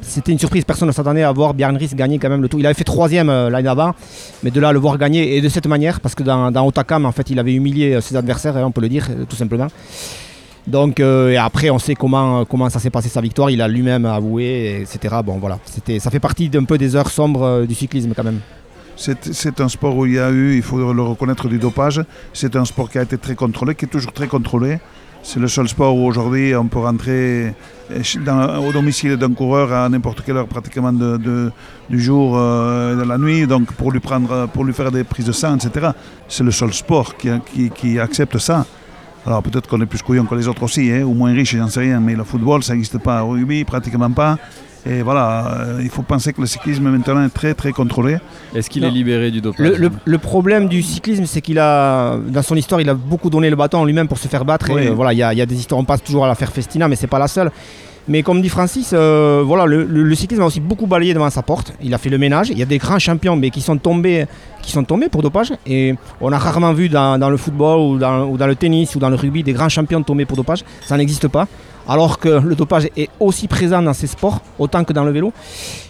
c'était 0.00 0.32
une 0.32 0.38
surprise 0.38 0.64
personne 0.64 0.88
ne 0.88 0.92
s'attendait 0.92 1.22
à 1.22 1.32
voir 1.32 1.54
Björn 1.54 1.76
Rys 1.76 1.90
gagner 1.94 2.18
quand 2.18 2.28
même 2.28 2.42
le 2.42 2.48
tour 2.48 2.60
il 2.60 2.66
avait 2.66 2.74
fait 2.74 2.84
troisième 2.84 3.28
euh, 3.30 3.50
l'année 3.50 3.64
d'avant 3.64 3.94
mais 4.42 4.50
de 4.50 4.60
là 4.60 4.72
le 4.72 4.78
voir 4.78 4.98
gagner 4.98 5.36
et 5.36 5.40
de 5.40 5.48
cette 5.48 5.66
manière 5.66 6.00
parce 6.00 6.14
que 6.14 6.22
dans, 6.22 6.50
dans 6.50 6.66
Otakam 6.66 7.04
en 7.06 7.12
fait 7.12 7.30
il 7.30 7.38
avait 7.38 7.54
humilié 7.54 7.94
euh, 7.94 8.00
ses 8.00 8.16
adversaires 8.16 8.56
hein, 8.56 8.64
on 8.64 8.70
peut 8.70 8.80
le 8.80 8.88
dire 8.88 9.06
euh, 9.10 9.24
tout 9.28 9.36
simplement. 9.36 9.68
Donc 10.66 11.00
euh, 11.00 11.36
après 11.38 11.70
on 11.70 11.78
sait 11.78 11.94
comment 11.94 12.44
ça 12.68 12.78
s'est 12.78 12.90
passé 12.90 13.08
sa 13.08 13.22
victoire. 13.22 13.48
Il 13.50 13.62
a 13.62 13.68
lui-même 13.68 14.04
avoué 14.04 14.82
etc 14.82 15.16
bon 15.24 15.38
voilà. 15.38 15.58
C'était 15.64 15.98
ça 15.98 16.10
fait 16.10 16.20
partie 16.20 16.50
d'un 16.50 16.64
peu 16.64 16.76
des 16.76 16.94
heures 16.94 17.10
sombres 17.10 17.64
du 17.66 17.74
cyclisme 17.74 18.12
quand 18.14 18.24
même. 18.24 18.40
C'est 18.96 19.32
c'est 19.32 19.60
un 19.60 19.68
sport 19.68 19.96
où 19.96 20.06
il 20.06 20.14
y 20.14 20.18
a 20.18 20.30
eu, 20.30 20.56
il 20.56 20.62
faut 20.62 20.92
le 20.92 21.02
reconnaître, 21.02 21.48
du 21.48 21.58
dopage. 21.58 22.02
C'est 22.32 22.56
un 22.56 22.64
sport 22.64 22.90
qui 22.90 22.98
a 22.98 23.02
été 23.02 23.16
très 23.16 23.36
contrôlé, 23.36 23.76
qui 23.76 23.84
est 23.84 23.88
toujours 23.88 24.12
très 24.12 24.26
contrôlé. 24.26 24.78
C'est 25.30 25.40
le 25.40 25.48
seul 25.48 25.68
sport 25.68 25.94
où 25.94 26.06
aujourd'hui 26.06 26.54
on 26.56 26.66
peut 26.68 26.78
rentrer 26.78 27.52
euh, 27.90 28.56
au 28.66 28.72
domicile 28.72 29.16
d'un 29.18 29.34
coureur 29.34 29.70
à 29.74 29.86
n'importe 29.86 30.22
quelle 30.24 30.38
heure 30.38 30.48
pratiquement 30.48 30.90
du 30.90 32.00
jour, 32.00 32.32
euh, 32.38 32.96
de 32.96 33.02
la 33.06 33.18
nuit, 33.18 33.46
donc 33.46 33.70
pour 33.74 33.92
lui, 33.92 34.00
prendre, 34.00 34.48
pour 34.48 34.64
lui 34.64 34.72
faire 34.72 34.90
des 34.90 35.04
prises 35.04 35.26
de 35.26 35.32
sang, 35.32 35.56
etc. 35.56 35.88
C'est 36.28 36.44
le 36.44 36.50
seul 36.50 36.72
sport 36.72 37.14
qui, 37.18 37.28
qui- 37.52 37.68
qui 37.68 37.98
accepte 38.00 38.38
ça. 38.38 38.64
Alors 39.26 39.42
peut-être 39.42 39.68
qu'on 39.68 39.80
est 39.82 39.86
plus 39.86 40.00
couillon 40.00 40.24
que 40.24 40.34
les 40.34 40.48
autres 40.48 40.62
aussi, 40.62 40.90
hein, 40.90 41.02
ou 41.02 41.12
moins 41.12 41.32
riche, 41.34 41.54
j'en 41.54 41.68
sais 41.68 41.80
rien, 41.80 42.00
mais 42.00 42.14
le 42.14 42.24
football, 42.24 42.62
ça 42.62 42.72
n'existe 42.72 42.96
pas. 42.98 43.22
Au 43.22 43.30
rugby, 43.32 43.64
pratiquement 43.64 44.10
pas. 44.10 44.38
Et 44.86 45.02
voilà, 45.02 45.58
euh, 45.60 45.80
il 45.82 45.90
faut 45.90 46.02
penser 46.02 46.32
que 46.32 46.40
le 46.40 46.46
cyclisme 46.46 46.88
maintenant 46.88 47.24
est 47.24 47.28
très 47.34 47.52
très 47.54 47.72
contrôlé. 47.72 48.18
Est-ce 48.54 48.70
qu'il 48.70 48.84
est 48.84 48.90
libéré 48.90 49.30
du 49.30 49.40
dopage 49.40 49.66
Le, 49.66 49.76
le- 49.76 49.90
le 50.04 50.18
problème 50.18 50.68
du 50.68 50.82
cyclisme, 50.82 51.26
c'est 51.26 51.40
qu'il 51.40 51.58
a, 51.58 52.16
dans 52.16 52.42
son 52.42 52.54
histoire, 52.56 52.80
il 52.80 52.88
a 52.88 52.94
beaucoup 52.94 53.28
donné 53.28 53.50
le 53.50 53.56
bâton 53.56 53.84
lui-même 53.84 54.08
pour 54.08 54.18
se 54.18 54.28
faire 54.28 54.44
battre. 54.44 54.70
Et, 54.70 54.72
euh, 54.88 54.94
voilà, 54.94 55.12
il 55.12 55.18
y, 55.18 55.22
a- 55.22 55.32
il 55.32 55.38
y 55.38 55.42
a 55.42 55.46
des 55.46 55.56
histoires, 55.56 55.80
on 55.80 55.84
passe 55.84 56.02
toujours 56.02 56.24
à 56.24 56.28
l'affaire 56.28 56.50
Festina, 56.52 56.88
mais 56.88 56.96
c'est 56.96 57.06
pas 57.08 57.18
la 57.18 57.28
seule. 57.28 57.50
Mais 58.10 58.22
comme 58.22 58.40
dit 58.40 58.48
Francis, 58.48 58.92
euh, 58.94 59.42
voilà, 59.44 59.66
le, 59.66 59.84
le- 59.84 60.02
le 60.02 60.14
cyclisme 60.14 60.40
a 60.40 60.46
aussi 60.46 60.60
beaucoup 60.60 60.86
balayé 60.86 61.12
devant 61.12 61.28
sa 61.28 61.42
porte. 61.42 61.74
Il 61.82 61.92
a 61.92 61.98
fait 61.98 62.08
le 62.08 62.16
ménage. 62.16 62.48
Il 62.48 62.56
y 62.58 62.62
a 62.62 62.64
des 62.66 62.78
grands 62.78 62.98
champions, 62.98 63.36
mais 63.36 63.50
qui 63.50 63.60
sont 63.60 63.76
tombés, 63.76 64.24
qui 64.62 64.72
sont 64.72 64.84
tombés 64.84 65.10
pour 65.10 65.20
dopage. 65.20 65.52
Et 65.66 65.94
on 66.22 66.32
a 66.32 66.38
rarement 66.38 66.72
vu 66.72 66.88
dans, 66.88 67.18
dans 67.18 67.28
le 67.28 67.36
football 67.36 67.78
ou 67.80 67.98
dans, 67.98 68.24
ou 68.26 68.38
dans 68.38 68.46
le 68.46 68.54
tennis 68.54 68.94
ou 68.94 68.98
dans 68.98 69.10
le 69.10 69.16
rugby 69.16 69.42
des 69.42 69.52
grands 69.52 69.68
champions 69.68 70.02
tomber 70.02 70.24
pour 70.24 70.38
dopage. 70.38 70.64
Ça 70.86 70.96
n'existe 70.96 71.28
pas. 71.28 71.46
Alors 71.88 72.18
que 72.18 72.28
le 72.28 72.54
dopage 72.54 72.88
est 72.96 73.08
aussi 73.18 73.48
présent 73.48 73.80
dans 73.80 73.94
ces 73.94 74.06
sports, 74.06 74.42
autant 74.58 74.84
que 74.84 74.92
dans 74.92 75.04
le 75.04 75.10
vélo. 75.10 75.32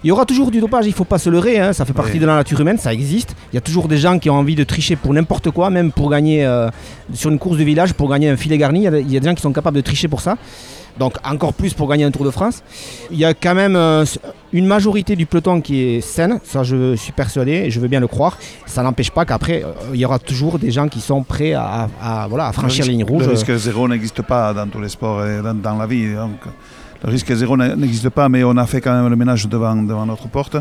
Il 0.05 0.09
y 0.09 0.11
aura 0.13 0.25
toujours 0.25 0.51
du 0.53 0.61
dopage, 0.61 0.87
il 0.87 0.91
ne 0.91 0.95
faut 0.95 1.05
pas 1.05 1.19
se 1.19 1.29
leurrer, 1.29 1.59
hein, 1.59 1.73
ça 1.73 1.85
fait 1.85 1.93
partie 1.93 2.13
Oui. 2.15 2.19
de 2.21 2.27
la 2.27 2.37
nature 2.37 2.61
humaine, 2.61 2.79
ça 2.79 2.93
existe. 2.95 3.35
Il 3.53 3.57
y 3.57 3.59
a 3.59 3.61
toujours 3.61 3.89
des 3.89 3.99
gens 3.99 4.19
qui 4.21 4.31
ont 4.31 4.35
envie 4.37 4.55
de 4.55 4.63
tricher 4.65 4.95
pour 4.97 5.13
n'importe 5.13 5.51
quoi, 5.51 5.71
même 5.71 5.91
pour 5.91 6.09
gagner 6.11 6.47
euh, 6.47 6.69
sur 7.13 7.31
une 7.31 7.39
course 7.41 7.57
de 7.59 7.65
village, 7.65 7.95
pour 7.95 8.09
gagner 8.09 8.29
un 8.31 8.37
filet 8.37 8.59
garni. 8.59 8.81
Il 8.81 8.85
y 8.85 8.87
a- 8.89 8.99
il 9.01 9.13
y, 9.13 9.17
a 9.17 9.21
des 9.21 9.29
gens 9.29 9.35
qui 9.35 9.43
sont 9.43 9.53
capables 9.53 9.77
de 9.77 9.81
tricher 9.83 10.07
pour 10.07 10.21
ça. 10.21 10.37
Donc 10.99 11.15
encore 11.25 11.53
plus 11.55 11.75
pour 11.75 11.89
gagner 11.89 12.05
un 12.05 12.11
Tour 12.11 12.25
de 12.25 12.31
France. 12.31 12.63
Il 13.11 13.19
y 13.19 13.25
a 13.25 13.35
quand 13.35 13.55
même 13.55 13.77
euh, 13.77 14.05
une 14.53 14.67
majorité 14.67 15.15
du 15.17 15.27
peloton 15.27 15.61
qui 15.61 15.81
est 15.83 16.01
saine, 16.01 16.41
ça 16.45 16.63
je 16.65 16.97
suis 16.97 17.13
persuadé 17.13 17.53
et 17.53 17.71
je 17.71 17.79
veux 17.81 17.89
bien 17.89 18.01
le 18.01 18.07
croire. 18.09 18.37
Ça 18.67 18.83
n'empêche 18.83 19.11
pas 19.11 19.25
qu'après, 19.25 19.63
euh, 19.63 19.73
il 19.95 20.01
y 20.01 20.05
aura 20.05 20.19
toujours 20.19 20.59
des 20.59 20.71
gens 20.71 20.89
qui 20.89 21.01
sont 21.01 21.23
prêts 21.23 21.53
à, 21.53 21.89
à- 22.03 22.27
voilà, 22.29 22.49
à 22.49 22.53
franchir 22.53 22.85
la 22.85 22.93
ligne 22.93 23.05
rouge. 23.05 23.23
Le 23.23 23.31
risque 23.33 23.55
zéro 23.57 23.87
n'existe 23.89 24.23
pas 24.23 24.53
dans 24.53 24.67
tous 24.67 24.81
les 24.81 24.89
sports 24.89 25.25
et 25.25 25.41
dans, 25.43 25.55
dans 25.55 25.77
la 25.79 25.87
vie. 25.87 26.15
Donc, 26.15 26.41
le 27.05 27.11
risque 27.11 27.33
zéro 27.33 27.57
n'existe 27.57 28.09
pas, 28.09 28.29
mais 28.29 28.43
on 28.43 28.57
a 28.57 28.67
fait 28.67 28.81
quand 28.81 28.93
même 28.93 29.09
le 29.09 29.17
ménage 29.17 29.47
devant, 29.49 29.77
devant 29.77 30.05
notre 30.07 30.29
porte. 30.29 30.57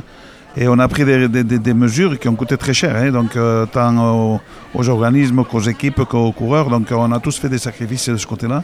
Et 0.56 0.67
on 0.67 0.78
a 0.80 0.88
pris 0.88 1.06
des, 1.06 1.28
des- 1.28 1.43
des- 1.43 1.60
des 1.60 1.73
mesures 1.73 2.17
qui 2.19 2.28
ont 2.28 2.36
coûté 2.36 2.58
très 2.58 2.73
cher, 2.73 2.95
hein, 2.95 3.12
donc, 3.12 3.36
euh, 3.36 3.65
tant 3.65 3.95
aux, 4.13 4.39
aux 4.73 4.89
organismes 4.89 5.43
qu'aux 5.43 5.62
équipes 5.62 6.04
qu'aux 6.06 6.32
coureurs. 6.32 6.69
Donc 6.69 6.88
on 6.91 7.12
a 7.12 7.19
tous 7.19 7.38
fait 7.38 7.50
des 7.50 7.58
sacrifices 7.60 8.10
de 8.10 8.17
ce 8.17 8.26
côté-là. 8.28 8.63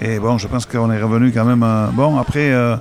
Et 0.00 0.18
bon, 0.18 0.38
je 0.38 0.46
pense 0.48 0.64
qu'on 0.66 0.90
est 0.90 1.02
revenu 1.02 1.32
quand 1.32 1.44
même. 1.44 1.62
euh, 1.62 1.86
bon, 1.92 2.18
après, 2.18 2.48
il 2.48 2.78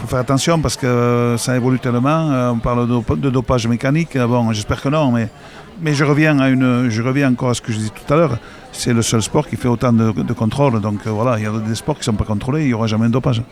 faut 0.00 0.06
faire 0.08 0.18
attention 0.18 0.58
parce 0.60 0.76
que 0.76 0.86
euh, 0.86 1.36
ça 1.38 1.54
évolue 1.56 1.78
tellement. 1.78 2.30
Euh, 2.32 2.50
on 2.50 2.58
parle 2.58 2.86
de, 2.88 2.92
dop- 2.94 3.20
de 3.20 3.30
dopage 3.30 3.66
mécanique. 3.68 4.16
Euh, 4.16 4.26
Bon, 4.26 4.52
j'espère 4.52 4.80
que 4.82 4.88
non, 4.88 5.12
mais, 5.12 5.28
mais 5.80 5.94
je, 5.94 6.04
reviens 6.04 6.38
à 6.40 6.48
une, 6.48 6.88
je 6.90 7.02
reviens 7.02 7.30
encore 7.30 7.50
à 7.50 7.54
ce 7.54 7.60
que 7.62 7.72
je 7.72 7.78
disais 7.78 7.90
tout 7.90 8.12
à 8.12 8.16
l'heure. 8.16 8.38
C'est 8.72 8.92
le 8.92 9.02
seul 9.02 9.22
sport 9.22 9.46
qui 9.48 9.56
fait 9.56 9.68
autant 9.68 9.92
de, 9.92 10.10
de 10.12 10.32
contrôle. 10.32 10.80
Donc 10.80 11.00
euh, 11.06 11.10
voilà, 11.10 11.38
il 11.38 11.44
y 11.44 11.46
a 11.46 11.52
des 11.66 11.74
sports 11.74 11.94
qui 11.94 12.00
ne 12.00 12.04
sont 12.06 12.12
pas 12.14 12.24
contrôlés, 12.24 12.62
il 12.62 12.68
n'y 12.68 12.74
aura 12.74 12.86
jamais 12.88 13.06
de 13.06 13.12
dopage. 13.12 13.42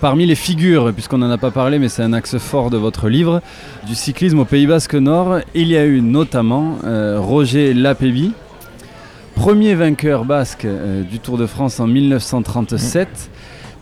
Parmi 0.00 0.26
les 0.26 0.34
figures, 0.34 0.92
puisqu'on 0.92 1.18
n'en 1.18 1.30
a 1.30 1.38
pas 1.38 1.52
parlé, 1.52 1.78
mais 1.78 1.88
c'est 1.88 2.02
un 2.02 2.12
axe 2.12 2.36
fort 2.36 2.70
de 2.70 2.76
votre 2.76 3.08
livre, 3.08 3.40
du 3.86 3.94
cyclisme 3.94 4.40
au 4.40 4.44
Pays 4.44 4.66
Basque 4.66 4.94
Nord, 4.96 5.38
il 5.54 5.68
y 5.68 5.76
a 5.76 5.84
eu 5.86 6.00
notamment 6.00 6.78
euh, 6.84 7.18
Roger 7.20 7.72
Lapébi, 7.72 8.32
premier 9.34 9.74
vainqueur 9.74 10.24
basque 10.24 10.64
euh, 10.64 11.02
du 11.02 11.18
Tour 11.18 11.38
de 11.38 11.46
France 11.46 11.80
en 11.80 11.86
1937, 11.86 13.08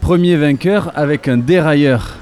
premier 0.00 0.36
vainqueur 0.36 0.92
avec 0.94 1.28
un 1.28 1.36
dérailleur. 1.38 2.16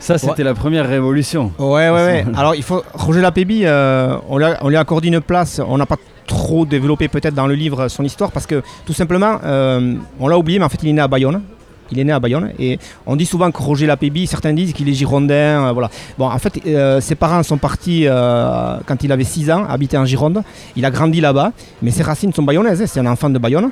Ça, 0.00 0.16
c'était 0.16 0.44
la 0.44 0.54
première 0.54 0.88
révolution. 0.88 1.52
Ouais, 1.58 1.90
ouais, 1.90 1.90
ouais. 1.90 2.24
Alors, 2.36 2.54
il 2.54 2.62
faut. 2.62 2.82
Roger 2.94 3.20
Lapébi, 3.20 3.62
euh, 3.64 4.16
on, 4.28 4.38
lui 4.38 4.44
a- 4.44 4.58
on 4.62 4.68
lui 4.68 4.76
a 4.76 4.80
accordé 4.80 5.08
une 5.08 5.20
place. 5.20 5.60
On 5.66 5.76
n'a 5.76 5.86
pas 5.86 5.96
trop 6.26 6.64
développé, 6.64 7.08
peut-être, 7.08 7.34
dans 7.34 7.46
le 7.48 7.54
livre 7.54 7.88
son 7.88 8.04
histoire, 8.04 8.30
parce 8.30 8.46
que 8.46 8.62
tout 8.86 8.92
simplement, 8.92 9.38
euh, 9.44 9.94
on 10.20 10.28
l'a 10.28 10.38
oublié, 10.38 10.58
mais 10.60 10.64
en 10.64 10.68
fait, 10.68 10.78
il 10.82 10.90
est 10.90 10.92
né 10.92 11.00
à 11.00 11.08
Bayonne. 11.08 11.42
Il 11.90 11.98
est 11.98 12.04
né 12.04 12.12
à 12.12 12.20
Bayonne 12.20 12.50
et 12.58 12.78
on 13.06 13.16
dit 13.16 13.26
souvent 13.26 13.50
que 13.50 13.62
Roger 13.62 13.86
Lapébi, 13.86 14.26
certains 14.26 14.52
disent 14.52 14.72
qu'il 14.72 14.88
est 14.88 14.92
girondin. 14.94 15.66
euh, 15.68 15.72
voilà. 15.72 15.90
Bon, 16.18 16.26
en 16.26 16.38
fait, 16.38 16.60
euh, 16.66 17.00
ses 17.00 17.14
parents 17.14 17.42
sont 17.42 17.58
partis 17.58 18.04
euh, 18.06 18.76
quand 18.86 19.02
il 19.02 19.12
avait 19.12 19.24
6 19.24 19.50
ans, 19.50 19.64
habiter 19.68 19.96
en 19.96 20.04
Gironde. 20.04 20.42
Il 20.76 20.84
a 20.84 20.90
grandi 20.90 21.20
là-bas, 21.20 21.52
mais 21.82 21.90
ses 21.90 22.02
racines 22.02 22.32
sont 22.32 22.42
bayonnaises. 22.42 22.82
hein, 22.82 22.86
c'est 22.86 23.00
un 23.00 23.06
enfant 23.06 23.30
de 23.30 23.38
Bayonne. 23.38 23.70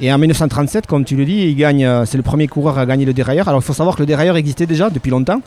Et 0.00 0.12
en 0.12 0.18
1937, 0.18 0.86
comme 0.86 1.04
tu 1.04 1.16
le 1.16 1.24
dis, 1.24 1.48
il 1.48 1.56
gagne. 1.56 2.04
c'est 2.04 2.16
le 2.16 2.22
premier 2.22 2.46
coureur 2.48 2.78
à 2.78 2.86
gagner 2.86 3.04
le 3.04 3.12
dérailleur. 3.12 3.48
Alors, 3.48 3.60
il 3.60 3.64
faut 3.64 3.72
savoir 3.72 3.96
que 3.96 4.02
le 4.02 4.06
dérailleur 4.06 4.36
existait 4.36 4.66
déjà 4.66 4.90
depuis 4.90 5.10
longtemps. 5.10 5.40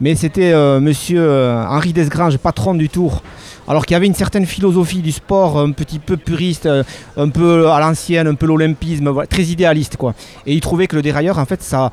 Mais 0.00 0.14
c'était 0.14 0.52
euh, 0.52 0.80
monsieur 0.80 1.20
euh, 1.20 1.64
Henri 1.66 1.92
Desgranges, 1.92 2.36
patron 2.38 2.74
du 2.74 2.88
Tour, 2.88 3.22
alors 3.68 3.86
qu'il 3.86 3.94
y 3.94 3.96
avait 3.96 4.06
une 4.06 4.14
certaine 4.14 4.46
philosophie 4.46 5.02
du 5.02 5.12
sport 5.12 5.58
un 5.58 5.70
petit 5.70 5.98
peu 5.98 6.16
puriste, 6.16 6.66
euh, 6.66 6.82
un 7.16 7.28
peu 7.28 7.68
à 7.70 7.78
l'ancienne, 7.80 8.26
un 8.26 8.34
peu 8.34 8.46
l'olympisme, 8.46 9.12
très 9.28 9.44
idéaliste 9.44 9.96
quoi. 9.96 10.14
Et 10.46 10.54
il 10.54 10.60
trouvait 10.60 10.86
que 10.86 10.96
le 10.96 11.02
dérailleur, 11.02 11.38
en 11.38 11.44
fait, 11.44 11.62
ça, 11.62 11.92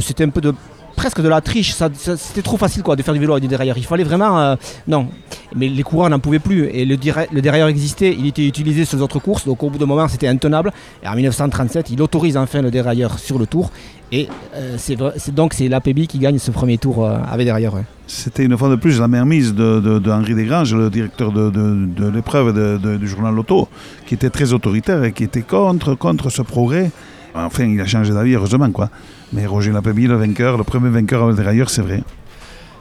c'était 0.00 0.24
un 0.24 0.28
peu 0.28 0.40
de 0.40 0.54
presque 0.94 1.20
de 1.20 1.28
la 1.28 1.40
triche, 1.40 1.76
c'était 2.16 2.42
trop 2.42 2.56
facile 2.56 2.82
quoi 2.82 2.96
de 2.96 3.02
faire 3.02 3.14
du 3.14 3.20
vélo 3.20 3.32
avec 3.32 3.42
des 3.42 3.48
dérailleurs. 3.48 3.78
Il 3.78 3.84
fallait 3.86 4.02
vraiment, 4.02 4.56
non. 4.88 5.06
Mais 5.54 5.68
les 5.68 5.82
coureurs 5.84 6.10
n'en 6.10 6.18
pouvaient 6.18 6.40
plus 6.40 6.66
et 6.66 6.84
le 6.84 6.96
dérailleur 6.96 7.68
existait, 7.68 8.16
il 8.18 8.26
était 8.26 8.44
utilisé 8.44 8.84
sur 8.84 8.96
les 8.96 9.02
autres 9.04 9.20
courses, 9.20 9.46
donc 9.46 9.62
au 9.62 9.70
bout 9.70 9.78
d'un 9.78 9.86
moment 9.86 10.08
c'était 10.08 10.26
intenable. 10.26 10.72
Et 11.04 11.08
en 11.08 11.14
1937, 11.14 11.90
il 11.90 12.02
autorise 12.02 12.36
enfin 12.36 12.62
le 12.62 12.72
dérailleur 12.72 13.20
sur 13.20 13.38
le 13.38 13.46
Tour 13.46 13.70
et 14.12 14.28
euh, 14.54 14.74
c'est 14.78 14.94
vrai- 14.94 15.14
c'est 15.16 15.34
donc 15.34 15.54
c'est 15.54 15.68
l'APB 15.68 16.06
qui 16.06 16.18
gagne 16.18 16.38
ce 16.38 16.50
premier 16.50 16.78
Tour 16.78 17.04
euh, 17.04 17.18
avec 17.30 17.46
ouais. 17.48 17.84
C'était 18.06 18.44
une 18.44 18.56
fois 18.56 18.70
de 18.70 18.76
plus 18.76 18.98
la 19.00 19.08
mainmise 19.08 19.54
de, 19.54 19.80
de, 19.80 19.98
de 19.98 20.10
Henri 20.10 20.34
Desgranges, 20.34 20.74
le 20.74 20.88
directeur 20.90 21.30
de, 21.32 21.50
de- 21.50 21.86
de 21.86 22.08
l'épreuve 22.08 22.54
de- 22.54 22.78
de- 22.78 22.96
du 22.96 23.06
journal 23.06 23.34
Loto, 23.34 23.68
qui 24.06 24.14
était 24.14 24.30
très 24.30 24.52
autoritaire 24.54 25.04
et 25.04 25.12
qui 25.12 25.24
était 25.24 25.42
contre, 25.42 25.94
contre 25.94 26.30
ce 26.30 26.40
progrès. 26.42 26.90
Enfin, 27.34 27.64
il 27.66 27.80
a 27.80 27.86
changé 27.86 28.12
d'avis, 28.14 28.34
heureusement. 28.34 28.70
quoi. 28.70 28.88
Mais 29.34 29.44
Roger 29.46 29.70
Lapébi, 29.72 30.06
le 30.06 30.16
vainqueur, 30.16 30.56
le 30.56 30.64
premier 30.64 30.88
vainqueur 30.88 31.22
avec 31.24 31.36
des 31.36 31.42
railleurs, 31.42 31.68
c'est 31.68 31.82
vrai. 31.82 32.02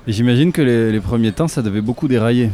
J'imagine 0.07 0.53
que 0.53 0.61
les, 0.61 0.91
les 0.93 1.01
premiers 1.01 1.33
temps, 1.33 1.49
ça 1.49 1.61
devait 1.61 1.81
beaucoup 1.81 2.07
dérailler. 2.07 2.49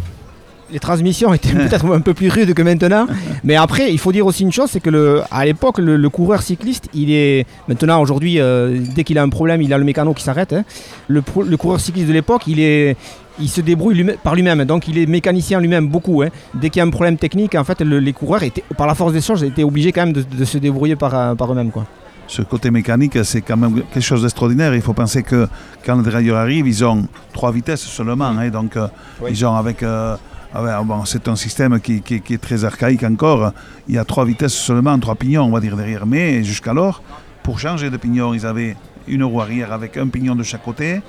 Les 0.72 0.80
transmissions 0.80 1.34
étaient 1.34 1.54
peut-être 1.54 1.94
un 1.94 2.00
peu 2.02 2.14
plus 2.14 2.30
rudes 2.30 2.54
que 2.54 2.62
maintenant. 2.62 3.06
Mais 3.44 3.56
après, 3.56 3.92
il 3.92 4.00
faut 4.00 4.12
dire 4.12 4.26
aussi 4.26 4.44
une 4.44 4.52
chose, 4.52 4.70
c'est 4.72 4.80
que 4.80 4.90
le, 4.90 5.22
à 5.32 5.46
l'époque, 5.46 5.78
le, 5.80 5.98
le 5.98 6.10
coureur 6.10 6.42
cycliste, 6.42 6.90
il 6.94 7.12
est 7.12 7.46
maintenant 7.68 8.02
aujourd'hui, 8.02 8.40
euh, 8.40 8.80
dès 8.96 9.04
qu'il 9.04 9.18
a 9.18 9.24
un 9.24 9.30
problème, 9.30 9.62
il 9.62 9.74
a 9.74 9.78
le 9.78 9.84
mécano 9.84 10.14
qui 10.14 10.24
s'arrête. 10.24 10.54
hein. 10.54 10.64
Le, 11.08 11.22
pro- 11.22 11.44
le 11.44 11.58
coureur 11.58 11.80
cycliste 11.80 12.08
de 12.08 12.14
l'époque, 12.14 12.44
il 12.48 12.60
est 12.60 12.96
il 13.40 13.50
se 13.50 13.62
débrouille 13.62 13.96
lui- 13.96 14.14
par 14.24 14.36
lui-même, 14.36 14.64
donc 14.64 14.88
il 14.88 14.96
est 15.00 15.08
mécanicien 15.08 15.60
lui-même 15.60 15.88
beaucoup. 15.88 16.22
hein. 16.22 16.28
Dès 16.54 16.70
qu'il 16.70 16.80
y 16.80 16.84
a 16.84 16.86
un 16.86 16.92
problème 16.92 17.18
technique, 17.18 17.56
en 17.56 17.64
fait, 17.64 17.82
le- 17.82 18.00
les 18.00 18.14
coureurs 18.14 18.44
étaient, 18.44 18.64
par 18.78 18.86
la 18.86 18.94
force 18.94 19.12
des 19.12 19.22
choses, 19.22 19.44
étaient 19.44 19.64
obligés 19.64 19.92
quand 19.92 20.06
même 20.06 20.14
de, 20.14 20.22
de 20.22 20.46
se 20.46 20.60
débrouiller 20.60 20.96
par, 20.96 21.16
euh, 21.16 21.34
par 21.36 21.52
eux-mêmes. 21.52 21.72
Quoi. 21.72 21.86
Ce 22.28 22.42
côté 22.44 22.70
mécanique, 22.72 23.18
c'est 23.24 23.42
quand 23.42 23.58
même 23.58 23.82
quelque 23.92 24.02
chose 24.04 24.22
d'extraordinaire. 24.22 24.74
Il 24.76 24.82
faut 24.84 24.94
penser 24.94 25.24
que 25.24 25.48
quand 25.86 25.96
les 25.98 26.04
dérailleurs 26.04 26.38
arrivent, 26.38 26.68
ils 26.68 26.86
ont 26.86 27.08
trois 27.34 27.52
vitesses 27.52 27.82
seulement. 27.82 28.26
hein. 28.26 28.50
donc, 28.50 28.78
euh, 28.78 28.88
Oui. 29.22 29.32
ils 29.34 29.46
ont 29.46 29.56
avec. 29.56 29.82
euh, 29.84 30.16
ah 30.54 30.62
ouais, 30.64 30.72
bon, 30.86 31.04
c'est 31.06 31.28
un 31.28 31.36
système 31.36 31.80
qui, 31.80 32.02
qui- 32.02 32.22
qui 32.22 32.34
est 32.36 32.38
très 32.42 32.64
archaïque 32.64 33.04
encore. 33.04 33.52
Il 33.88 33.96
y 33.96 33.98
a 33.98 34.06
trois 34.06 34.26
vitesses 34.26 34.54
seulement, 34.54 34.98
trois 35.00 35.16
pignons, 35.16 35.44
on 35.46 35.52
va 35.52 35.60
dire, 35.60 35.76
derrière. 35.76 36.06
Mais 36.06 36.44
jusqu'alors, 36.44 37.02
pour 37.44 37.60
changer 37.60 37.90
de 37.90 37.98
pignon, 37.98 38.34
ils 38.34 38.46
avaient 38.46 38.76
une 39.08 39.24
roue 39.24 39.42
arrière 39.42 39.74
avec 39.74 39.98
un 39.98 40.08
pignon 40.08 40.36
de 40.36 40.44
chaque 40.44 40.64
côté. 40.64 41.02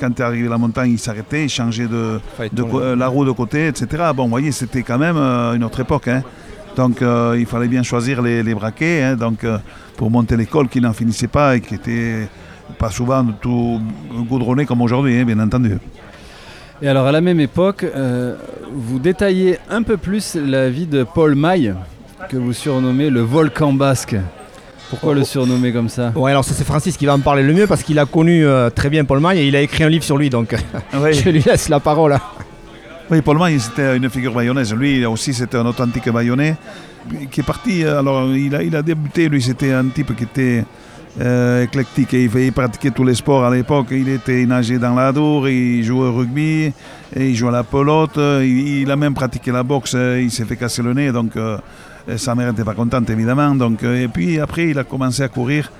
Quand 0.00 0.10
tu 0.10 0.22
arrivé 0.22 0.46
à 0.46 0.50
la 0.50 0.58
montagne, 0.58 0.92
ils 0.92 0.98
s'arrêtaient, 0.98 1.44
ils 1.44 1.48
changeaient 1.50 1.86
de, 1.88 2.20
euh, 2.80 2.96
la 2.96 3.08
roue 3.08 3.24
de 3.24 3.30
côté, 3.32 3.66
etc. 3.68 3.86
Bon, 4.16 4.24
vous 4.24 4.30
voyez, 4.30 4.52
c'était 4.52 4.82
quand 4.82 4.98
même 4.98 5.16
euh, 5.16 5.54
une 5.54 5.64
autre 5.64 5.80
époque. 5.80 6.08
hein. 6.08 6.22
Donc, 6.76 7.02
euh, 7.02 7.36
il 7.38 7.44
fallait 7.46 7.68
bien 7.68 7.82
choisir 7.82 8.22
les, 8.22 8.42
les 8.42 8.54
braquets 8.54 9.02
hein, 9.02 9.16
donc, 9.16 9.44
pour 9.96 10.10
monter 10.10 10.36
l'école 10.36 10.68
qui 10.68 10.80
n'en 10.80 10.94
finissait 10.94 11.26
pas 11.28 11.56
et 11.56 11.60
qui 11.60 11.74
était 11.74 12.26
pas 12.78 12.90
souvent 12.90 13.22
tout 13.40 13.78
goudronné 14.28 14.64
comme 14.64 14.80
aujourd'hui, 14.80 15.18
hein, 15.18 15.24
bien 15.24 15.38
entendu. 15.40 15.76
Et 16.82 16.88
alors 16.88 17.06
à 17.06 17.12
la 17.12 17.20
même 17.20 17.38
époque, 17.40 17.84
euh, 17.84 18.34
vous 18.72 18.98
détaillez 18.98 19.58
un 19.70 19.82
peu 19.82 19.96
plus 19.96 20.34
la 20.34 20.68
vie 20.68 20.86
de 20.86 21.04
Paul 21.04 21.34
Maille, 21.36 21.74
que 22.28 22.36
vous 22.36 22.52
surnommez 22.52 23.08
le 23.10 23.20
volcan 23.20 23.72
basque. 23.72 24.16
Pourquoi 24.90 25.14
le 25.14 25.24
surnommer 25.24 25.72
comme 25.72 25.88
ça? 25.88 26.12
Ouais, 26.14 26.32
alors 26.32 26.44
ça, 26.44 26.52
c'est 26.54 26.64
Francis 26.64 26.96
qui 26.96 27.06
va 27.06 27.14
en 27.14 27.20
parler 27.20 27.42
le 27.42 27.54
mieux 27.54 27.66
parce 27.66 27.82
qu'il 27.82 27.98
a 27.98 28.04
connu 28.04 28.44
euh, 28.44 28.68
très 28.68 28.90
bien 28.90 29.04
Paul 29.04 29.20
Maille 29.20 29.38
et 29.38 29.46
il 29.48 29.56
a 29.56 29.60
écrit 29.62 29.84
un 29.84 29.88
livre 29.88 30.04
sur 30.04 30.18
lui, 30.18 30.28
donc 30.28 30.54
Oui, 30.94 31.14
je 31.24 31.30
lui 31.30 31.40
laisse 31.40 31.68
la 31.70 31.80
parole. 31.80 32.18
oui 33.10 33.22
Paul 33.22 33.38
Maille, 33.38 33.58
c'était 33.60 33.96
une 33.96 34.10
figure 34.10 34.34
bayonnaise. 34.34 34.74
Lui 34.74 35.06
aussi, 35.06 35.32
c'était 35.32 35.56
un 35.56 35.64
authentique 35.66 36.10
bayonnais 36.10 36.56
qui 37.30 37.40
est 37.40 37.44
parti. 37.44 37.84
euh, 37.84 38.00
Alors, 38.00 38.26
il 38.34 38.54
a, 38.54 38.62
il 38.62 38.74
a 38.76 38.82
débuté, 38.82 39.28
lui, 39.28 39.40
c'était 39.40 39.72
un 39.72 39.86
type 39.86 40.14
qui 40.16 40.24
était 40.24 40.64
euh, 41.20 41.64
éclectique 41.64 42.14
et 42.14 42.24
il, 42.24 42.52
pratiquait 42.52 42.90
tous 42.90 43.04
les 43.04 43.14
sports 43.14 43.44
à 43.44 43.54
l'époque. 43.54 43.88
Il 43.90 44.08
était 44.08 44.46
nageait 44.46 44.78
dans 44.78 44.94
la 44.94 45.12
il 45.50 45.84
jouait 45.84 46.06
au 46.06 46.12
rugby, 46.12 46.72
et 47.14 47.28
il 47.28 47.34
jouait 47.34 47.50
à 47.50 47.52
la 47.52 47.64
pelote. 47.64 48.16
Il, 48.16 48.90
a 48.90 48.96
même 48.96 49.14
pratiqué 49.14 49.52
la 49.52 49.62
boxe. 49.62 49.92
euh, 49.94 50.20
Il 50.22 50.30
s'est 50.30 50.44
fait 50.44 50.56
casser 50.56 50.82
le 50.82 50.94
nez, 50.94 51.12
donc 51.12 51.36
euh, 51.36 51.58
sa 52.16 52.34
mère 52.34 52.50
n'était 52.50 52.64
pas 52.64 52.74
contente 52.74 53.08
évidemment. 53.10 53.54
Donc, 53.54 53.82
euh, 53.82 54.04
et 54.04 54.08
puis 54.08 54.40
après, 54.40 54.68
il 54.68 54.78
a 54.78 54.84
commencé 54.84 55.22
à 55.22 55.28
courir 55.28 55.70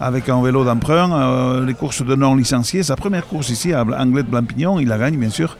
avec 0.00 0.28
un 0.30 0.42
vélo 0.42 0.64
d'emprunt, 0.64 1.62
les 1.66 1.74
courses 1.74 2.02
de 2.02 2.14
non 2.14 2.34
licenciés. 2.34 2.82
Sa 2.82 2.96
première 2.96 3.26
course 3.26 3.50
ici 3.50 3.74
à 3.74 3.82
Anglais 3.82 4.22
de 4.22 4.28
Blampignon, 4.28 4.80
il 4.80 4.88
la 4.88 4.96
gagne 4.96 5.18
bien 5.18 5.28
sûr. 5.28 5.58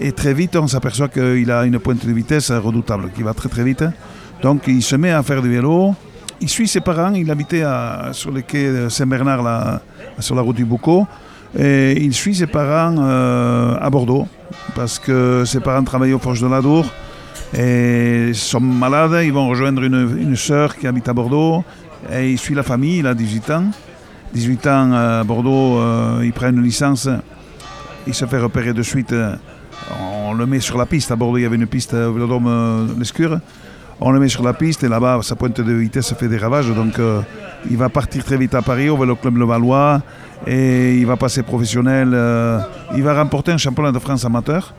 Et 0.00 0.10
très 0.10 0.34
vite, 0.34 0.56
on 0.56 0.66
s'aperçoit 0.66 1.06
qu'il 1.06 1.48
a 1.50 1.64
une 1.64 1.78
pointe 1.78 2.04
de 2.04 2.12
vitesse 2.12 2.50
redoutable, 2.50 3.10
qui 3.14 3.22
va 3.22 3.34
très 3.34 3.48
très 3.48 3.62
vite. 3.62 3.84
Donc 4.42 4.64
il 4.66 4.82
se 4.82 4.96
met 4.96 5.12
à 5.12 5.22
faire 5.22 5.42
du 5.42 5.48
vélo. 5.48 5.94
Il 6.40 6.48
suit 6.48 6.68
ses 6.68 6.80
parents, 6.80 7.12
il 7.14 7.30
habitait 7.30 7.62
à- 7.62 8.10
sur 8.12 8.30
le 8.30 8.42
quai 8.42 8.88
Saint-Bernard, 8.88 9.80
sur 10.20 10.34
la 10.34 10.42
route 10.42 10.56
du 10.56 10.64
Boucau. 10.64 11.06
Et 11.58 12.00
il 12.04 12.12
suit 12.14 12.34
ses 12.34 12.46
parents 12.46 12.94
euh, 12.98 13.74
à 13.80 13.88
Bordeaux, 13.90 14.26
parce 14.74 14.98
que 14.98 15.44
ses 15.46 15.60
parents 15.60 15.82
travaillaient 15.82 16.12
aux 16.12 16.18
Forges 16.18 16.42
de 16.42 16.46
la 16.46 16.60
Dour. 16.60 16.86
Et 17.56 18.26
ils 18.28 18.34
sont 18.36 18.60
malades, 18.60 19.24
ils 19.24 19.32
vont 19.32 19.48
rejoindre 19.48 19.82
une, 19.82 20.16
une 20.20 20.36
sœur 20.36 20.76
qui 20.76 20.86
habite 20.86 21.08
à 21.08 21.14
Bordeaux. 21.14 21.64
Et 22.12 22.30
il 22.32 22.38
suit 22.38 22.54
la 22.54 22.62
famille, 22.62 22.98
il 22.98 23.06
a 23.06 23.14
18 23.14 23.50
ans. 23.50 23.64
18 24.34 24.66
ans 24.66 24.92
à 24.92 25.24
Bordeaux, 25.24 25.78
euh, 25.78 26.20
il 26.22 26.32
prend 26.32 26.50
une 26.50 26.62
licence. 26.62 27.08
Il 28.06 28.14
se 28.14 28.26
fait 28.26 28.38
repérer 28.38 28.74
de 28.74 28.82
suite. 28.82 29.12
euh, 29.12 29.34
on 30.28 30.34
le 30.34 30.44
met 30.46 30.60
sur 30.60 30.76
la 30.76 30.84
piste. 30.86 31.10
À 31.10 31.16
Bordeaux, 31.16 31.38
il 31.38 31.42
y 31.42 31.46
avait 31.46 31.56
une 31.56 31.66
piste 31.66 31.94
au 31.94 32.12
Vélodrome 32.12 32.46
euh. 32.46 32.86
On 34.00 34.12
le 34.12 34.20
met 34.20 34.28
sur 34.28 34.44
la 34.44 34.52
piste 34.52 34.84
et 34.84 34.88
là-bas, 34.88 35.18
sa 35.22 35.34
pointe 35.34 35.60
de 35.60 35.72
vitesse 35.72 36.14
fait 36.14 36.28
des 36.28 36.36
ravages. 36.36 36.72
Donc, 36.72 37.00
euh, 37.00 37.20
il 37.68 37.76
va 37.76 37.88
partir 37.88 38.24
très 38.24 38.36
vite 38.36 38.54
à 38.54 38.62
Paris, 38.62 38.88
au 38.88 38.96
Vélo 38.96 39.16
Club 39.16 39.38
Le 39.38 39.44
Valois. 39.44 40.02
Et 40.46 40.96
il 40.98 41.06
va 41.06 41.16
passer 41.16 41.42
professionnel. 41.42 42.12
euh, 42.14 42.60
il 42.94 43.02
va 43.02 43.14
remporter 43.14 43.50
un 43.50 43.58
championnat 43.58 43.90
de 43.90 43.98
France 43.98 44.24
amateur. 44.24 44.72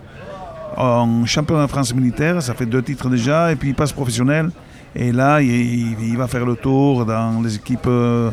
En 0.78 1.26
championnat 1.26 1.66
de 1.66 1.70
France 1.70 1.94
militaire, 1.94 2.42
ça 2.42 2.54
fait 2.54 2.66
deux 2.66 2.82
titres 2.82 3.10
déjà. 3.10 3.52
Et 3.52 3.58
puis, 3.58 3.70
il 3.70 3.76
passe 3.76 3.92
professionnel. 3.92 4.52
Et 4.96 5.12
là, 5.12 5.42
il, 5.42 6.16
va 6.18 6.28
faire 6.28 6.46
le 6.46 6.56
tour 6.56 7.06
dans 7.06 7.42
les 7.44 7.56
équipes 7.58 7.88
euh, 7.88 8.32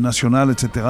nationales, 0.00 0.50
etc. 0.50 0.86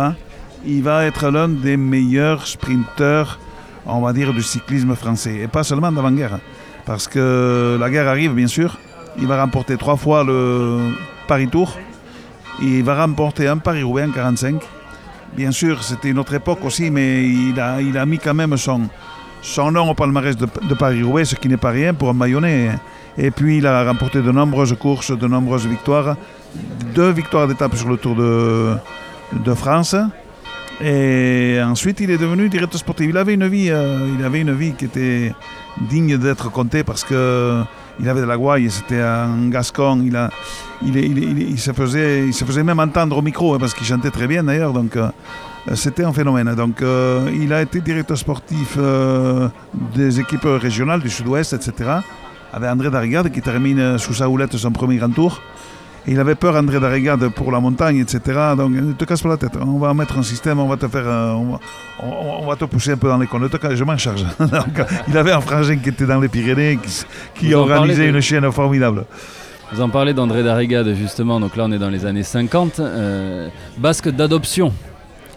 Il 0.64 0.82
va 0.84 1.04
être 1.04 1.28
l'un 1.28 1.48
des 1.48 1.76
meilleurs 1.76 2.46
sprinteurs, 2.46 3.40
on 3.84 4.00
va 4.00 4.12
dire, 4.12 4.32
du 4.32 4.42
cyclisme 4.42 4.94
français. 4.94 5.38
Et 5.42 5.48
pas 5.48 5.64
seulement 5.64 5.90
d'avant-guerre. 5.90 6.38
Parce 6.86 7.08
que 7.08 7.76
la 7.80 7.90
guerre 7.90 8.06
arrive, 8.06 8.32
bien 8.32 8.46
sûr. 8.46 8.78
Il 9.20 9.26
va 9.26 9.40
remporter 9.42 9.76
trois 9.76 9.96
fois 9.96 10.22
le 10.24 10.92
Paris-Tour. 11.26 11.76
Il 12.60 12.82
va 12.84 13.04
remporter 13.04 13.48
un 13.48 13.58
Paris-Roubaix 13.58 14.04
en 14.04 14.10
45. 14.10 14.62
Bien 15.36 15.50
sûr, 15.50 15.82
c'était 15.82 16.10
une 16.10 16.18
autre 16.18 16.34
époque 16.34 16.64
aussi, 16.64 16.90
mais 16.90 17.24
il 17.24 17.58
a, 17.60 18.06
mis 18.06 18.18
quand 18.18 18.34
même 18.34 18.56
son, 18.56 18.82
son 19.42 19.70
nom 19.70 19.90
au 19.90 19.94
palmarès 19.94 20.36
de, 20.36 20.46
Paris-Roubaix, 20.46 21.24
ce 21.24 21.34
qui 21.34 21.48
n'est 21.48 21.56
pas 21.56 21.70
rien 21.70 21.94
pour 21.94 22.08
un 22.10 22.14
Bayonnais. 22.14 22.70
Et 23.16 23.30
puis, 23.30 23.58
il 23.58 23.66
a 23.66 23.84
remporté 23.84 24.22
de 24.22 24.30
nombreuses 24.30 24.76
courses, 24.78 25.16
de 25.16 25.26
nombreuses 25.26 25.66
victoires. 25.66 26.16
Deux 26.94 27.10
victoires 27.10 27.46
d'étape 27.46 27.74
sur 27.76 27.88
le 27.88 27.96
Tour 27.96 28.14
de, 28.14 29.54
France. 29.54 29.96
Et 30.80 31.58
ensuite, 31.62 31.98
il 32.00 32.10
est 32.10 32.18
devenu 32.18 32.48
directeur 32.48 32.78
sportif. 32.78 33.06
Il 33.08 33.16
avait 33.16 33.34
une 33.34 33.48
vie, 33.48 33.68
euh, 33.70 34.14
il 34.16 34.24
avait 34.24 34.40
une 34.40 34.54
vie 34.54 34.74
qui 34.74 34.84
était 34.84 35.34
digne 35.90 36.16
d'être 36.16 36.50
contée 36.52 36.84
parce 36.84 37.02
que 37.02 37.64
il 38.00 38.08
avait 38.08 38.20
de 38.20 38.26
la 38.26 38.36
gouaille. 38.36 38.70
C'était 38.70 39.00
un 39.00 39.48
Gascon. 39.48 40.02
Il, 40.04 40.16
a, 40.16 40.30
il, 40.82 40.96
il 40.96 41.38
il 41.50 41.58
se 41.58 41.72
faisait, 41.72 42.26
il 42.26 42.34
se 42.34 42.44
faisait 42.44 42.62
même 42.62 42.78
entendre 42.78 43.16
au 43.16 43.22
micro 43.22 43.54
hein, 43.54 43.58
parce 43.58 43.74
qu'il 43.74 43.86
chantait 43.86 44.10
très 44.10 44.26
bien 44.26 44.44
d'ailleurs. 44.44 44.72
Donc, 44.72 44.96
euh, 44.96 45.10
c'était 45.74 46.04
un 46.04 46.12
phénomène. 46.12 46.54
Donc, 46.54 46.82
euh, 46.82 47.30
il 47.34 47.52
a 47.52 47.62
été 47.62 47.80
directeur 47.80 48.16
sportif 48.16 48.74
euh, 48.78 49.48
des 49.94 50.20
équipes 50.20 50.46
régionales 50.46 51.00
du 51.00 51.10
Sud-Ouest, 51.10 51.52
etc. 51.52 51.90
Avec 52.52 52.70
André 52.70 52.90
Darrigade 52.90 53.30
qui 53.30 53.42
termine 53.42 53.98
sous 53.98 54.14
sa 54.14 54.28
houlette 54.28 54.56
son 54.56 54.70
premier 54.70 54.96
grand 54.96 55.10
tour. 55.10 55.40
Il 56.08 56.18
avait 56.18 56.34
peur, 56.34 56.56
André 56.56 56.80
Darrigade, 56.80 57.28
pour 57.28 57.52
la 57.52 57.60
montagne, 57.60 57.98
etc. 57.98 58.20
Donc, 58.56 58.72
ne 58.72 58.92
te 58.94 59.04
casse 59.04 59.20
pas 59.22 59.28
la 59.28 59.36
tête. 59.36 59.52
On 59.60 59.78
va 59.78 59.92
mettre 59.94 60.16
un 60.18 60.22
système, 60.22 60.58
on 60.58 60.66
va 60.66 60.76
te 60.76 60.88
faire. 60.88 61.04
euh, 61.06 61.32
on, 61.32 61.52
va, 61.52 61.60
on- 62.02 62.42
on 62.42 62.46
va 62.46 62.56
te 62.56 62.64
pousser 62.64 62.92
un 62.92 62.96
peu 62.96 63.08
dans 63.08 63.18
les 63.18 63.26
coins. 63.26 63.40
Je 63.74 63.84
m'en 63.84 63.96
charge. 63.98 64.24
Donc, 64.40 64.82
il 65.08 65.16
avait 65.16 65.32
un 65.32 65.40
frangin 65.40 65.76
qui 65.76 65.90
était 65.90 66.06
dans 66.06 66.18
les 66.20 66.28
Pyrénées, 66.28 66.78
qui, 67.34 67.54
organisait 67.54 68.06
de- 68.10 68.16
une 68.16 68.20
chaîne 68.22 68.50
formidable. 68.50 69.04
Vous 69.72 69.82
en 69.82 69.90
parlez 69.90 70.14
d'André 70.14 70.42
Darrigade 70.42 70.94
justement, 70.94 71.38
donc 71.38 71.54
là 71.54 71.64
on 71.66 71.72
est 71.72 71.78
dans 71.78 71.90
les 71.90 72.06
années 72.06 72.22
50. 72.22 72.80
euh, 72.80 73.48
basque 73.76 74.08
d'adoption. 74.08 74.72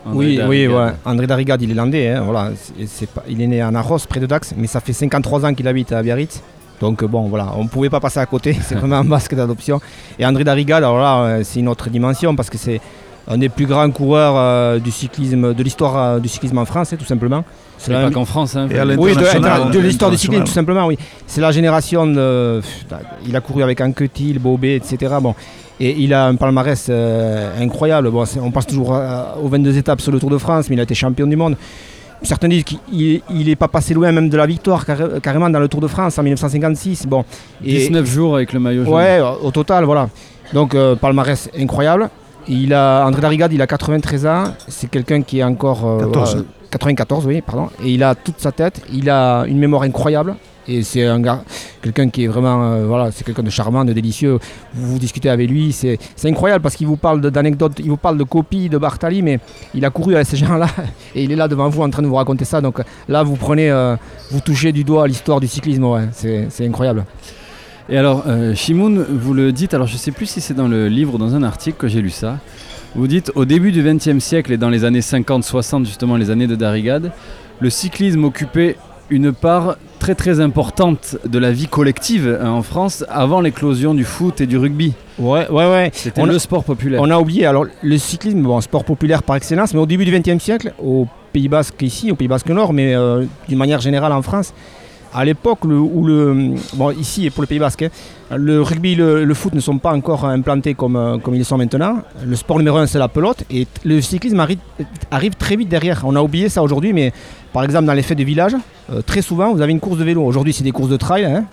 André 0.05 0.37
Oui, 0.47 0.67
oui, 0.67 0.67
ouais. 0.67 0.91
André 1.03 1.27
Darrigade, 1.27 1.61
il 1.63 1.71
est 1.71 1.73
landais. 1.73 2.07
hein, 2.11 2.21
voilà. 2.21 2.51
C'est- 2.55 2.87
c'est 2.87 3.09
pas- 3.09 3.23
il 3.27 3.41
est 3.41 3.47
né 3.47 3.61
en 3.61 3.75
Arros, 3.75 3.97
près 4.07 4.21
de 4.21 4.25
Dax, 4.25 4.53
mais 4.57 4.67
ça 4.67 4.79
fait 4.79 4.93
53 4.93 5.45
ans 5.45 5.53
qu'il 5.53 5.67
habite 5.67 5.91
à 5.91 6.01
Biarritz. 6.01 6.41
Donc 6.81 7.01
euh, 7.03 7.07
bon, 7.07 7.29
voilà, 7.29 7.53
on 7.55 7.63
ne 7.63 7.69
pouvait 7.69 7.89
pas 7.89 7.99
passer 8.01 8.19
à 8.19 8.25
côté. 8.25 8.57
C'est 8.61 8.75
vraiment 8.75 8.97
un 8.97 9.05
basque 9.05 9.33
d'adoption. 9.35 9.79
Et 10.19 10.25
André 10.25 10.43
Darrigade, 10.43 10.83
alors 10.83 10.97
là, 10.99 11.17
euh, 11.21 11.41
c'est 11.43 11.59
une 11.61 11.69
autre 11.69 11.89
dimension 11.89 12.35
parce 12.35 12.49
que 12.49 12.57
c'est 12.57 12.81
un 13.27 13.37
des 13.37 13.49
plus 13.49 13.67
grands 13.67 13.89
coureurs 13.91 14.33
euh, 14.35 14.79
du 14.79 14.91
cyclisme, 14.91 15.53
de 15.53 15.63
l'histoire 15.63 15.95
euh, 15.97 16.19
du 16.19 16.27
cyclisme 16.27 16.57
en 16.57 16.65
France, 16.65 16.91
hein, 16.91 16.97
tout 16.99 17.05
simplement. 17.05 17.45
C'est 17.77 17.91
pas 18.09 18.11
qu'en 18.11 18.25
France. 18.25 18.55
Hein, 18.55 18.67
oui, 18.97 19.11
de, 19.15 19.71
de 19.71 19.79
l'histoire 19.79 20.11
du 20.11 20.17
cyclisme, 20.17 20.43
tout 20.43 20.51
simplement, 20.51 20.85
oui. 20.87 20.97
C'est 21.27 21.41
la 21.41 21.51
génération 21.51 22.05
de. 22.05 22.61
Il 23.25 23.35
a 23.35 23.41
couru 23.41 23.63
avec 23.63 23.79
Anquetil, 23.81 24.39
Bobet, 24.39 24.75
etc. 24.75 25.15
Bon. 25.21 25.33
Et 25.79 25.95
il 25.97 26.13
a 26.13 26.27
un 26.27 26.35
palmarès 26.35 26.87
euh, 26.89 27.49
incroyable. 27.59 28.11
Bon, 28.11 28.23
on 28.43 28.51
passe 28.51 28.67
toujours 28.67 28.93
à- 28.93 29.35
aux 29.41 29.47
22 29.47 29.77
étapes 29.77 29.99
sur 30.01 30.11
le 30.11 30.19
Tour 30.19 30.29
de 30.29 30.37
France, 30.37 30.69
mais 30.69 30.75
il 30.75 30.79
a 30.79 30.83
été 30.83 30.93
champion 30.93 31.25
du 31.25 31.35
monde. 31.35 31.55
Certains 32.23 32.47
disent 32.49 32.63
qu'il 32.63 33.21
n'est 33.31 33.55
pas 33.55 33.67
passé 33.67 33.93
loin 33.93 34.11
même 34.11 34.29
de 34.29 34.37
la 34.37 34.45
victoire, 34.45 34.85
carré- 34.85 35.19
carrément 35.21 35.49
dans 35.49 35.59
le 35.59 35.67
Tour 35.67 35.81
de 35.81 35.87
France 35.87 36.17
en 36.19 36.23
1956. 36.23 37.05
Bon. 37.07 37.23
Et- 37.63 37.77
19 37.79 38.05
jours 38.05 38.35
avec 38.35 38.53
le 38.53 38.59
maillot 38.59 38.85
jaune. 38.85 38.93
Ouais, 38.93 39.19
au 39.41 39.49
total, 39.51 39.85
voilà. 39.85 40.07
Donc, 40.53 40.75
euh, 40.75 40.95
palmarès 40.95 41.49
incroyable. 41.57 42.09
Il 42.47 42.73
a, 42.73 43.05
André 43.05 43.21
Darrigade, 43.21 43.53
il 43.53 43.61
a 43.61 43.67
93 43.67 44.25
ans. 44.25 44.43
C'est 44.67 44.89
quelqu'un 44.89 45.21
qui 45.21 45.39
est 45.39 45.43
encore. 45.43 45.85
euh, 45.87 45.99
14. 45.99 46.29
voilà, 46.33 46.47
94, 46.71 47.25
oui, 47.25 47.41
pardon. 47.41 47.69
Et 47.83 47.91
il 47.93 48.03
a 48.03 48.13
toute 48.15 48.39
sa 48.39 48.51
tête. 48.51 48.81
Il 48.93 49.09
a 49.09 49.45
une 49.47 49.57
mémoire 49.57 49.83
incroyable. 49.83 50.35
Et 50.67 50.83
c'est 50.83 51.05
un 51.05 51.19
gars, 51.19 51.43
quelqu'un 51.81 52.09
qui 52.09 52.23
est 52.23 52.27
vraiment, 52.27 52.63
euh, 52.63 52.85
voilà, 52.85 53.11
c'est 53.11 53.23
quelqu'un 53.23 53.41
de 53.41 53.49
charmant, 53.49 53.83
de 53.83 53.93
délicieux. 53.93 54.37
Vous, 54.73 54.99
discutez 54.99 55.29
avec 55.29 55.49
lui, 55.49 55.71
c'est 55.71 55.97
incroyable 56.25 56.61
parce 56.61 56.75
qu'il 56.75 56.87
vous 56.87 56.97
parle 56.97 57.19
d'anecdotes, 57.21 57.73
il 57.79 57.89
vous 57.89 57.97
parle 57.97 58.17
de 58.17 58.23
copies 58.23 58.69
de 58.69 58.77
Bartali, 58.77 59.21
mais 59.23 59.39
il 59.73 59.83
a 59.85 59.89
couru 59.89 60.15
avec 60.15 60.27
ces 60.27 60.37
gens-là 60.37 60.67
et 61.15 61.23
il 61.23 61.31
est 61.31 61.35
là 61.35 61.47
devant 61.47 61.67
vous 61.69 61.81
en 61.81 61.89
train 61.89 62.03
de 62.03 62.07
vous 62.07 62.15
raconter 62.15 62.45
ça. 62.45 62.61
Donc 62.61 62.81
là, 63.09 63.23
vous 63.23 63.35
prenez, 63.37 63.71
euh, 63.71 63.95
vous 64.29 64.41
touchez 64.41 64.71
du 64.71 64.83
doigt 64.83 65.07
l'histoire 65.07 65.39
du 65.39 65.47
cyclisme, 65.47 65.83
ouais, 65.85 66.09
c'est 66.11 66.65
incroyable. 66.65 67.05
Et 67.89 67.97
alors, 67.97 68.23
euh, 68.27 68.53
Shimoun, 68.53 69.03
vous 69.09 69.33
le 69.33 69.51
dites, 69.51 69.73
alors 69.73 69.87
je 69.87 69.97
sais 69.97 70.11
plus 70.11 70.27
si 70.27 70.41
c'est 70.41 70.53
dans 70.53 70.67
le 70.67 70.87
livre 70.87 71.15
ou 71.15 71.17
dans 71.17 71.35
un 71.35 71.43
article 71.43 71.77
que 71.77 71.87
j'ai 71.87 72.01
lu 72.01 72.11
ça. 72.11 72.37
Vous 72.95 73.07
dites, 73.07 73.31
au 73.35 73.45
début 73.45 73.71
du 73.71 73.83
XXe 73.83 74.19
siècle 74.19 74.53
et 74.53 74.57
dans 74.57 74.69
les 74.69 74.85
années 74.85 74.99
50-60, 74.99 75.85
justement 75.85 76.17
les 76.17 76.29
années 76.29 76.47
de 76.47 76.55
Darigade, 76.55 77.11
le 77.59 77.69
cyclisme 77.69 78.23
occupait 78.23 78.77
une 79.11 79.33
part 79.33 79.75
très 79.99 80.15
très 80.15 80.39
importante 80.39 81.17
de 81.25 81.37
la 81.37 81.51
vie 81.51 81.67
collective 81.67 82.39
hein, 82.41 82.49
en 82.49 82.63
France 82.63 83.05
avant 83.09 83.41
l'éclosion 83.41 83.93
du 83.93 84.05
foot 84.05 84.41
et 84.41 84.47
du 84.47 84.57
rugby. 84.57 84.93
Ouais, 85.19 85.47
ouais, 85.49 85.69
ouais. 85.69 85.91
C'était 85.93 86.25
le 86.25 86.39
sport 86.39 86.63
populaire. 86.63 87.01
On 87.03 87.11
a 87.11 87.19
oublié, 87.19 87.45
alors 87.45 87.65
le 87.83 87.97
cyclisme, 87.97 88.41
bon, 88.41 88.59
sport 88.61 88.85
populaire 88.85 89.21
par 89.21 89.35
excellence, 89.35 89.73
mais 89.73 89.79
au 89.79 89.85
début 89.85 90.05
du 90.05 90.17
XXe 90.17 90.41
siècle, 90.41 90.73
au 90.81 91.07
Pays 91.33 91.49
Basque 91.49 91.81
ici, 91.81 92.11
au 92.11 92.15
Pays 92.15 92.29
Basque 92.29 92.49
Nord, 92.49 92.73
mais 92.73 92.95
euh, 92.95 93.25
d'une 93.47 93.57
manière 93.57 93.81
générale 93.81 94.13
en 94.13 94.21
France, 94.21 94.53
à 95.13 95.25
l'époque 95.25 95.65
où 95.65 96.05
le. 96.05 96.55
Bon, 96.75 96.91
ici 96.91 97.29
pour 97.29 97.41
le 97.41 97.47
Pays 97.47 97.59
Basque, 97.59 97.83
hein, 97.83 98.37
le 98.37 98.61
rugby 98.61 98.93
et 98.93 98.95
le, 98.95 99.33
foot 99.33 99.53
ne 99.53 99.59
sont 99.59 99.77
pas 99.77 99.91
encore 99.93 100.25
implantés 100.25 100.73
comme, 100.73 100.95
euh, 100.95 101.17
comme 101.17 101.35
ils 101.35 101.39
le 101.39 101.43
sont 101.43 101.57
maintenant. 101.57 101.97
Le 102.25 102.35
sport 102.35 102.57
numéro 102.57 102.77
un, 102.77 102.87
c'est 102.87 102.99
la 102.99 103.07
pelote, 103.07 103.43
et 103.51 103.67
le 103.83 104.01
cyclisme 104.01 104.39
arrive, 104.39 105.35
très 105.35 105.55
vite 105.55 105.69
derrière. 105.69 106.01
On 106.05 106.15
a 106.15 106.21
oublié 106.21 106.49
ça 106.49 106.63
aujourd'hui, 106.63 106.93
mais 106.93 107.11
par 107.53 107.63
exemple, 107.63 107.85
dans 107.85 107.93
les 107.93 108.01
fêtes 108.01 108.17
de 108.17 108.23
village, 108.23 108.55
euh, 108.91 109.01
très 109.01 109.21
souvent, 109.21 109.53
vous 109.53 109.61
avez 109.61 109.71
une 109.71 109.79
course 109.79 109.97
de 109.97 110.03
vélo. 110.03 110.23
Aujourd'hui, 110.23 110.53
c'est 110.53 110.63
des 110.63 110.71
courses 110.71 110.89
de 110.89 110.97
trail. 110.97 111.25
hein. 111.25 111.45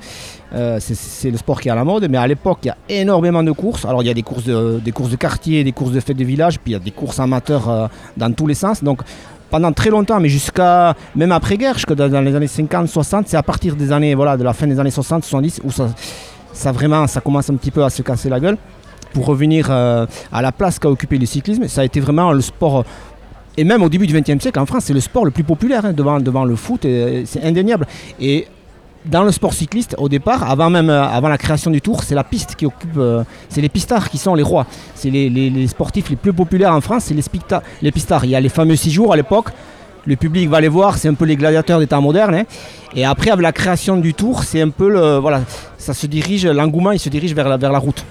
Euh, 0.54 0.78
c'est- 0.80 1.30
le 1.30 1.36
sport 1.36 1.61
qui 1.61 1.68
est 1.68 1.70
à 1.70 1.74
la 1.74 1.84
mode, 1.84 2.06
mais 2.09 2.16
à 2.16 2.26
l'époque, 2.26 2.61
il 2.62 2.68
y 2.68 2.70
a 2.70 2.76
énormément 2.88 3.42
de 3.42 3.52
courses. 3.52 3.84
Alors, 3.84 4.02
il 4.02 4.06
y 4.06 4.11
a 4.11 4.14
des 4.14 4.22
courses 4.22 4.44
de, 4.44 4.80
quartier, 5.18 5.62
des 5.62 5.72
courses 5.72 5.92
de 5.92 6.00
fêtes 6.00 6.16
de 6.16 6.24
village, 6.24 6.59
puis 6.59 6.70
il 6.70 6.72
y 6.72 6.76
a 6.76 6.78
des 6.78 6.90
courses 6.90 7.20
amateurs 7.20 7.90
dans 8.16 8.32
tous 8.32 8.46
les 8.46 8.54
sens. 8.54 8.82
Donc, 8.82 9.02
pendant 9.51 9.72
très 9.72 9.90
longtemps, 9.90 10.20
mais 10.20 10.28
jusqu'à 10.28 10.94
même 11.16 11.32
après-guerre, 11.32 11.74
jusqu'à 11.74 11.94
dans 11.94 12.20
les 12.20 12.34
années 12.34 12.46
50, 12.46 12.88
60, 12.88 13.28
c'est 13.28 13.36
à 13.36 13.42
partir 13.42 13.76
des 13.76 13.92
années, 13.92 14.14
voilà, 14.14 14.36
de 14.36 14.44
la 14.44 14.53
fin 14.53 14.66
des 14.66 14.78
années 14.78 14.90
60, 14.90 15.24
70, 15.24 15.61
où 15.64 15.70
ça, 15.70 16.72
vraiment, 16.72 17.07
ça 17.07 17.20
commence 17.20 17.49
un 17.51 17.55
petit 17.55 17.70
peu 17.70 17.84
à 17.84 17.90
se 17.90 18.03
casser 18.03 18.28
la 18.28 18.40
gueule. 18.40 18.57
Pour 19.12 19.24
revenir 19.24 19.68
euh, 19.70 20.07
à 20.30 20.42
la 20.42 20.53
place 20.53 20.78
qu'a 20.78 20.90
occupé 20.90 21.16
le 21.16 21.24
cyclisme, 21.24 21.66
ça 21.66 21.80
a 21.80 21.84
été 21.84 21.99
vraiment 21.99 22.32
le 22.32 22.42
sport. 22.42 22.84
Et 23.57 23.64
même 23.64 23.82
au 23.82 23.88
début 23.88 24.07
du 24.07 24.12
XXe 24.12 24.40
siècle, 24.40 24.59
en 24.59 24.66
France, 24.66 24.84
c'est 24.84 24.92
le 24.92 25.01
sport 25.01 25.24
le 25.24 25.30
plus 25.30 25.44
populaire 25.44 25.84
hein, 25.84 25.92
devant, 25.92 26.20
devant 26.20 26.44
le 26.44 26.55
foot, 26.55 26.82
c'est 26.82 27.42
indéniable. 27.42 27.86
Et 28.20 28.46
dans 29.09 29.24
le 29.24 29.32
sport 29.32 29.52
cycliste, 29.52 29.94
au 29.98 30.09
départ, 30.09 30.48
avant 30.48 30.70
même 30.70 30.90
euh, 30.90 31.02
avant 31.04 31.28
la 31.28 31.38
création 31.38 31.70
du 31.70 31.80
Tour, 31.80 32.02
c'est 32.02 32.14
la 32.14 32.24
piste 32.24 32.54
qui 32.56 32.66
occupe, 32.66 32.96
euh, 32.96 33.24
c'est 33.48 33.61
les 33.61 33.68
pistards 33.68 34.09
qui 34.11 34.18
sont 34.18 34.34
les 34.34 34.42
rois. 34.42 34.66
C'est 34.94 35.11
les, 35.11 35.66
sportifs 35.66 36.11
les 36.11 36.16
plus 36.16 36.32
populaires 36.32 36.72
en 36.72 36.80
France, 36.80 37.04
c'est 37.06 37.14
les, 37.14 37.22
pistards. 37.90 38.24
Il 38.24 38.30
y 38.30 38.36
a 38.36 38.40
les 38.40 38.48
fameux 38.48 38.76
six 38.76 38.90
jours 38.90 39.12
à 39.12 39.16
l'époque. 39.16 39.48
Le 40.06 40.16
public 40.16 40.48
va 40.48 40.61
les 40.61 40.68
voir, 40.68 40.96
c'est 40.96 41.09
un 41.09 41.14
peu 41.14 41.24
les 41.24 41.36
gladiateurs 41.36 41.80
des 41.80 41.86
temps 41.86 42.00
modernes. 42.00 42.34
hein. 42.34 42.44
Et 42.94 43.04
après, 43.04 43.30
avec 43.30 43.42
la 43.42 43.52
création 43.52 43.96
du 43.96 44.14
Tour, 44.14 44.44
c'est 44.44 44.62
un 44.62 44.70
peu 44.70 44.88
le, 44.88 45.18
voilà, 45.18 45.42
ça 45.76 45.92
se 45.92 46.06
dirige, 46.06 46.46
l'engouement, 46.46 46.92
il 46.92 46.98
se 46.98 47.09
dirige 47.09 47.34
vers 47.34 47.48
la, 47.48 47.56
vers 47.56 47.72
la 47.72 47.78
route. 47.78 48.04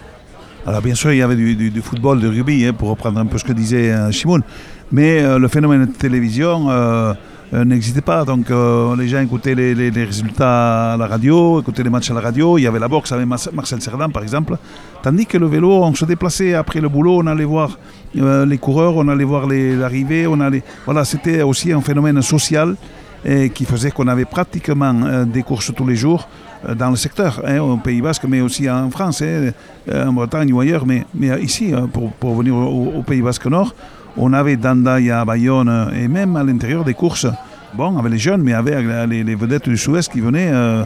Alors 0.65 0.81
bien 0.81 0.95
sûr, 0.95 1.13
il 1.13 1.17
y 1.17 1.21
avait 1.21 1.35
du, 1.35 1.81
football, 1.81 2.19
du 2.19 2.27
rugby, 2.27 2.65
hein, 2.65 2.73
pour 2.73 2.89
reprendre 2.89 3.19
un 3.19 3.25
peu 3.25 3.37
ce 3.37 3.43
que 3.45 3.53
disait 3.53 3.89
euh, 3.91 4.11
Shimoun. 4.11 4.43
Mais 4.91 5.21
euh, 5.21 5.37
le 5.37 5.47
phénomène 5.47 5.85
de 5.85 5.91
télévision 5.91 6.69
euh, 6.69 6.73
euh, 6.73 7.13
n'existait 7.53 8.01
pas. 8.01 8.25
Donc 8.25 8.49
euh, 8.51 8.95
les 8.95 9.07
gens 9.07 9.21
écoutaient 9.21 9.55
les, 9.55 9.89
résultats 9.89 10.93
à 10.93 10.97
la 10.97 11.07
radio, 11.07 11.61
écoutaient 11.61 11.83
les 11.83 11.89
matchs 11.89 12.11
à 12.11 12.13
la 12.13 12.21
radio. 12.21 12.57
Il 12.57 12.63
y 12.63 12.67
avait 12.67 12.79
la 12.79 12.87
boxe 12.87 13.11
avec 13.11 13.25
Marcel 13.25 13.81
Cerdan, 13.81 14.11
par 14.11 14.23
exemple. 14.23 14.57
Tandis 15.03 15.25
que 15.25 15.37
le 15.37 15.47
vélo, 15.47 15.71
on 15.83 15.93
se 15.93 16.05
déplaçait 16.05 16.53
après 16.53 16.81
le 16.81 16.89
boulot, 16.89 17.19
on 17.21 17.27
allait 17.27 17.45
voir 17.45 17.77
euh, 18.17 18.45
les 18.45 18.57
coureurs, 18.57 18.95
on 18.95 19.07
allait 19.07 19.23
voir 19.23 19.47
l'arrivée. 19.47 20.27
on 20.27 20.39
allait... 20.39 20.63
Voilà, 20.85 21.05
c'était 21.05 21.41
aussi 21.41 21.71
un 21.71 21.81
phénomène 21.81 22.21
social 22.21 22.75
qui 23.53 23.65
faisait 23.65 23.91
qu'on 23.91 24.07
avait 24.07 24.25
pratiquement 24.25 24.93
euh, 25.03 25.25
des 25.25 25.43
courses 25.43 25.73
tous 25.75 25.85
les 25.85 25.97
jours 25.97 26.29
euh, 26.67 26.75
dans 26.75 26.89
le 26.89 26.95
secteur, 26.95 27.41
hein, 27.45 27.59
au 27.59 27.77
Pays 27.77 28.01
Basque, 28.01 28.23
mais 28.27 28.41
aussi 28.41 28.69
en 28.69 28.89
France, 28.89 29.21
hein, 29.21 29.51
euh, 29.89 30.07
en 30.07 30.13
Bretagne 30.13 30.51
ou 30.51 30.59
ailleurs. 30.59 30.85
Mais, 30.85 31.05
mais 31.13 31.29
euh, 31.29 31.39
ici, 31.39 31.73
euh, 31.73 31.87
pour, 31.87 32.11
pour 32.13 32.35
venir 32.35 32.55
au 32.55 33.03
Pays 33.03 33.21
Basque 33.21 33.45
Nord, 33.45 33.75
on 34.17 34.33
avait 34.33 34.57
Dandaïa, 34.57 35.23
Bayonne 35.25 35.69
euh, 35.69 35.91
et 35.91 36.07
même 36.07 36.35
à 36.35 36.43
l'intérieur 36.43 36.83
des 36.83 36.93
courses, 36.93 37.27
bon, 37.73 37.97
avec 37.97 38.11
les 38.11 38.17
jeunes, 38.17 38.41
mais 38.41 38.53
avec 38.53 38.73
euh, 38.73 39.05
les, 39.05 39.35
vedettes 39.35 39.69
du 39.69 39.77
Sud-Ouest 39.77 40.11
qui 40.11 40.19
venaient 40.19 40.49
euh, 40.51 40.83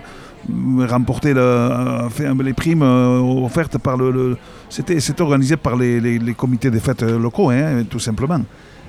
remporter 0.87 1.33
euh, 1.35 2.09
les 2.43 2.53
primes 2.53 2.81
offertes 2.81 3.77
par 3.77 3.97
le. 3.97 4.37
c'était, 4.69 5.21
organisé 5.21 5.57
par 5.57 5.75
les, 5.75 6.19
comités 6.35 6.69
des 6.69 6.79
fêtes 6.79 7.03
locaux, 7.03 7.49
hein, 7.49 7.83
tout 7.89 7.99
simplement. 7.99 8.41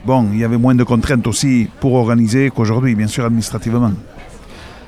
Bon, 0.05 0.29
il 0.33 0.41
y 0.41 0.45
avait 0.45 0.59
moins 0.59 0.75
de 0.75 0.83
contraintes 0.83 1.27
aussi 1.29 1.69
pour 1.81 1.95
organiser 1.95 2.51
qu'aujourd'hui, 2.51 2.95
bien 2.97 3.07
sûr, 3.07 3.25
administrativement. 3.25 3.93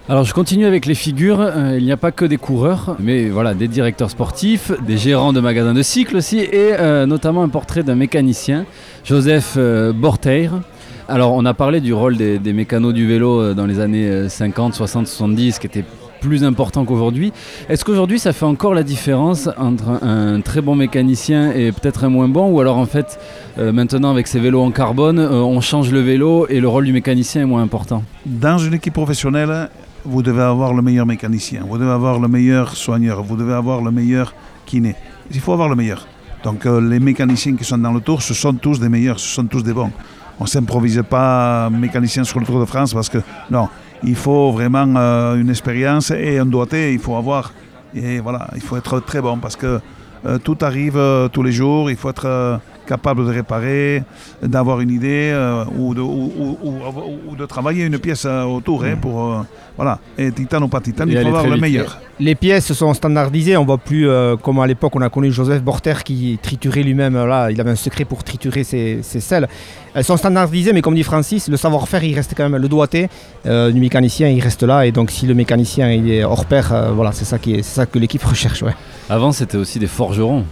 Alors 0.06 0.24
je 0.24 0.34
continue 0.34 0.66
avec 0.66 0.84
les 0.84 0.94
figures. 0.94 1.40
Euh, 1.40 1.76
il 1.78 1.84
n'y 1.84 1.92
a 1.92 1.96
pas 1.96 2.12
que 2.12 2.26
des 2.26 2.36
coureurs, 2.36 2.94
mais 2.98 3.30
voilà, 3.30 3.54
des 3.54 3.68
directeurs 3.68 4.10
sportifs, 4.10 4.70
des 4.86 4.98
gérants 4.98 5.32
de 5.32 5.40
magasins 5.40 5.72
de 5.72 5.80
cycles 5.80 6.16
aussi, 6.16 6.40
et 6.40 6.74
euh, 6.78 7.06
notamment 7.06 7.42
un 7.42 7.48
portrait 7.48 7.82
d'un 7.82 7.94
mécanicien, 7.94 8.66
Joseph 9.02 9.54
euh, 9.56 9.94
Borteir. 9.94 10.60
Alors 11.08 11.32
on 11.32 11.46
a 11.46 11.54
parlé 11.54 11.80
du 11.80 11.94
rôle 11.94 12.18
des, 12.18 12.38
des 12.38 12.52
mécanos 12.52 12.92
du 12.92 13.06
vélo 13.06 13.54
dans 13.54 13.64
les 13.64 13.80
années 13.80 14.06
euh, 14.06 14.28
50, 14.28 14.74
60, 14.74 15.06
70, 15.06 15.58
qui 15.58 15.66
était 15.68 15.84
plus 16.20 16.44
important 16.44 16.84
qu'aujourd'hui. 16.84 17.32
Est-ce 17.70 17.82
qu'aujourd'hui 17.82 18.18
ça 18.18 18.34
fait 18.34 18.44
encore 18.44 18.74
la 18.74 18.82
différence 18.82 19.48
entre 19.56 19.88
un, 20.04 20.42
très 20.42 20.60
bon 20.60 20.74
mécanicien 20.74 21.50
et 21.52 21.72
peut-être 21.72 22.04
un 22.04 22.10
moins 22.10 22.28
bon, 22.28 22.50
ou 22.50 22.60
alors 22.60 22.76
en 22.76 22.86
fait 22.86 23.18
maintenant 23.58 24.10
avec 24.10 24.26
ces 24.26 24.40
vélos 24.40 24.62
en 24.62 24.70
carbone, 24.70 25.18
on 25.18 25.60
change 25.60 25.90
le 25.90 26.00
vélo 26.00 26.46
et 26.48 26.60
le 26.60 26.68
rôle 26.68 26.86
du 26.86 26.94
mécanicien 26.94 27.42
est 27.42 27.46
moins 27.46 27.62
important? 27.62 28.02
Dans 28.24 28.56
une 28.56 28.72
équipe 28.72 28.94
professionnelle, 28.94 29.68
vous 30.04 30.22
devez 30.22 30.42
avoir 30.42 30.74
le 30.74 30.82
meilleur 30.82 31.06
mécanicien, 31.06 31.62
vous 31.68 31.78
devez 31.78 31.90
avoir 31.90 32.18
le 32.18 32.28
meilleur 32.28 32.76
soigneur, 32.76 33.22
vous 33.22 33.36
devez 33.36 33.54
avoir 33.54 33.80
le 33.82 33.90
meilleur 33.90 34.34
kiné. 34.66 34.94
Il 35.32 35.40
faut 35.40 35.52
avoir 35.52 35.68
le 35.68 35.76
meilleur. 35.76 36.06
Donc 36.42 36.66
euh, 36.66 36.80
les 36.80 37.00
mécaniciens 37.00 37.56
qui 37.56 37.64
sont 37.64 37.78
dans 37.78 37.92
le 37.92 38.00
tour, 38.00 38.22
ce 38.22 38.34
sont 38.34 38.52
tous 38.54 38.78
des 38.78 38.88
meilleurs, 38.88 39.18
ce 39.18 39.28
sont 39.28 39.46
tous 39.46 39.62
des 39.62 39.72
bons. 39.72 39.90
On 40.38 40.44
ne 40.44 40.48
s'improvise 40.48 41.02
pas 41.08 41.70
mécanicien 41.70 42.24
sur 42.24 42.40
le 42.40 42.46
Tour 42.46 42.60
de 42.60 42.64
France 42.64 42.92
parce 42.92 43.08
que 43.08 43.18
non, 43.50 43.68
il 44.02 44.16
faut 44.16 44.52
vraiment 44.52 44.92
euh, 44.96 45.36
une 45.36 45.48
expérience 45.48 46.10
et 46.10 46.38
un 46.38 46.46
doigté, 46.46 46.92
il 46.92 46.98
faut 46.98 47.16
avoir. 47.16 47.52
Et 47.94 48.18
voilà, 48.18 48.48
il 48.54 48.60
faut 48.60 48.76
être 48.76 49.00
très 49.00 49.20
bon 49.20 49.38
parce 49.38 49.56
que 49.56 49.80
euh, 50.26 50.38
tout 50.38 50.58
arrive 50.60 51.00
tous 51.32 51.42
les 51.42 51.52
jours, 51.52 51.90
il 51.90 51.96
faut 51.96 52.10
être 52.10 52.60
capable 52.86 53.24
de 53.26 53.30
réparer, 53.30 54.02
d'avoir 54.42 54.80
une 54.80 54.90
idée 54.90 55.30
euh, 55.32 55.64
ou, 55.78 55.94
de, 55.94 56.00
ou- 56.00 56.32
ou- 56.38 56.58
ou- 56.62 57.32
ou 57.32 57.36
de 57.36 57.46
travailler 57.46 57.84
une 57.84 57.98
pièce 57.98 58.24
euh, 58.26 58.42
autour 58.44 58.84
hein, 58.84 58.96
pour 59.00 59.32
euh, 59.32 59.42
voilà. 59.76 59.98
Et 60.18 60.30
titane 60.30 60.62
ou 60.62 60.68
pas 60.68 60.80
titane, 60.80 61.08
il 61.08 61.18
faut 61.20 61.26
avoir 61.28 61.46
le 61.46 61.56
meilleur. 61.56 61.98
Les 62.20 62.34
pièces 62.36 62.72
sont 62.72 62.94
standardisées, 62.94 63.56
on 63.56 63.64
voit 63.64 63.78
plus 63.78 64.08
euh, 64.08 64.36
comme 64.36 64.60
à 64.60 64.66
l'époque 64.66 64.94
on 64.94 65.00
a 65.00 65.08
connu 65.08 65.32
Joseph 65.32 65.62
Borter 65.62 65.94
qui 66.04 66.38
triturait 66.40 66.82
lui-même, 66.82 67.14
là 67.26 67.50
il 67.50 67.60
avait 67.60 67.70
un 67.72 67.76
secret 67.76 68.04
pour 68.04 68.22
triturer 68.22 68.62
ses, 68.64 69.00
ses 69.02 69.20
selles. 69.20 69.48
Elles 69.94 70.04
sont 70.04 70.16
standardisées 70.16 70.72
mais 70.72 70.80
comme 70.82 70.94
dit 70.94 71.02
Francis, 71.02 71.48
le 71.48 71.56
savoir-faire 71.56 72.04
il 72.04 72.14
reste 72.14 72.34
quand 72.36 72.48
même, 72.48 72.60
le 72.60 72.68
doigté 72.68 73.08
euh, 73.46 73.70
du 73.72 73.80
mécanicien 73.80 74.28
il 74.28 74.40
reste 74.40 74.62
là 74.62 74.86
et 74.86 74.92
donc 74.92 75.10
si 75.10 75.26
le 75.26 75.34
mécanicien 75.34 75.90
il 75.90 76.08
est 76.10 76.22
hors 76.24 76.44
pair, 76.44 76.72
euh, 76.72 76.90
voilà 76.92 77.10
c'est 77.12 77.24
ça, 77.24 77.38
qui 77.38 77.54
est, 77.54 77.62
c'est 77.62 77.74
ça 77.74 77.86
que 77.86 77.98
l'équipe 77.98 78.22
recherche. 78.34 78.62
Ouais. 78.62 78.74
Avant, 79.10 79.32
c'était 79.32 79.56
aussi 79.56 79.78
des 79.80 79.86
forgerons. 79.88 80.44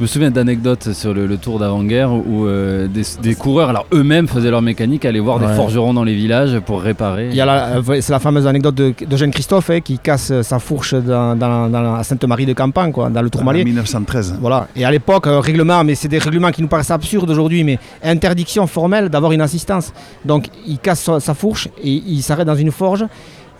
Je 0.00 0.04
me 0.04 0.08
souviens 0.08 0.30
d'anecdotes 0.30 0.94
sur 0.94 1.12
le, 1.12 1.26
le 1.26 1.36
tour 1.36 1.58
d'avant-guerre 1.58 2.10
où 2.10 2.46
euh, 2.46 2.88
des, 2.88 3.02
des 3.20 3.34
coureurs, 3.34 3.68
alors 3.68 3.84
eux-mêmes 3.92 4.28
faisaient 4.28 4.50
leur 4.50 4.62
mécanique, 4.62 5.04
allaient 5.04 5.18
voir 5.20 5.38
des 5.38 5.46
forgerons 5.54 5.92
dans 5.92 6.04
les 6.04 6.14
villages 6.14 6.58
pour 6.60 6.80
réparer. 6.80 7.28
Il 7.28 7.34
y 7.36 7.40
a 7.42 7.44
la- 7.44 7.66
euh, 7.76 8.00
c'est 8.00 8.10
la 8.10 8.18
fameuse 8.18 8.46
anecdote 8.46 8.74
de, 8.76 8.94
de 9.06 9.16
Jean 9.18 9.30
Christophe 9.30 9.68
hein, 9.68 9.80
qui 9.80 9.98
casse 9.98 10.32
sa 10.40 10.58
fourche 10.58 10.94
dans, 10.94 11.36
dans- 11.36 11.68
dans- 11.68 11.96
à 11.96 12.02
Sainte-Marie 12.02 12.46
de 12.46 12.54
Campagne, 12.54 12.92
quoi, 12.92 13.10
dans 13.10 13.20
le 13.20 13.26
En 13.26 13.30
Tourmalet. 13.30 13.62
1913. 13.62 14.36
Voilà. 14.40 14.68
Et 14.74 14.86
à 14.86 14.90
l'époque, 14.90 15.26
euh, 15.26 15.38
règlement, 15.38 15.84
mais 15.84 15.94
c'est 15.94 16.08
des 16.08 16.18
règlements 16.18 16.50
qui 16.50 16.62
nous 16.62 16.68
paraissent 16.68 16.90
absurdes 16.90 17.28
aujourd'hui, 17.28 17.62
mais 17.62 17.78
interdiction 18.02 18.66
formelle 18.66 19.10
d'avoir 19.10 19.32
une 19.32 19.42
assistance. 19.42 19.92
Donc 20.24 20.46
il 20.66 20.78
casse 20.78 21.00
sa, 21.00 21.20
sa 21.20 21.34
fourche 21.34 21.68
et 21.84 21.90
il 21.90 22.22
s'arrête 22.22 22.46
dans 22.46 22.56
une 22.56 22.72
forge. 22.72 23.04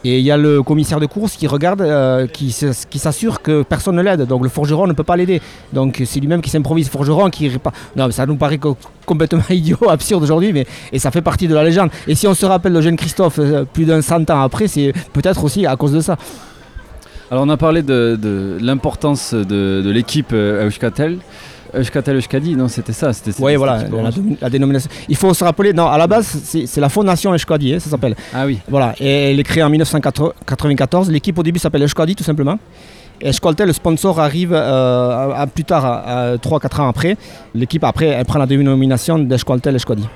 Et 0.04 0.18
il 0.18 0.24
y 0.24 0.30
a 0.30 0.36
le 0.38 0.62
commissaire 0.62 0.98
de 0.98 1.06
course 1.06 1.36
qui 1.36 1.46
regarde, 1.46 1.82
euh, 1.82 2.26
qui, 2.26 2.50
s'assure 2.50 3.42
que 3.42 3.62
personne 3.62 3.96
ne 3.96 4.02
l'aide. 4.02 4.22
Donc 4.22 4.42
le 4.42 4.48
forgeron 4.48 4.86
ne 4.86 4.94
peut 4.94 5.04
pas 5.04 5.16
l'aider. 5.16 5.42
Donc 5.72 6.02
c'est 6.06 6.20
lui-même 6.20 6.40
qui 6.40 6.48
s'improvise 6.48 6.88
forgeron. 6.88 7.28
Non, 7.96 8.06
mais 8.06 8.12
ça 8.12 8.24
nous 8.24 8.36
paraît 8.36 8.58
co- 8.58 8.78
complètement 9.04 9.42
idiot, 9.50 9.78
absurde 9.88 10.22
aujourd'hui, 10.22 10.52
mais 10.52 10.66
et 10.92 10.98
ça 10.98 11.10
fait 11.10 11.20
partie 11.20 11.48
de 11.48 11.54
la 11.54 11.64
légende. 11.64 11.90
Et 12.08 12.14
si 12.14 12.26
on 12.26 12.34
se 12.34 12.46
rappelle 12.46 12.72
de 12.72 12.80
Jean 12.80 12.96
Christophe 12.96 13.38
euh, 13.38 13.64
plus 13.70 13.84
d'un 13.84 14.00
cent 14.00 14.28
ans 14.30 14.40
après, 14.40 14.68
c'est 14.68 14.92
peut-être 15.12 15.44
aussi 15.44 15.66
à 15.66 15.76
cause 15.76 15.92
de 15.92 16.00
ça. 16.00 16.16
Alors 17.30 17.44
on 17.44 17.48
a 17.50 17.56
parlé 17.56 17.82
de, 17.82 18.58
l'importance 18.60 19.34
de, 19.34 19.82
de 19.82 19.90
l'équipe 19.90 20.32
euh, 20.32 20.66
Euskatel. 20.66 21.18
Euskatel 21.74 22.16
Euskadi, 22.16 22.56
non, 22.56 22.68
c'était 22.68 22.92
ça. 22.92 23.12
C'était 23.12 23.32
Oui, 23.42 23.56
voilà, 23.56 23.84
la, 23.84 24.10
la, 24.40 24.50
dénomination. 24.50 24.90
Il 25.08 25.16
faut 25.16 25.32
se 25.34 25.44
rappeler, 25.44 25.72
non, 25.72 25.86
à 25.86 25.98
la 25.98 26.06
base, 26.06 26.26
c'est 26.66 26.80
la 26.80 26.88
fondation 26.88 27.32
Euskadi, 27.32 27.74
hein, 27.74 27.78
ça 27.78 27.90
s'appelle. 27.90 28.14
Ah 28.34 28.46
oui. 28.46 28.58
Voilà, 28.68 28.94
et 28.98 29.32
elle 29.32 29.40
est 29.40 29.44
créée 29.44 29.62
en 29.62 29.70
1994. 29.70 31.10
L'équipe 31.10 31.38
au 31.38 31.42
début 31.42 31.58
s'appelle 31.58 31.82
Euskadi, 31.82 32.14
tout 32.14 32.24
simplement. 32.24 32.58
Et 33.20 33.32
Schkoltel, 33.32 33.66
le 33.66 33.72
sponsor, 33.72 34.18
arrive 34.18 34.52
euh, 34.54 35.32
à, 35.34 35.46
plus 35.46 35.64
tard, 35.64 35.84
à, 35.84 36.36
3-4 36.36 36.80
ans 36.80 36.88
après. 36.88 37.16
L'équipe, 37.54 37.84
après, 37.84 38.06
elle 38.06 38.24
prend 38.24 38.38
la 38.38 38.46
dénomination 38.46 39.18
d'Eschkoltel 39.18 39.76
Euskadi. 39.76 40.06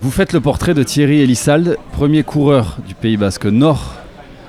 Vous 0.00 0.10
faites 0.10 0.32
le 0.32 0.40
portrait 0.40 0.74
de 0.74 0.82
Thierry 0.82 1.20
Elissalde, 1.20 1.78
premier 1.92 2.22
coureur 2.22 2.78
du 2.86 2.94
Pays 2.94 3.16
Basque 3.16 3.46
Nord 3.46 3.94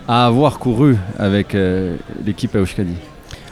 à 0.07 0.25
avoir 0.25 0.59
couru 0.59 0.97
avec 1.17 1.55
euh, 1.55 1.95
l'équipe 2.25 2.55
Euskadi. 2.55 2.95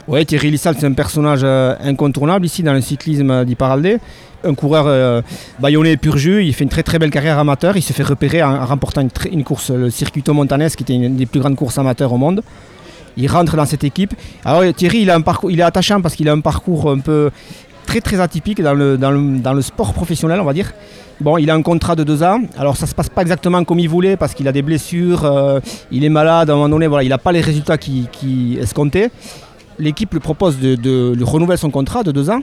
Oui, 0.08 0.26
Thierry 0.26 0.50
Lissal, 0.50 0.74
c'est 0.76 0.86
un 0.86 0.94
personnage 0.94 1.42
euh, 1.44 1.76
incontournable 1.80 2.44
ici 2.44 2.64
dans 2.64 2.72
le 2.72 2.80
cyclisme 2.80 3.44
d'Iparalde. 3.44 4.00
Un 4.42 4.54
coureur 4.54 4.86
euh, 4.88 5.22
bayonnais 5.60 5.96
pur 5.96 6.16
jus, 6.16 6.44
il 6.44 6.52
fait 6.52 6.64
une 6.64 6.70
très 6.70 6.82
très 6.82 6.98
belle 6.98 7.10
carrière 7.10 7.38
amateur. 7.38 7.76
Il 7.76 7.82
se 7.82 7.92
fait 7.92 8.02
repérer 8.02 8.42
en, 8.42 8.66
remportant 8.66 9.06
une, 9.30 9.44
course, 9.44 9.70
le 9.70 9.90
Circuito 9.90 10.34
Montanes, 10.34 10.68
qui 10.70 10.82
était 10.82 10.94
une 10.94 11.14
des 11.14 11.26
plus 11.26 11.38
grandes 11.38 11.54
courses 11.54 11.78
amateurs 11.78 12.12
au 12.12 12.16
monde. 12.16 12.42
Il 13.16 13.30
rentre 13.30 13.56
dans 13.56 13.64
cette 13.64 13.84
équipe. 13.84 14.14
Alors 14.44 14.64
Thierry, 14.74 15.02
il, 15.02 15.10
a 15.10 15.14
un 15.14 15.22
est 15.22 15.62
attachant 15.62 16.00
parce 16.00 16.16
qu'il 16.16 16.28
a 16.28 16.32
un 16.32 16.40
parcours 16.40 16.90
un 16.90 16.98
peu 16.98 17.30
très 17.86 18.00
très 18.00 18.18
atypique 18.18 18.60
dans 18.60 18.74
le, 18.74 18.98
dans 18.98 19.52
le, 19.52 19.62
sport 19.62 19.92
professionnel, 19.92 20.40
on 20.40 20.44
va 20.44 20.52
dire. 20.52 20.72
Bon, 21.20 21.38
il 21.38 21.48
a 21.48 21.54
un 21.54 21.62
contrat 21.62 21.94
de 21.94 22.02
deux 22.02 22.24
ans. 22.24 22.40
Alors 22.58 22.76
ça 22.76 22.88
se 22.88 22.94
passe 22.94 23.08
pas 23.08 23.22
exactement 23.22 23.62
comme 23.62 23.78
il 23.78 23.88
voulait 23.88 24.16
parce 24.16 24.34
qu'il 24.34 24.48
a 24.48 24.52
des 24.52 24.62
blessures, 24.62 25.24
euh, 25.24 25.60
il 25.92 26.04
est 26.04 26.08
malade 26.08 26.50
à 26.50 26.54
un 26.54 26.56
moment 26.56 26.68
donné. 26.70 26.88
Voilà, 26.88 27.04
il 27.04 27.10
n'a 27.10 27.18
pas 27.18 27.30
les 27.30 27.40
résultats 27.40 27.78
qui, 27.78 28.08
qui 28.10 28.58
l'équipe 29.78 30.12
lui 30.12 30.20
propose 30.20 30.58
de, 30.58 31.22
renouveler 31.22 31.56
son 31.56 31.70
contrat 31.70 32.02
de 32.02 32.12
deux 32.12 32.30
ans. 32.30 32.40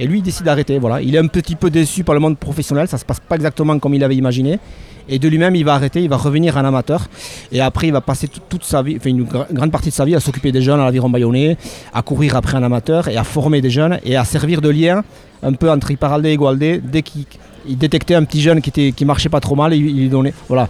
Et 0.00 0.06
lui, 0.06 0.22
décide 0.22 0.44
d'arrêter. 0.44 0.78
Voilà. 0.78 1.02
Il 1.02 1.14
est 1.16 1.18
un 1.18 1.26
petit 1.26 1.56
peu 1.56 1.70
déçu 1.70 2.04
par 2.04 2.14
le 2.14 2.20
monde 2.20 2.38
professionnel. 2.38 2.86
Ça 2.86 2.96
ne 2.96 3.00
se 3.00 3.04
passe 3.04 3.20
pas 3.20 3.34
exactement 3.34 3.78
comme 3.80 3.94
il 3.94 4.04
avait 4.04 4.14
imaginé. 4.14 4.60
Et 5.08 5.18
de 5.18 5.28
lui-même, 5.28 5.56
il 5.56 5.64
va 5.64 5.74
arrêter, 5.74 6.02
il 6.02 6.08
va 6.08 6.16
revenir 6.16 6.56
en 6.56 6.64
amateur. 6.64 7.08
Et 7.50 7.60
après, 7.60 7.88
il 7.88 7.92
va 7.92 8.00
passer 8.00 8.28
toute 8.28 8.62
sa 8.62 8.82
vie, 8.82 8.96
enfin 8.98 9.10
une 9.10 9.24
grande 9.24 9.72
partie 9.72 9.88
de 9.88 9.94
sa 9.94 10.04
vie 10.04 10.14
à 10.14 10.20
s'occuper 10.20 10.52
des 10.52 10.60
jeunes 10.60 10.80
à 10.80 10.84
l'aviron 10.84 11.08
bayonnais, 11.08 11.56
à 11.94 12.02
courir 12.02 12.36
après 12.36 12.58
en 12.58 12.62
amateur 12.62 13.08
et 13.08 13.16
à 13.16 13.24
former 13.24 13.60
des 13.62 13.70
jeunes 13.70 13.98
et 14.04 14.16
à 14.16 14.24
servir 14.24 14.60
de 14.60 14.68
lien 14.68 15.02
un 15.42 15.52
peu 15.54 15.70
entre 15.70 15.90
Iparalde 15.90 16.26
et 16.26 16.36
Gualde. 16.36 16.82
Dès 16.84 17.02
qu'il 17.02 17.24
détectait 17.66 18.16
un 18.16 18.24
petit 18.24 18.42
jeune 18.42 18.60
qui, 18.60 18.68
était, 18.68 19.04
marchait 19.04 19.30
pas 19.30 19.40
trop 19.40 19.54
mal, 19.54 19.72
il, 19.72 19.98
il, 19.98 20.10
donnait, 20.10 20.34
voilà, 20.46 20.68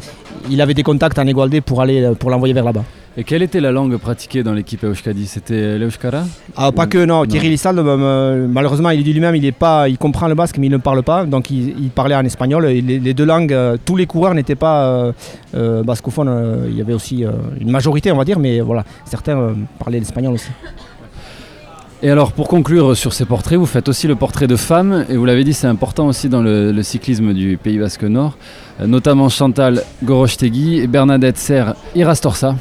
il 0.49 0.61
avait 0.61 0.75
des 0.75 0.85
contacts 0.85 1.19
en 1.19 1.27
Egualde 1.27 1.61
pour 1.63 1.83
aller 1.83 2.13
pour 2.19 2.31
l'envoyer 2.31 2.55
vers 2.55 2.65
là-bas. 2.65 2.85
Et 3.19 3.25
quelle 3.25 3.43
était 3.43 3.61
la 3.61 3.73
langue 3.73 3.97
pratiquée 3.97 4.45
dans 4.45 4.53
l'équipe 4.55 4.85
Euskadi? 4.85 5.27
C'était 5.27 5.77
l'Euskara? 5.77 6.23
Ah, 6.57 6.71
Pas 6.71 6.87
que, 6.87 7.05
non. 7.05 7.27
Thierry 7.27 7.49
Lissal, 7.49 7.77
euh, 7.77 8.47
malheureusement, 8.49 8.91
il 8.91 9.03
dit 9.03 9.13
lui-même, 9.13 9.35
il, 9.35 9.53
pas, 9.53 9.89
il 9.89 9.99
comprend 9.99 10.29
le 10.29 10.37
basque, 10.37 10.57
mais 10.59 10.69
il 10.69 10.71
ne 10.71 10.77
parle 10.77 11.03
pas. 11.03 11.25
Donc 11.25 11.51
il, 11.51 11.91
parlait 11.93 12.15
en 12.15 12.25
espagnol. 12.25 12.65
les, 12.67 13.15
deux 13.15 13.25
langues, 13.25 13.53
euh, 13.53 13.77
tous 13.85 13.97
les 13.97 14.07
coureurs 14.07 14.35
n'étaient 14.35 14.55
pas 14.55 15.13
euh, 15.57 15.83
bascophones. 15.83 16.69
il 16.69 16.77
y 16.77 16.81
avait 16.81 16.93
aussi 16.93 17.25
une 17.61 17.73
majorité, 17.73 18.13
on 18.13 18.17
va 18.17 18.25
dire, 18.25 18.39
mais 18.39 18.61
voilà, 18.61 18.85
certains 19.05 19.53
parlaient 19.81 19.99
l'espagnol 19.99 20.35
aussi. 20.35 20.51
Et 22.05 22.11
alors, 22.11 22.31
pour 22.31 22.47
conclure 22.47 22.97
sur 22.97 23.13
ces 23.13 23.25
portraits, 23.25 23.59
vous 23.59 23.67
faites 23.67 23.89
aussi 23.89 24.07
le 24.07 24.15
portrait 24.15 24.47
de 24.47 24.55
femmes, 24.55 25.05
et 25.09 25.17
vous 25.17 25.25
l'avez 25.25 25.43
dit, 25.43 25.55
c'est 25.55 25.67
important 25.67 26.07
aussi 26.07 26.29
dans 26.29 26.41
le, 26.41 26.81
cyclisme 26.85 27.35
du 27.35 27.59
Pays 27.61 27.79
Basque 27.79 28.05
Nord, 28.05 28.39
notamment 28.87 29.29
Chantal 29.29 29.83
Gorostegui 30.05 30.79
et 30.79 30.87
Bernadette 30.87 31.37
Serre 31.37 31.75
Irastorsa 31.97 32.55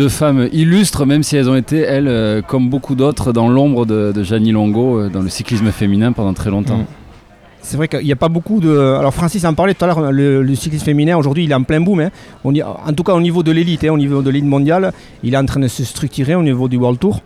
deux 0.00 0.08
femmes 0.08 0.48
illustres, 0.50 1.04
même 1.04 1.22
si 1.22 1.36
elles 1.36 1.50
ont 1.50 1.56
été, 1.56 1.80
elles, 1.80 2.08
euh, 2.08 2.40
comme 2.40 2.70
beaucoup 2.70 2.94
d'autres, 2.94 3.34
dans 3.34 3.50
l'ombre 3.50 3.84
de, 3.84 4.12
de 4.12 4.50
Longo 4.50 4.98
euh, 4.98 5.10
dans 5.10 5.20
le 5.20 5.28
cyclisme 5.28 5.70
féminin 5.70 6.12
pendant 6.12 6.32
très 6.32 6.48
longtemps. 6.48 6.78
Mm. 6.78 6.86
C'est 7.60 7.76
vrai 7.76 7.86
qu'il 7.86 8.04
n'y 8.04 8.12
a 8.12 8.16
pas 8.16 8.30
beaucoup 8.30 8.60
de. 8.60 8.74
Alors 8.98 9.12
Francis 9.12 9.44
en 9.44 9.52
parlait 9.52 9.74
tout 9.74 9.84
à 9.84 9.88
l'heure, 9.88 10.10
le, 10.10 10.54
cyclisme 10.54 10.86
féminin 10.86 11.18
aujourd'hui 11.18 11.44
il 11.44 11.50
est 11.50 11.54
en 11.54 11.64
plein 11.64 11.82
boom. 11.82 12.00
Hein. 12.00 12.10
En 12.42 12.92
tout 12.94 13.02
cas 13.02 13.12
au 13.12 13.20
niveau 13.20 13.42
de 13.42 13.52
l'élite, 13.52 13.84
hein, 13.84 13.92
au 13.92 13.98
niveau 13.98 14.22
de 14.22 14.30
l'élite 14.30 14.48
mondiale, 14.48 14.94
il 15.22 15.34
est 15.34 15.36
en 15.36 15.44
train 15.44 15.60
de 15.60 15.68
se 15.68 15.84
structurer 15.84 16.34
au 16.34 16.42
niveau 16.42 16.66
du 16.68 16.78
World 16.78 16.98
Tour. 16.98 17.20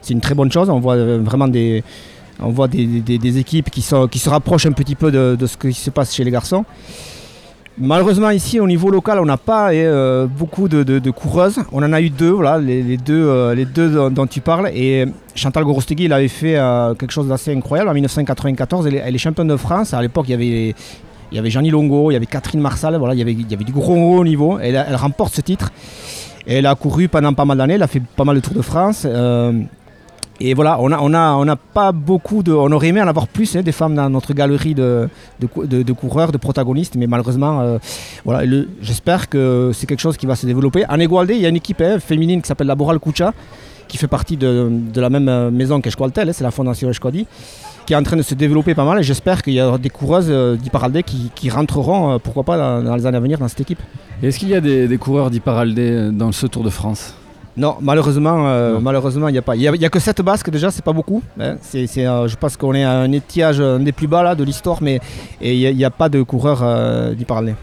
C'est 0.00 0.14
une 0.14 0.20
très 0.20 0.36
bonne 0.36 0.52
chose. 0.52 0.70
On 0.70 0.78
voit 0.78 0.94
euh, 0.94 1.18
vraiment 1.20 1.48
des, 1.48 1.82
on 2.40 2.50
voit 2.50 2.68
des, 2.68 3.38
équipes 3.38 3.70
qui, 3.70 3.82
sont, 3.82 4.06
qui 4.06 4.20
se 4.20 4.30
rapprochent 4.30 4.66
un 4.66 4.72
petit 4.72 4.94
peu 4.94 5.10
de, 5.10 5.36
ce 5.44 5.56
qui 5.56 5.72
se 5.72 5.90
passe 5.90 6.14
chez 6.14 6.22
les 6.22 6.30
garçons. 6.30 6.64
Malheureusement 7.82 8.28
ici 8.28 8.60
au 8.60 8.66
niveau 8.66 8.90
local 8.90 9.18
on 9.20 9.24
n'a 9.24 9.38
pas 9.38 9.72
euh, 9.72 10.26
beaucoup 10.26 10.68
de, 10.68 11.10
coureuses. 11.10 11.60
On 11.72 11.82
en 11.82 11.94
a 11.94 12.00
eu 12.02 12.10
deux, 12.10 12.28
voilà, 12.28 12.58
les, 12.58 12.98
deux, 12.98 13.26
euh, 13.26 14.10
dont, 14.10 14.26
tu 14.26 14.42
parles. 14.42 14.68
Et 14.74 15.06
Chantal 15.34 15.64
Gorostegui 15.64 16.12
avait 16.12 16.28
fait 16.28 16.58
euh, 16.58 16.92
quelque 16.92 17.10
chose 17.10 17.28
d'assez 17.28 17.54
incroyable 17.54 17.88
en 17.88 17.94
1994. 17.94 18.86
Elle, 18.86 19.14
est 19.14 19.18
championne 19.18 19.48
de 19.48 19.56
France. 19.56 19.94
À 19.94 20.02
l'époque 20.02 20.26
il 20.28 20.32
y 20.32 20.34
avait 20.34 20.74
il 21.32 21.46
y 21.46 21.50
Jeannie 21.50 21.70
Longo, 21.70 22.10
il 22.10 22.14
y 22.14 22.16
avait 22.16 22.26
Catherine 22.26 22.60
Marsal, 22.60 22.96
voilà, 22.96 23.14
il 23.14 23.20
y 23.20 23.22
avait, 23.22 23.64
du 23.64 23.72
gros 23.72 23.94
haut 23.94 24.24
niveau. 24.24 24.58
Elle, 24.58 24.76
remporte 24.96 25.34
ce 25.34 25.40
titre. 25.40 25.70
Elle 26.46 26.66
a 26.66 26.74
couru 26.74 27.08
pendant 27.08 27.32
pas 27.32 27.46
mal 27.46 27.56
d'années, 27.56 27.74
elle 27.74 27.82
a 27.82 27.86
fait 27.86 28.02
pas 28.14 28.24
mal 28.24 28.36
de 28.36 28.40
Tours 28.40 28.54
de 28.54 28.62
France. 28.62 29.06
Et 30.42 30.54
voilà, 30.54 30.80
on 30.80 30.90
on 30.90 31.14
a, 31.14 31.32
on 31.34 31.46
a 31.48 31.56
pas 31.56 31.92
beaucoup 31.92 32.42
de. 32.42 32.52
On 32.52 32.72
aurait 32.72 32.88
aimé 32.88 33.02
en 33.02 33.08
avoir 33.08 33.28
plus, 33.28 33.54
hein, 33.56 33.62
des 33.62 33.72
femmes 33.72 33.94
dans 33.94 34.08
notre 34.08 34.32
galerie 34.32 34.74
de, 34.74 35.06
de, 35.38 35.92
coureurs, 35.92 36.32
de 36.32 36.38
protagonistes, 36.38 36.96
mais 36.96 37.06
malheureusement, 37.06 37.60
euh, 37.60 37.78
voilà, 38.24 38.50
j'espère 38.80 39.28
que 39.28 39.70
c'est 39.74 39.86
quelque 39.86 40.00
chose 40.00 40.16
qui 40.16 40.24
va 40.24 40.36
se 40.36 40.46
développer. 40.46 40.86
En 40.88 40.98
Egualde, 40.98 41.32
il 41.34 41.42
y 41.42 41.46
a 41.46 41.50
une 41.50 41.56
équipe 41.56 41.82
hein, 41.82 41.98
féminine 42.00 42.40
qui 42.40 42.48
s'appelle 42.48 42.68
la 42.68 42.74
Boral 42.74 42.98
Kucha, 42.98 43.34
qui 43.86 43.98
fait 43.98 44.08
partie 44.08 44.38
de, 44.38 44.70
la 44.96 45.10
même 45.10 45.28
euh, 45.28 45.50
maison 45.50 45.78
qu'Eshqualtel, 45.82 46.30
hein, 46.30 46.32
c'est 46.32 46.44
la 46.44 46.50
fondation 46.50 46.88
Eshquadi, 46.88 47.26
qui 47.84 47.92
est 47.92 47.96
en 47.96 48.02
train 48.02 48.16
de 48.16 48.22
se 48.22 48.34
développer 48.34 48.74
pas 48.74 48.86
mal. 48.86 48.98
Et 48.98 49.02
j'espère 49.02 49.42
qu'il 49.42 49.52
y 49.52 49.60
aura 49.60 49.76
des 49.76 49.90
coureuses 49.90 50.28
euh, 50.30 50.56
d'Iparalde 50.56 51.02
qui, 51.02 51.50
rentreront, 51.50 52.18
pourquoi 52.18 52.44
pas, 52.44 52.80
dans, 52.80 52.96
les 52.96 53.04
années 53.04 53.18
à 53.18 53.20
venir 53.20 53.38
dans 53.38 53.48
cette 53.48 53.60
équipe. 53.60 53.82
Est-ce 54.22 54.38
qu'il 54.38 54.48
y 54.48 54.54
a 54.54 54.62
des, 54.62 54.88
des 54.88 54.96
coureurs 54.96 55.28
d'Iparalde 55.28 56.16
dans 56.16 56.32
ce 56.32 56.46
Tour 56.46 56.64
de 56.64 56.70
France? 56.70 57.14
Non, 57.56 57.76
malheureusement, 57.80 58.46
euh, 58.46 58.78
malheureusement, 58.80 59.28
il 59.28 59.32
n'y 59.32 59.38
a 59.38 59.42
pas. 59.42 59.56
Il 59.56 59.70
n'y 59.70 59.84
a, 59.84 59.88
que 59.88 59.98
7 59.98 60.22
basques 60.22 60.50
déjà, 60.50 60.70
c'est 60.70 60.84
pas 60.84 60.92
beaucoup. 60.92 61.22
Hein. 61.38 61.56
C'est, 61.62 61.86
euh, 61.98 62.28
je 62.28 62.36
pense 62.36 62.56
qu'on 62.56 62.74
est 62.74 62.84
à 62.84 62.92
un 62.92 63.10
étiage 63.12 63.60
un 63.60 63.80
des 63.80 63.92
plus 63.92 64.06
bas 64.06 64.22
là, 64.22 64.34
de 64.34 64.44
l'histoire, 64.44 64.78
mais 64.82 65.00
il 65.40 65.76
n'y 65.76 65.84
a, 65.84 65.90
pas 65.90 66.08
de 66.08 66.22
coureur 66.22 66.60
euh, 66.62 67.14
d'y 67.14 67.24
parler. 67.24 67.54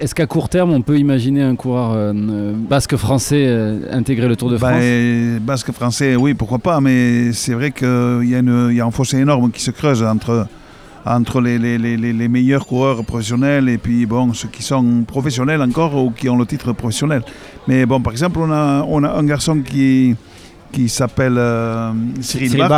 Est-ce 0.00 0.14
qu'à 0.14 0.26
court 0.26 0.48
terme, 0.48 0.72
on 0.72 0.82
peut 0.82 0.96
imaginer 0.96 1.42
un 1.42 1.56
coureur 1.56 2.14
basque 2.14 2.94
français 2.94 3.52
intégrer 3.90 4.28
le 4.28 4.36
Tour 4.36 4.48
de 4.48 4.56
ben, 4.56 4.68
France? 4.68 5.40
Basque 5.42 5.72
français, 5.72 6.14
oui, 6.14 6.34
pourquoi 6.34 6.60
pas, 6.60 6.80
mais 6.80 7.32
c'est 7.32 7.52
vrai 7.54 7.72
qu'il 7.72 8.22
y, 8.22 8.74
y, 8.76 8.80
a 8.80 8.86
un 8.86 8.90
fossé 8.92 9.18
énorme 9.18 9.50
qui 9.50 9.60
se 9.60 9.72
creuse 9.72 10.04
entre 10.04 10.46
entre 11.04 11.40
les, 11.40 11.58
les, 11.58 11.78
les, 11.78 11.96
les, 11.96 12.28
meilleurs 12.28 12.66
coureurs 12.66 13.04
professionnels 13.04 13.68
et 13.68 13.78
puis 13.78 14.06
bon, 14.06 14.32
ceux 14.32 14.48
qui 14.48 14.62
sont 14.62 15.04
professionnels 15.06 15.62
encore 15.62 15.94
ou 15.94 16.10
qui 16.10 16.28
ont 16.28 16.36
le 16.36 16.46
titre 16.46 16.72
professionnel. 16.72 17.22
Mais 17.66 17.86
bon, 17.86 18.00
par 18.00 18.12
exemple, 18.12 18.38
on 18.40 18.50
a, 18.50 18.84
on 18.86 19.02
a 19.04 19.10
un 19.10 19.24
garçon 19.24 19.60
qui, 19.60 20.16
qui 20.72 20.88
s'appelle 20.88 21.36
euh, 21.38 21.92
Cyril, 22.20 22.50
Cyril 22.50 22.68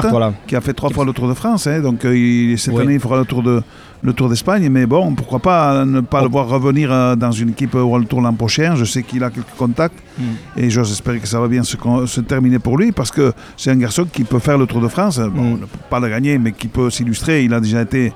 qui 0.47 0.57
a 0.57 0.61
fait 0.61 0.73
trois 0.73 0.91
fois 0.91 1.05
le 1.05 1.13
Tour 1.13 1.29
de 1.29 1.35
France. 1.35 1.67
Hein, 1.67 1.81
donc 1.81 2.05
euh, 2.05 2.57
cette 2.57 2.77
année, 2.79 2.95
il 2.95 3.01
fera 3.01 3.19
le 3.19 3.25
Tour 3.25 3.43
de 3.43 3.63
le 4.03 4.13
Tour 4.15 4.31
d'Espagne. 4.31 4.69
Mais 4.71 4.87
bon, 4.87 5.15
pourquoi 5.15 5.41
pas 5.41 5.85
ne 5.85 6.01
pas 6.01 6.23
le 6.23 6.29
voir 6.29 6.49
revenir 6.49 6.91
euh, 6.93 7.17
dans 7.17 7.33
une 7.33 7.51
équipe 7.51 7.75
World 7.75 8.09
Tour 8.09 8.23
l'an 8.23 8.33
prochain. 8.33 8.75
Je 8.77 8.85
sais 8.85 9.03
qu'il 9.03 9.23
a 9.25 9.31
quelques 9.31 9.57
contacts 9.59 9.99
mm. 10.19 10.23
et 10.57 10.71
j'ose 10.71 10.91
espérer 10.91 11.19
que 11.19 11.29
ça 11.29 11.41
va 11.41 11.49
bien 11.49 11.63
se, 11.63 11.77
se, 12.07 12.21
terminer 12.21 12.59
pour 12.59 12.79
lui 12.79 12.93
parce 12.93 13.11
que 13.11 13.33
c'est 13.57 13.71
un 13.71 13.77
garçon 13.77 14.07
qui 14.11 14.25
peut 14.25 14.39
faire 14.39 14.57
le 14.57 14.67
Tour 14.67 14.81
de 14.81 14.89
France. 14.89 15.19
Bon, 15.19 15.55
mm. 15.55 15.67
pas 15.91 16.01
le 16.01 16.09
gagner, 16.09 16.39
mais 16.39 16.53
qui 16.53 16.69
peut 16.69 16.91
s'illustrer. 16.91 17.45
Il 17.45 17.53
a 17.53 17.61
déjà 17.61 17.83
été 17.83 18.13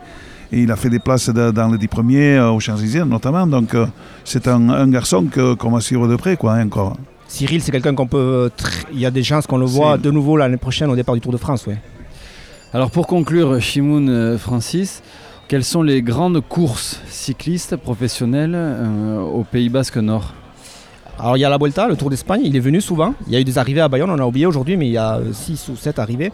et 0.52 0.62
il 0.62 0.70
a 0.70 0.76
fait 0.76 0.90
des 0.90 1.00
places 1.00 1.30
dans 1.30 1.72
les 1.72 1.78
dix 1.78 1.88
premiers 1.88 2.38
aux 2.38 2.60
Champs-Élysées 2.60 3.04
notamment. 3.04 3.46
Donc 3.46 3.76
c'est 4.24 4.46
un, 4.46 4.88
garçon 4.88 5.26
qu'on 5.58 5.70
va 5.70 5.80
suivre 5.80 6.06
de 6.06 6.16
près, 6.16 6.36
quoi, 6.36 6.54
hein, 6.54 6.66
encore. 6.66 6.96
Cyril, 7.35 7.61
c'est 7.61 7.72
quelqu'un 7.72 7.97
qu'on 7.97 8.07
peut. 8.07 8.49
Il 8.93 9.01
y 9.01 9.07
a 9.07 9.11
des 9.11 9.24
chances 9.24 9.49
qu'on 9.49 9.57
le 9.57 9.66
voit 9.66 9.99
de 9.99 10.09
nouveau 10.12 10.37
l'année 10.37 10.57
prochaine 10.57 10.89
au 10.89 10.95
départ 10.95 11.16
du 11.16 11.20
Tour 11.20 11.32
de 11.32 11.37
France. 11.37 11.66
Ouais. 11.66 11.78
Alors 12.72 12.93
pour 12.93 13.09
conclure, 13.09 13.61
Shimoun 13.61 14.09
euh, 14.09 14.39
Francis, 14.39 15.03
quelles 15.49 15.64
sont 15.64 15.82
les 15.82 16.01
grandes 16.01 16.41
courses 16.43 17.01
cyclistes 17.09 17.74
professionnelles 17.74 18.55
euh, 18.55 19.20
au 19.20 19.43
Pays 19.43 19.68
Basque 19.68 19.97
Nord? 19.97 20.32
Alors 21.18 21.37
il 21.37 21.41
y 21.41 21.45
a 21.45 21.49
la 21.49 21.59
Vuelta, 21.59 21.89
le 21.89 21.97
Tour 21.97 22.09
d'Espagne, 22.09 22.43
il 22.45 22.55
est 22.55 22.61
venu 22.61 22.80
souvent. 22.80 23.16
Il 23.26 23.32
y 23.32 23.37
a 23.37 23.41
eu 23.41 23.45
des 23.45 23.59
arrivées 23.59 23.80
à 23.80 23.89
Bayonne, 23.89 24.11
on 24.11 24.18
a 24.20 24.24
oublié 24.24 24.47
aujourd'hui, 24.47 24.76
mais 24.76 24.87
il 24.87 24.93
y 24.93 24.99
a 24.99 25.20
6 25.32 25.70
ou 25.70 25.76
7 25.76 25.99
arrivées. 25.99 26.30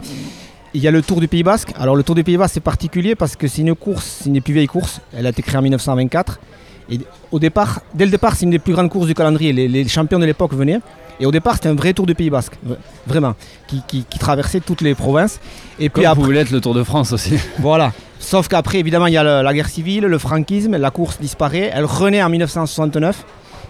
Il 0.75 0.83
y 0.83 0.87
a 0.87 0.91
le 0.91 1.01
Tour 1.01 1.19
du 1.19 1.27
Pays 1.27 1.41
Basque. 1.41 1.73
Alors 1.79 1.95
le 1.95 2.03
Tour 2.03 2.13
du 2.13 2.23
Pays 2.23 2.37
Basque 2.37 2.53
c'est 2.53 2.59
particulier 2.59 3.15
parce 3.15 3.35
que 3.35 3.47
c'est 3.47 3.63
une 3.63 3.73
course, 3.73 4.19
c'est 4.21 4.29
une 4.29 4.39
plus 4.39 4.53
vieille 4.53 4.67
course. 4.67 5.01
Elle 5.17 5.25
a 5.25 5.29
été 5.29 5.41
créée 5.41 5.57
en 5.57 5.63
1924. 5.63 6.39
Et 6.89 6.99
au 7.31 7.39
départ, 7.39 7.81
dès 7.93 8.05
le 8.05 8.11
départ, 8.11 8.35
c'est 8.35 8.45
une 8.45 8.51
des 8.51 8.59
plus 8.59 8.73
grandes 8.73 8.89
courses 8.89 9.07
du 9.07 9.13
calendrier. 9.13 9.53
Les, 9.53 9.87
champions 9.87 10.19
de 10.19 10.25
l'époque 10.25 10.53
venaient. 10.53 10.79
Et 11.19 11.25
au 11.25 11.31
départ, 11.31 11.55
c'était 11.55 11.69
un 11.69 11.75
vrai 11.75 11.93
tour 11.93 12.05
du 12.05 12.15
Pays 12.15 12.29
Basque, 12.29 12.53
vraiment, 13.05 13.35
qui, 13.67 14.05
traversait 14.19 14.59
toutes 14.59 14.81
les 14.81 14.95
provinces. 14.95 15.39
Et 15.79 15.89
puis 15.89 16.03
Comme 16.03 16.23
après, 16.23 16.37
être 16.37 16.51
le 16.51 16.61
Tour 16.61 16.73
de 16.73 16.83
France 16.83 17.11
aussi. 17.11 17.35
Voilà. 17.59 17.93
Sauf 18.19 18.47
qu'après, 18.47 18.79
évidemment, 18.79 19.07
il 19.07 19.13
y 19.13 19.17
a 19.17 19.41
la 19.43 19.53
guerre 19.53 19.69
civile, 19.69 20.05
le 20.05 20.17
franquisme, 20.17 20.77
la 20.77 20.91
course 20.91 21.19
disparaît. 21.19 21.71
Elle 21.73 21.85
renaît 21.85 22.23
en 22.23 22.29
1969. 22.29 23.23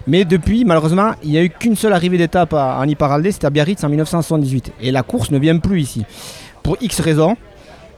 Mais 0.08 0.26
depuis, 0.26 0.66
malheureusement, 0.66 1.12
il 1.24 1.32
n'y 1.32 1.38
a 1.38 1.44
eu 1.44 1.50
qu'une 1.50 1.76
seule 1.76 1.94
arrivée 1.94 2.18
d'étape 2.18 2.54
en 2.54 2.84
Iparalde, 2.88 3.30
c'était 3.32 3.48
à 3.48 3.50
Biarritz 3.50 3.84
en 3.84 3.90
1978. 3.90 4.74
Et 4.82 4.92
la 4.92 5.04
course 5.04 5.32
ne 5.32 5.38
vient 5.38 5.58
plus 5.58 5.82
ici. 5.82 6.06
Pour 6.64 6.78
X 6.82 7.00
raisons. 7.00 7.38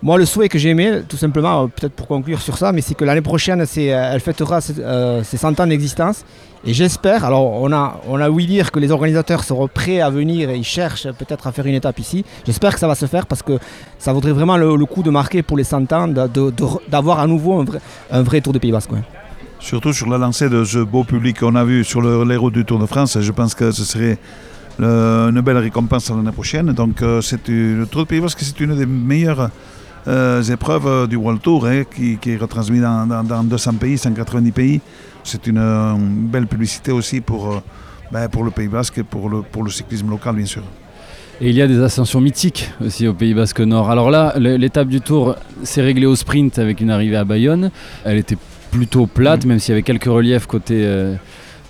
Moi, 0.03 0.17
le 0.17 0.25
souhait 0.25 0.49
que 0.49 0.59
j'ai 0.59 0.71
aimé, 0.71 0.99
tout 1.07 1.15
simplement, 1.15 1.63
euh, 1.63 1.67
peut-être 1.67 1.93
pour 1.93 2.07
conclure 2.07 2.41
sur 2.41 2.57
ça, 2.57 2.73
mais 2.73 2.81
c'est 2.81 2.93
que 2.93 3.05
l'année 3.05 3.21
prochaine, 3.21 3.61
euh, 3.61 4.11
elle 4.13 4.19
fêtera 4.19 4.59
ses, 4.59 4.77
euh, 4.81 5.23
ses 5.23 5.37
100 5.37 5.57
ans 5.61 5.65
d'existence. 5.65 6.25
Et 6.65 6.73
j'espère, 6.73 7.23
alors 7.23 7.61
on 7.61 7.71
a, 7.71 8.01
on 8.09 8.19
a 8.19 8.29
ouï 8.29 8.45
dire 8.45 8.73
que 8.73 8.79
les 8.79 8.91
organisateurs 8.91 9.45
seront 9.45 9.69
prêts 9.69 10.01
à 10.01 10.09
venir 10.09 10.49
et 10.49 10.57
ils 10.57 10.65
cherchent 10.65 11.07
peut-être 11.17 11.47
à 11.47 11.53
faire 11.53 11.65
une 11.67 11.75
étape 11.75 11.99
ici. 11.99 12.25
J'espère 12.45 12.73
que 12.73 12.81
ça 12.81 12.87
va 12.89 12.95
se 12.95 13.05
faire 13.05 13.27
parce 13.27 13.41
que 13.41 13.57
ça 13.97 14.11
vaudrait 14.11 14.33
vraiment 14.33 14.57
le, 14.57 14.85
coup 14.85 15.03
de 15.03 15.09
marquer 15.09 15.41
pour 15.41 15.55
les 15.55 15.63
100 15.63 15.93
ans 15.93 16.09
d'avoir 16.09 17.19
à 17.19 17.27
nouveau 17.27 17.61
un 17.61 17.63
vrai, 17.63 17.79
un 18.11 18.23
vrai 18.23 18.41
Tour 18.41 18.51
de 18.51 18.59
Pays 18.59 18.73
Basque. 18.73 18.91
Surtout 19.59 19.93
sur 19.93 20.09
la 20.09 20.17
lancée 20.17 20.49
de 20.49 20.65
ce 20.65 20.79
beau 20.79 21.05
public 21.05 21.39
qu'on 21.39 21.55
a 21.55 21.63
vu 21.63 21.85
sur 21.85 22.01
le- 22.01 22.25
les 22.25 22.35
routes 22.35 22.53
du 22.55 22.65
Tour 22.65 22.79
de 22.79 22.87
France, 22.87 23.17
je 23.21 23.31
pense 23.31 23.55
que 23.55 23.71
ce 23.71 23.85
serait 23.85 24.17
une 24.79 25.41
belle 25.41 25.57
récompense 25.59 26.09
l'année 26.09 26.31
prochaine. 26.31 26.73
Donc 26.73 27.01
euh, 27.01 27.21
c'est 27.21 27.47
le 27.47 27.85
Tour 27.85 28.01
de 28.03 28.07
Pays 28.07 28.19
Basque, 28.19 28.39
c'est 28.41 28.59
une 28.59 28.75
des 28.75 28.85
meilleures 28.85 29.39
euh, 29.41 29.47
épreuves 30.07 30.87
euh, 30.87 31.07
du 31.07 31.15
World 31.15 31.41
Tour 31.41 31.65
hein, 31.65 31.83
qui, 31.95 32.17
qui 32.17 32.31
est 32.31 32.37
retransmise 32.37 32.81
dans, 32.81 33.05
dans- 33.07 33.23
dans 33.23 33.43
200 33.43 33.73
pays, 33.75 33.97
190 33.97 34.51
pays. 34.51 34.81
C'est 35.23 35.47
une, 35.47 35.57
euh, 35.57 35.93
belle 35.97 36.47
publicité 36.47 36.91
aussi 36.91 37.21
pour, 37.21 37.51
euh, 37.53 37.59
ben, 38.11 38.27
pour 38.27 38.43
le 38.43 38.51
Pays 38.51 38.67
Basque 38.67 38.97
et 38.97 39.03
pour 39.03 39.29
le, 39.29 39.41
pour 39.41 39.63
le 39.63 39.69
cyclisme 39.71 40.09
local 40.09 40.35
bien 40.35 40.45
sûr. 40.45 40.63
Et 41.41 41.49
il 41.49 41.55
y 41.55 41.61
a 41.61 41.67
des 41.67 41.79
ascensions 41.81 42.21
mythiques 42.21 42.69
aussi 42.85 43.07
au 43.07 43.13
Pays 43.13 43.33
Basque 43.33 43.59
Nord. 43.61 43.89
Alors 43.89 44.11
là, 44.11 44.33
l'étape 44.37 44.87
du 44.87 45.01
Tour 45.01 45.35
s'est 45.63 45.81
réglée 45.81 46.05
au 46.05 46.15
sprint 46.15 46.59
avec 46.59 46.79
une 46.79 46.89
arrivée 46.91 47.15
à 47.17 47.23
Bayonne. 47.23 47.71
Elle 48.05 48.17
était 48.17 48.37
plutôt 48.71 49.07
plate, 49.07 49.45
même 49.45 49.59
s'il 49.59 49.71
y 49.71 49.75
avait 49.75 49.81
quelques 49.83 50.05
reliefs 50.05 50.45
côté, 50.45 50.81
euh, 50.85 51.15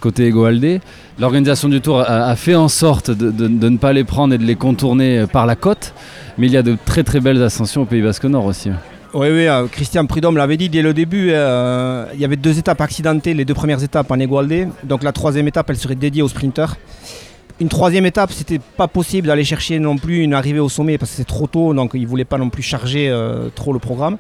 côté 0.03 0.27
Egoaldé. 0.27 0.81
L'organisation 1.17 1.69
du 1.69 1.79
Tour 1.79 2.01
a, 2.01 2.35
fait 2.35 2.55
en 2.55 2.67
sorte 2.67 3.09
de, 3.09 3.47
ne 3.47 3.77
pas 3.77 3.93
les 3.93 4.03
prendre 4.03 4.33
et 4.33 4.37
de 4.37 4.43
les 4.43 4.55
contourner 4.55 5.19
euh, 5.19 5.27
par 5.27 5.45
la 5.45 5.55
côte. 5.55 5.93
Mais 6.37 6.47
il 6.47 6.53
y 6.53 6.57
a 6.57 6.61
de 6.61 6.77
très 6.85 7.03
très 7.03 7.21
belles 7.21 7.41
ascensions 7.41 7.83
au 7.83 7.85
Pays 7.85 8.01
Basque 8.01 8.25
Nord 8.25 8.45
aussi. 8.45 8.69
Oui, 9.13 9.27
oui, 9.29 9.47
euh, 9.47 9.67
Christian 9.71 10.05
Prudhomme 10.05 10.35
l'avait 10.35 10.57
dit 10.57 10.67
dès 10.67 10.81
le 10.81 10.93
début, 10.93 11.29
euh, 11.29 12.05
il 12.13 12.19
y 12.19 12.25
avait 12.25 12.35
deux 12.35 12.59
étapes 12.59 12.81
accidentées, 12.81 13.33
les 13.33 13.45
deux 13.45 13.53
premières 13.53 13.81
étapes 13.81 14.11
en 14.11 14.19
Egualdé. 14.19 14.67
Donc 14.83 15.03
la 15.03 15.13
troisième 15.13 15.47
étape, 15.47 15.69
elle 15.69 15.77
serait 15.77 15.95
dédiée 15.95 16.21
aux 16.21 16.27
sprinteurs. 16.27 16.75
Une 17.61 17.69
troisième 17.69 18.05
étape, 18.05 18.31
c'était 18.33 18.59
pas 18.59 18.89
possible 18.89 19.27
d'aller 19.27 19.45
chercher 19.45 19.79
non 19.79 19.97
plus 19.97 20.17
une 20.23 20.33
arrivée 20.33 20.59
au 20.59 20.69
sommet 20.69 20.97
parce 20.97 21.11
que 21.11 21.17
c'est 21.17 21.23
trop 21.23 21.47
tôt, 21.47 21.73
donc 21.73 21.91
ils 21.93 22.07
voulaient 22.07 22.25
pas 22.25 22.39
non 22.39 22.49
plus 22.49 22.63
charger 22.63 23.13
trop 23.55 23.71
le 23.71 23.79
programme. 23.79 24.17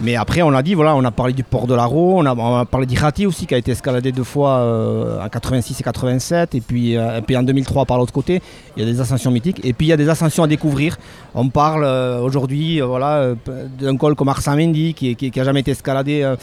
Mais 0.00 0.16
après, 0.16 0.42
on 0.42 0.52
a 0.52 0.62
dit, 0.62 0.74
voilà, 0.74 0.96
on 0.96 1.04
a 1.04 1.10
parlé 1.12 1.32
du 1.32 1.44
port 1.44 1.68
de 1.68 1.74
l'Aro, 1.74 2.18
on 2.18 2.26
a, 2.26 2.34
on 2.34 2.56
a 2.58 2.64
parlé 2.64 2.84
d'Irati 2.84 3.26
aussi, 3.26 3.46
qui 3.46 3.54
a 3.54 3.58
été 3.58 3.70
escaladé 3.70 4.10
deux 4.10 4.24
fois 4.24 4.56
euh, 4.58 5.24
en 5.24 5.28
86 5.28 5.80
et 5.80 5.84
87, 5.84 6.54
et 6.56 6.60
puis, 6.60 6.96
euh, 6.96 7.18
et 7.18 7.22
puis 7.22 7.36
en 7.36 7.44
2003 7.44 7.84
par 7.84 7.98
l'autre 7.98 8.12
côté. 8.12 8.42
Il 8.76 8.84
y 8.84 8.88
a 8.88 8.90
des 8.90 9.00
ascensions 9.00 9.30
mythiques, 9.30 9.60
et 9.64 9.72
puis 9.72 9.86
il 9.86 9.90
y 9.90 9.92
a 9.92 9.96
des 9.96 10.08
ascensions 10.08 10.42
à 10.42 10.48
découvrir. 10.48 10.96
On 11.34 11.48
parle 11.48 11.84
euh, 11.84 12.20
aujourd'hui 12.20 12.82
euh, 12.82 12.86
voilà, 12.86 13.18
euh, 13.18 13.34
d'un 13.78 13.96
col 13.96 14.16
comme 14.16 14.28
Arsamendi, 14.28 14.94
qui, 14.94 15.14
qui, 15.14 15.30
qui 15.30 15.40
a 15.40 15.44
jamais 15.44 15.60
été 15.60 15.70
escaladé. 15.70 16.22
euh. 16.22 16.34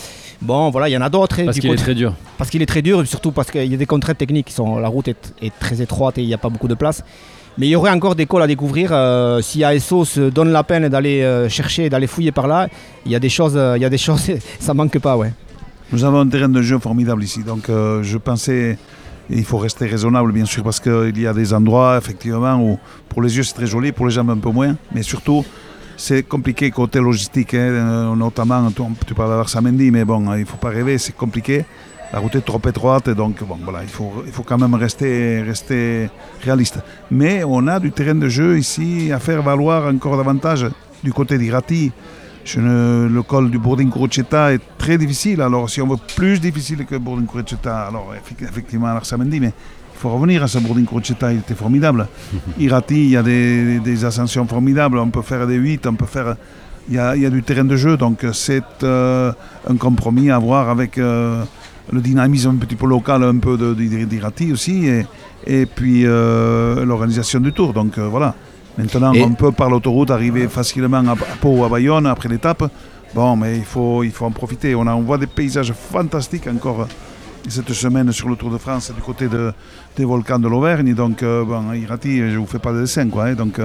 bon, 0.42 0.70
voilà, 0.70 0.88
il 0.88 0.94
y 0.94 0.98
en 0.98 1.02
a 1.02 1.10
d'autres. 1.10 1.40
et 1.40 1.46
Parce 1.46 1.60
qu'il 1.60 1.72
est 1.72 1.76
très 1.76 1.96
dur. 1.96 2.14
parce 2.38 2.50
qu'il 2.50 2.62
est 2.62 2.66
très 2.66 2.82
dur, 2.82 3.02
et 3.02 3.06
surtout 3.06 3.32
parce 3.32 3.52
qu'il 3.52 3.66
y 3.70 3.74
a 3.74 3.78
des 3.78 3.86
contraintes 3.86 4.18
techniques. 4.18 4.48
Qui 4.48 4.54
sont, 4.54 4.80
la 4.80 4.88
route 4.88 5.10
est, 5.10 5.34
est 5.42 5.52
très 5.60 5.82
étroite 5.82 6.18
et 6.18 6.22
il 6.22 6.28
n'y 6.28 6.34
a 6.34 6.38
pas 6.38 6.50
beaucoup 6.50 6.70
de 6.70 6.74
place. 6.74 7.04
Mais 7.58 7.68
il 7.68 7.70
y 7.72 7.76
aurait 7.76 7.92
encore 7.92 8.16
des 8.16 8.26
cols 8.26 8.42
à 8.42 8.48
découvrir. 8.48 8.92
euh, 8.94 9.42
si 9.42 9.64
ASO 9.64 10.06
se 10.06 10.30
donne 10.30 10.52
la 10.52 10.64
peine 10.64 10.88
d'aller 10.88 11.22
euh, 11.22 11.50
chercher, 11.50 11.90
d'aller 11.90 12.08
fouiller 12.08 12.32
par 12.32 12.48
là, 12.48 12.68
il 13.06 13.12
y 13.12 13.16
a 13.16 13.20
des 13.20 13.30
choses, 13.30 13.54
euh, 13.58 13.78
il 13.78 13.82
y 13.82 13.86
a 13.86 13.90
des 13.90 13.98
choses 14.08 14.32
ça 14.60 14.74
manque 14.74 14.98
pas. 15.00 15.18
Ouais. 15.18 15.34
Nous 15.92 16.06
avons 16.06 16.20
un 16.20 16.28
terrain 16.28 16.50
de 16.50 16.62
jeu 16.62 16.80
formidable 16.80 17.24
ici. 17.24 17.44
Donc 17.44 17.70
euh, 17.70 18.02
je 18.04 18.18
pensais, 18.18 18.78
il 19.30 19.44
faut 19.44 19.58
rester 19.58 19.86
raisonnable 19.86 20.32
bien 20.32 20.46
sûr, 20.46 20.64
parce 20.64 20.80
qu'il 20.80 21.20
y 21.20 21.28
a 21.28 21.34
des 21.34 21.54
endroits 21.54 21.98
effectivement 21.98 22.56
où 22.56 22.80
pour 23.10 23.22
les 23.22 23.36
yeux 23.36 23.44
c'est 23.44 23.54
très 23.54 23.68
joli, 23.68 23.92
pour 23.92 24.06
les 24.08 24.14
jambes 24.14 24.30
un 24.30 24.38
peu 24.38 24.50
moins. 24.50 24.78
Mais 24.96 25.04
surtout, 25.04 25.44
c'est 25.98 26.24
compliqué 26.24 26.72
côté 26.72 27.00
logistique, 27.00 27.54
hein, 27.54 28.16
notamment, 28.16 28.72
tu, 29.06 29.14
parles 29.14 29.30
d'Arsamendi, 29.30 29.92
mais 29.92 30.06
bon, 30.06 30.34
il 30.34 30.40
ne 30.40 30.46
faut 30.46 30.58
pas 30.58 30.70
rêver, 30.70 30.98
c'est 30.98 31.16
compliqué. 31.16 31.66
La 32.14 32.20
route 32.20 32.36
est 32.36 32.42
trop 32.42 32.60
étroite, 32.68 33.10
donc 33.10 33.42
bon, 33.44 33.58
voilà, 33.64 33.84
il 33.84 33.88
faut, 33.90 34.12
il 34.26 34.32
faut 34.34 34.44
quand 34.44 34.58
même 34.58 34.74
rester, 34.76 35.42
rester 35.42 36.10
réaliste. 36.44 36.80
Mais 37.10 37.44
on 37.46 37.66
a 37.68 37.80
du 37.80 37.92
terrain 37.92 38.16
de 38.16 38.28
jeu 38.28 38.58
ici 38.58 39.12
à 39.14 39.20
faire 39.20 39.42
valoir 39.42 39.88
encore 39.88 40.18
davantage 40.18 40.66
du 41.04 41.14
côté 41.14 41.38
d'Irati. 41.38 41.92
Le 42.58 43.22
col 43.22 43.50
du 43.50 43.60
Bourdin 43.60 43.90
Crocetta 43.90 44.52
est 44.52 44.62
très 44.78 44.98
difficile. 44.98 45.42
Alors, 45.42 45.70
si 45.70 45.82
on 45.82 45.88
veut 45.88 45.98
plus 46.18 46.42
difficile 46.42 46.86
que 46.86 46.96
Bourdin 46.96 47.26
Crocetta, 47.26 47.84
alors 47.88 48.14
effe- 48.14 48.44
effectivement, 48.44 48.88
Arsamendi, 48.88 49.40
mais 49.40 49.54
il 49.94 49.98
faut 50.00 50.10
revenir 50.10 50.44
à 50.44 50.48
ce 50.48 50.58
Bourdin 50.58 50.84
Crocetta, 50.84 51.32
il 51.32 51.40
était 51.40 51.54
formidable. 51.54 52.08
Irati, 52.60 52.96
il 53.06 53.10
y 53.12 53.16
a 53.18 53.24
des, 53.24 53.80
des 53.80 54.04
ascensions 54.06 54.46
formidables. 54.48 54.98
On 54.98 55.10
peut 55.12 55.22
faire 55.22 55.48
des 55.48 55.56
8, 55.56 55.88
on 55.88 55.94
peut 55.94 56.06
faire. 56.08 56.36
Il 56.90 56.96
y 56.96 57.00
a, 57.00 57.16
il 57.16 57.22
y 57.22 57.26
a 57.28 57.30
du 57.30 57.44
terrain 57.44 57.64
de 57.64 57.76
jeu, 57.78 57.96
donc 57.96 58.26
c'est 58.34 58.64
euh, 58.84 59.32
un 59.70 59.76
compromis 59.78 60.32
à 60.32 60.38
avoir 60.38 60.68
avec 60.68 60.98
euh, 60.98 61.44
le 61.92 62.02
dynamisme 62.02 62.50
un 62.52 62.56
petit 62.56 62.76
peu 62.76 62.88
local, 62.88 63.24
un 63.24 63.38
peu 63.38 63.58
de- 63.58 63.74
de- 63.74 64.06
d'Irati 64.06 64.52
aussi, 64.52 64.88
et, 64.88 65.06
et 65.46 65.66
puis 65.66 66.04
euh, 66.06 66.86
l'organisation 66.86 67.40
du 67.40 67.52
tour. 67.54 67.74
Donc 67.74 67.98
euh, 67.98 68.08
voilà. 68.08 68.34
Maintenant, 68.78 69.14
Et- 69.14 69.22
on 69.24 69.34
peut 69.34 69.52
par 69.52 69.70
l'autoroute 69.70 70.12
arriver 70.12 70.48
facilement 70.48 71.04
à, 71.06 71.12
à 71.12 71.16
Pau 71.42 71.58
ou 71.58 71.64
à 71.66 71.70
Bayonne 71.70 72.06
après 72.08 72.30
l'étape. 72.30 72.64
Bon, 73.14 73.36
mais 73.36 73.58
il 73.58 73.66
faut, 73.66 74.04
il 74.04 74.12
faut 74.12 74.26
en 74.26 74.32
profiter. 74.32 74.74
On, 74.76 74.88
a, 74.88 74.96
on 74.96 75.02
voit 75.02 75.18
des 75.18 75.28
paysages 75.28 75.74
fantastiques 75.74 76.48
encore 76.48 76.82
euh, 76.84 76.86
cette 77.50 77.74
semaine 77.74 78.12
sur 78.14 78.30
le 78.30 78.38
Tour 78.38 78.50
de 78.52 78.58
France 78.58 78.94
du 78.96 79.02
côté 79.02 79.28
de, 79.28 79.52
des 79.98 80.06
volcans 80.06 80.40
de 80.40 80.48
l'Auvergne. 80.48 80.94
Donc, 80.94 81.22
euh, 81.22 81.44
bon, 81.44 81.74
Irati, 81.74 82.20
je 82.20 82.24
ne 82.34 82.38
vous 82.38 82.46
fais 82.46 82.60
pas 82.60 82.72
de 82.72 82.80
dessin. 82.82 83.10
Quoi, 83.10 83.26
hein. 83.26 83.34
donc, 83.34 83.60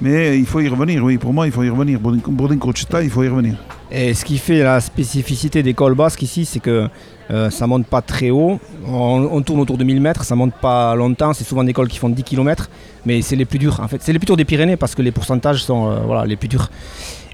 mais 0.00 0.38
il 0.38 0.46
faut 0.46 0.60
y 0.60 0.68
revenir, 0.68 1.02
oui. 1.02 1.18
Pour 1.18 1.32
moi, 1.32 1.46
il 1.46 1.52
faut 1.52 1.64
y 1.64 1.68
revenir. 1.70 1.98
Bourdin 1.98 2.20
Bourdin 2.28 2.58
Crocetta, 2.58 3.02
il 3.02 3.10
faut 3.10 3.24
y 3.24 3.28
revenir. 3.28 3.56
Et 3.90 4.14
ce 4.14 4.24
qui 4.24 4.38
fait 4.38 4.62
la 4.62 4.80
spécificité 4.80 5.62
des 5.62 5.74
cols 5.74 5.94
basques 5.94 6.22
ici, 6.22 6.44
c'est 6.44 6.58
que 6.58 6.88
euh, 7.30 7.50
ça 7.50 7.66
monte 7.66 7.86
pas 7.86 8.02
très 8.02 8.30
haut. 8.30 8.58
On, 8.88 9.42
tourne 9.42 9.60
autour 9.60 9.78
de 9.78 9.84
1000 9.84 10.00
mètres, 10.00 10.24
ça 10.24 10.34
monte 10.34 10.54
pas 10.54 10.94
longtemps. 10.94 11.32
C'est 11.32 11.44
souvent 11.44 11.64
des 11.64 11.72
cols 11.72 11.88
qui 11.88 11.98
font 11.98 12.08
10 12.08 12.22
km, 12.22 12.68
mais 13.04 13.22
c'est 13.22 13.36
les 13.36 13.44
plus 13.44 13.58
durs. 13.58 13.80
En 13.80 13.88
fait, 13.88 13.98
c'est 14.00 14.12
les 14.12 14.18
plus 14.18 14.26
durs 14.26 14.36
des 14.36 14.44
Pyrénées 14.44 14.76
parce 14.76 14.94
que 14.94 15.02
les 15.02 15.12
pourcentages 15.12 15.62
sont 15.64 15.90
euh, 15.90 15.98
voilà, 16.04 16.26
les 16.26 16.36
plus 16.36 16.48
durs. 16.48 16.68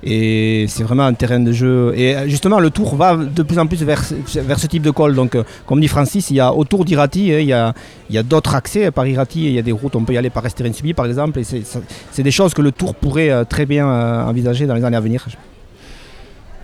Et 0.05 0.67
c'est 0.69 0.83
vraiment 0.83 1.05
un 1.05 1.15
terrain 1.15 1.41
de 1.41 1.53
jeu. 1.53 1.93
Et 1.97 2.17
euh, 2.17 2.29
justement, 2.29 2.59
le 2.59 2.71
tour 2.71 2.97
va 2.97 3.17
de 3.17 3.43
plus 3.43 3.59
en 3.59 3.67
plus 3.67 3.83
vers, 3.85 4.03
vers 4.35 4.59
ce 4.59 4.67
type 4.67 4.83
de 4.83 4.91
col. 4.91 5.15
Donc, 5.15 5.35
euh, 5.35 5.45
comme 5.67 5.81
dit 5.81 5.89
Francis, 5.89 6.31
il 6.31 6.37
y 6.37 6.41
a 6.41 6.53
autour 6.53 6.85
d'Irati, 6.85 7.33
hein, 7.33 7.39
il 7.39 7.47
y 7.47 7.53
a, 7.53 7.73
il 8.11 8.17
y 8.17 8.19
a 8.19 8.23
d'autres 8.23 8.55
accès 8.55 8.91
par 8.91 9.07
Irati. 9.07 9.47
Il 9.47 9.53
y 9.53 9.59
a 9.59 9.63
des 9.63 9.73
routes, 9.73 9.95
on 9.95 10.05
peut 10.05 10.13
y 10.13 10.19
aller 10.19 10.31
par 10.31 10.45
Estéren 10.45 10.75
Subi 10.75 10.93
par 10.93 11.07
exemple. 11.07 11.39
Et 11.39 11.45
c'est, 11.45 12.23
des 12.23 12.31
choses 12.31 12.53
que 12.53 12.63
le 12.63 12.73
tour 12.73 12.95
pourrait 12.95 13.45
très 13.47 13.65
bien 13.65 13.87
envisager 14.27 14.67
dans 14.67 14.75
les 14.75 14.85
années 14.85 14.97
à 14.97 15.01
venir. 15.01 15.27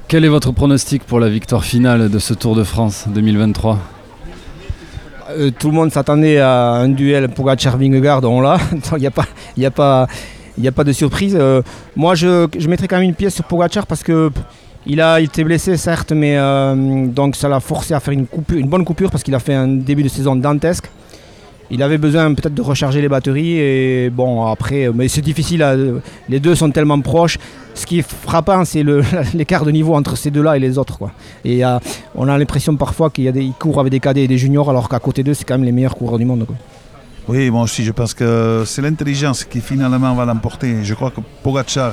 Quel 0.09 0.25
est 0.25 0.29
votre 0.29 0.53
pronostic 0.53 1.05
pour 1.05 1.21
la 1.21 1.29
victoire 1.29 1.65
finale 1.65 2.09
de 2.11 2.19
ce 2.19 2.33
Tour 2.35 2.55
de 2.57 2.65
France 2.65 3.05
2023 3.09 3.79
Euh, 5.31 5.51
tout 5.51 5.69
le 5.69 5.75
monde 5.75 5.93
s'attendait 5.93 6.39
à 6.39 6.71
un 6.73 6.89
duel 6.89 7.29
Pogacar-Vingegaard, 7.29 8.25
on 8.25 8.41
l'a. 8.41 8.57
Il 8.93 8.99
n'y 9.01 9.07
a, 9.07 9.11
pas- 9.11 9.27
il 9.57 9.63
y 9.63 9.67
a, 10.69 10.73
pas- 10.73 10.85
de 10.85 10.93
surprise. 10.93 11.37
Euh, 11.39 11.61
moi, 11.95 12.15
je, 12.15 12.47
je 12.59 12.67
mettrais 12.69 12.89
quand 12.89 12.97
même 12.97 13.05
une 13.11 13.15
pièce 13.15 13.35
sur 13.35 13.45
Pogacar 13.45 13.87
parce 13.87 14.03
que 14.03 14.31
il 14.87 15.03
a 15.03 15.21
était 15.21 15.45
blessé, 15.45 15.77
certes, 15.77 16.13
mais 16.13 16.39
euh, 16.39 17.07
donc 17.09 17.37
ça 17.37 17.47
l'a 17.49 17.61
forcé 17.61 17.93
à 17.93 18.01
faire 18.01 18.15
une 18.15 18.67
bonne 18.67 18.85
coupure 18.87 19.11
parce 19.11 19.23
qu'il 19.23 19.35
a 19.35 19.39
fait 19.39 19.53
un 19.55 19.69
début 19.69 20.03
de 20.03 20.09
saison 20.09 20.35
dantesque. 20.35 20.89
Il 21.71 21.83
avait 21.83 21.99
besoin 21.99 22.33
peut-être 22.33 22.55
de 22.55 22.63
recharger 22.63 23.03
les 23.03 23.09
batteries 23.09 23.59
et 23.59 24.11
bon 24.11 24.47
après, 24.47 24.91
mais 24.95 25.09
c'est 25.09 25.21
difficile. 25.21 25.65
les 26.29 26.41
deux 26.41 26.55
sont 26.55 26.71
tellement 26.71 27.01
proches. 27.01 27.39
Ce 27.75 27.85
qui 27.85 27.99
est 27.99 28.11
frappant, 28.11 28.65
c'est 28.65 28.83
l'écart 29.35 29.65
de 29.65 29.71
niveau 29.71 29.95
entre 29.95 30.17
ces 30.17 30.31
deux-là 30.31 30.57
et 30.57 30.61
les 30.61 30.79
autres. 30.79 30.99
Et 31.45 31.65
euh, 31.65 31.79
on 32.15 32.27
a 32.27 32.39
l'impression 32.39 32.75
parfois 32.77 33.11
qu'il 33.11 33.25
y 33.25 33.29
a 33.29 33.33
des, 33.33 33.43
ils 33.43 33.53
courent 33.53 33.81
avec 33.81 33.91
des 33.91 34.01
cadets 34.01 34.25
et 34.25 34.29
des 34.29 34.39
juniors, 34.39 34.71
alors 34.71 34.89
qu'à 34.89 34.99
côté 34.99 35.23
d'eux, 35.23 35.35
c'est 35.35 35.45
quand 35.45 35.55
même 35.59 35.67
les 35.67 35.73
meilleurs 35.73 35.95
coureurs 35.95 36.19
du 36.19 36.25
monde. 36.25 36.47
Oui, 37.29 37.51
moi 37.51 37.63
aussi, 37.63 37.85
je 37.85 37.93
pense 37.93 38.15
que 38.15 38.63
c'est 38.65 38.81
l'intelligence 38.81 39.45
qui 39.45 39.61
finalement 39.61 40.15
va 40.15 40.25
l'emporter. 40.25 40.83
Je 40.83 40.95
crois 40.95 41.11
que 41.11 41.21
Pogacar, 41.43 41.93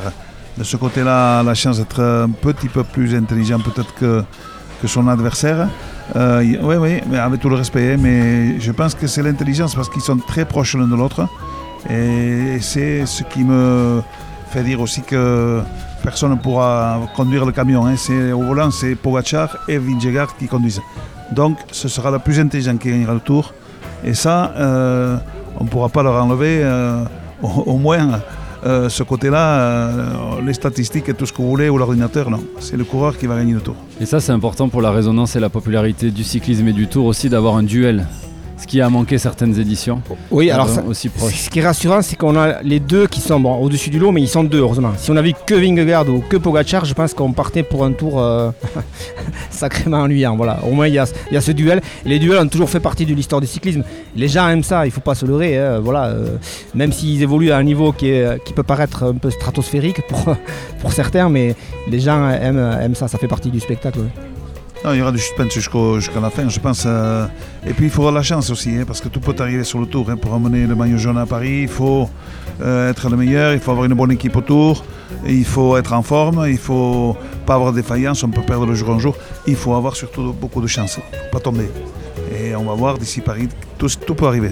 de 0.58 0.64
ce 0.64 0.78
côté-là, 0.78 1.40
a 1.40 1.44
la 1.44 1.54
chance 1.54 1.78
d'être 1.78 2.02
un 2.02 2.30
petit 2.30 2.70
peu 2.70 2.86
plus 2.86 3.14
intelligent 3.14 3.60
peut-être 3.60 3.94
que 3.94 4.24
son 4.88 5.08
adversaire. 5.08 5.68
Euh, 6.16 6.44
oui, 6.62 6.76
oui, 6.76 7.02
mais 7.10 7.18
avec 7.18 7.40
tout 7.42 7.50
le 7.50 7.56
respect, 7.56 7.98
mais 7.98 8.60
je 8.60 8.72
pense 8.72 8.94
que 8.94 9.08
c'est 9.08 9.24
l'intelligence 9.24 9.74
parce 9.76 9.90
qu'ils 9.90 10.02
sont 10.02 10.18
très 10.18 10.46
proches 10.46 10.76
l'un 10.76 10.88
de 10.88 10.96
l'autre. 10.96 11.28
Et 11.90 12.60
c'est 12.62 13.06
ce 13.06 13.24
qui 13.24 13.44
me 13.44 14.02
fait 14.50 14.64
dire 14.64 14.80
aussi 14.82 15.02
que 15.02 15.62
personne 16.04 16.32
ne 16.32 16.36
pourra 16.36 17.00
conduire 17.16 17.46
le 17.46 17.52
camion. 17.52 17.86
hein. 17.86 17.96
C'est, 17.98 18.32
au 18.32 18.42
volant, 18.44 18.72
c'est 18.72 18.96
Pogacar 18.96 19.58
et 19.68 19.78
Vingegaard 19.78 20.36
qui 20.38 20.48
conduisent. 20.48 20.82
Donc, 21.32 21.58
ce 21.72 21.88
sera 21.88 22.12
le 22.12 22.20
plus 22.20 22.40
intelligent 22.40 22.78
qui 22.78 22.90
gagnera 22.90 23.14
le 23.14 23.20
tour. 23.20 23.54
Et 24.04 24.14
ça, 24.14 24.54
euh, 24.58 25.18
on 25.60 25.64
ne 25.64 25.70
pourra 25.70 25.90
pas 25.90 26.04
leur 26.04 26.24
enlever, 26.24 26.60
euh, 26.62 27.04
au 27.42 27.78
moins 27.78 28.20
euh, 28.66 28.90
ce 28.90 29.04
côté-là, 29.04 29.60
euh, 29.60 30.42
les 30.44 30.54
statistiques 30.54 31.10
et 31.10 31.14
tout 31.14 31.26
ce 31.26 31.34
que 31.34 31.38
vous 31.38 31.50
voulez, 31.50 31.70
ou 31.70 31.78
l'ordinateur, 31.78 32.30
non. 32.30 32.44
C'est 32.60 32.78
le 32.78 32.84
coureur 32.84 33.18
qui 33.18 33.28
va 33.28 33.38
gagner 33.38 33.54
le 33.54 33.62
tour. 33.62 33.76
Et 34.00 34.06
ça, 34.06 34.20
c'est 34.20 34.32
important 34.32 34.70
pour 34.70 34.82
la 34.82 34.92
résonance 34.92 35.36
et 35.36 35.40
la 35.40 35.50
popularité 35.50 36.10
du 36.10 36.24
cyclisme 36.24 36.68
et 36.68 36.74
du 36.74 36.88
tour 36.88 37.06
aussi 37.06 37.30
d'avoir 37.30 37.56
un 37.56 37.64
duel 37.64 38.08
ce 38.58 38.66
qui 38.68 38.80
a 38.82 38.90
manqué 38.90 39.18
certaines 39.18 39.58
éditions. 39.60 40.02
Oui, 40.32 40.50
alors 40.50 40.70
ça- 40.70 40.84
aussi 40.88 41.10
proche. 41.10 41.34
ce 41.36 41.50
qui 41.50 41.60
est 41.60 41.66
rassurant, 41.66 42.02
c'est 42.02 42.16
qu'on 42.16 42.38
a 42.38 42.62
les 42.64 42.80
deux 42.80 43.06
qui 43.08 43.20
sont 43.20 43.40
bon, 43.40 43.56
au-dessus 43.58 43.90
du 43.90 44.00
lot, 44.00 44.12
mais 44.12 44.22
ils 44.22 44.28
sont 44.30 44.44
deux, 44.44 44.60
heureusement. 44.60 44.92
Si 44.98 45.12
on 45.12 45.16
avait 45.18 45.34
que 45.46 45.56
Vingegaard 45.56 46.08
ou 46.10 46.20
que 46.20 46.38
Pogacar, 46.38 46.86
je 46.86 46.94
pense 46.94 47.14
qu'on 47.14 47.34
partait 47.34 47.64
pour 47.64 47.84
un 47.84 47.92
tour 47.92 48.20
euh, 48.22 48.52
sacrément 49.50 49.98
ennuyant. 50.02 50.36
Voilà. 50.36 50.60
Au 50.66 50.72
moins, 50.72 50.88
il 50.88 50.94
y 50.94 51.00
a, 51.00 51.06
il 51.32 51.34
y 51.34 51.38
a 51.38 51.42
ce 51.42 51.52
duel. 51.52 51.82
Et 52.06 52.10
les 52.10 52.20
duels 52.20 52.40
ont 52.40 52.48
toujours 52.48 52.70
fait 52.70 52.80
partie 52.80 53.06
de 53.06 53.14
l'histoire 53.14 53.42
du 53.42 53.48
cyclisme. 53.48 53.84
Les 54.16 54.28
gens 54.28 54.48
aiment 54.50 54.64
ça, 54.64 54.86
il 54.86 54.92
faut 54.92 55.02
pas 55.02 55.16
se 55.16 55.26
leurrer. 55.26 55.58
hein, 55.58 55.80
voilà. 55.80 56.06
euh, 56.06 56.38
même 56.74 56.92
s'ils 56.92 57.22
évoluent 57.22 57.52
à 57.52 57.58
un 57.58 57.64
niveau 57.64 57.92
qui, 57.92 58.10
est- 58.10 58.44
qui 58.46 58.54
peut 58.54 58.64
paraître 58.64 59.04
un 59.04 59.16
peu 59.16 59.30
stratosphérique 59.30 60.02
pour, 60.08 60.36
pour 60.82 60.92
certains, 60.94 61.30
mais 61.30 61.56
les 61.90 62.00
gens 62.00 62.30
aiment, 62.30 62.78
aiment 62.82 62.96
ça, 62.96 63.08
ça 63.08 63.18
fait 63.18 63.28
partie 63.28 63.50
du 63.50 63.60
spectacle. 63.60 64.00
ouais. 64.00 64.06
Il 64.94 65.00
y 65.00 65.02
aura 65.02 65.12
du 65.12 65.20
suspense 65.20 65.54
jusqu'à 65.54 66.20
la 66.22 66.30
fin, 66.30 66.48
je 66.48 66.60
pense. 66.60 66.84
euh, 66.86 67.26
et 67.66 67.74
puis 67.74 67.86
il 67.86 67.90
faut 67.92 68.10
la 68.12 68.22
chance 68.22 68.50
aussi, 68.50 68.70
hein, 68.76 68.84
parce 68.86 69.02
que 69.02 69.08
tout 69.10 69.20
peut 69.20 69.36
arriver 69.40 69.64
sur 69.64 69.80
le 69.80 69.88
tour. 69.88 70.10
hein. 70.10 70.18
Pour 70.18 70.34
amener 70.34 70.68
le 70.68 70.76
maillot 70.76 70.98
jaune 70.98 71.18
à 71.18 71.26
Paris, 71.26 71.62
il 71.64 71.68
faut 71.68 72.10
euh, 72.62 72.92
être 72.92 73.10
le 73.10 73.18
meilleur, 73.18 73.54
il 73.54 73.60
faut 73.60 73.72
avoir 73.72 73.86
une 73.86 73.94
bonne 73.96 74.12
équipe 74.12 74.36
autour, 74.36 74.86
il 75.26 75.46
faut 75.46 75.76
être 75.78 75.94
en 75.94 76.04
forme, 76.04 76.46
il 76.48 76.58
faut 76.58 77.18
pas 77.46 77.56
avoir 77.56 77.72
de 77.72 77.78
défaillance, 77.78 78.24
on 78.24 78.30
peut 78.30 78.42
perdre 78.42 78.66
le 78.66 78.76
jour 78.76 78.90
en 78.90 79.00
jour. 79.00 79.16
Il 79.48 79.56
faut 79.56 79.74
avoir 79.74 79.96
surtout 79.96 80.34
beaucoup 80.34 80.62
de 80.62 80.68
chance, 80.68 81.00
pas 81.32 81.40
tomber. 81.40 81.70
Et 82.38 82.56
on 82.56 82.64
va 82.64 82.74
voir 82.74 82.98
d'ici 82.98 83.22
Paris, 83.22 83.50
tout, 83.78 83.90
tout 84.06 84.16
peut 84.16 84.28
arriver. 84.28 84.52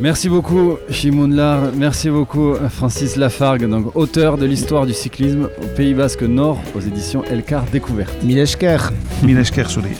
Merci 0.00 0.30
beaucoup 0.30 0.78
Shimoun 0.88 1.34
Lar, 1.34 1.72
merci 1.76 2.08
beaucoup 2.08 2.54
Francis 2.70 3.16
Lafargue, 3.16 3.68
donc 3.68 3.94
auteur 3.94 4.38
de 4.38 4.46
l'histoire 4.46 4.86
du 4.86 4.94
cyclisme 4.94 5.50
au 5.62 5.66
Pays 5.76 5.92
Basque 5.92 6.22
Nord 6.22 6.58
aux 6.74 6.80
éditions 6.80 7.22
Elcar 7.24 7.64
Découverte. 7.70 8.22
Milesker. 8.22 8.78
Minesker 9.22 9.64
Souli. 9.68 9.90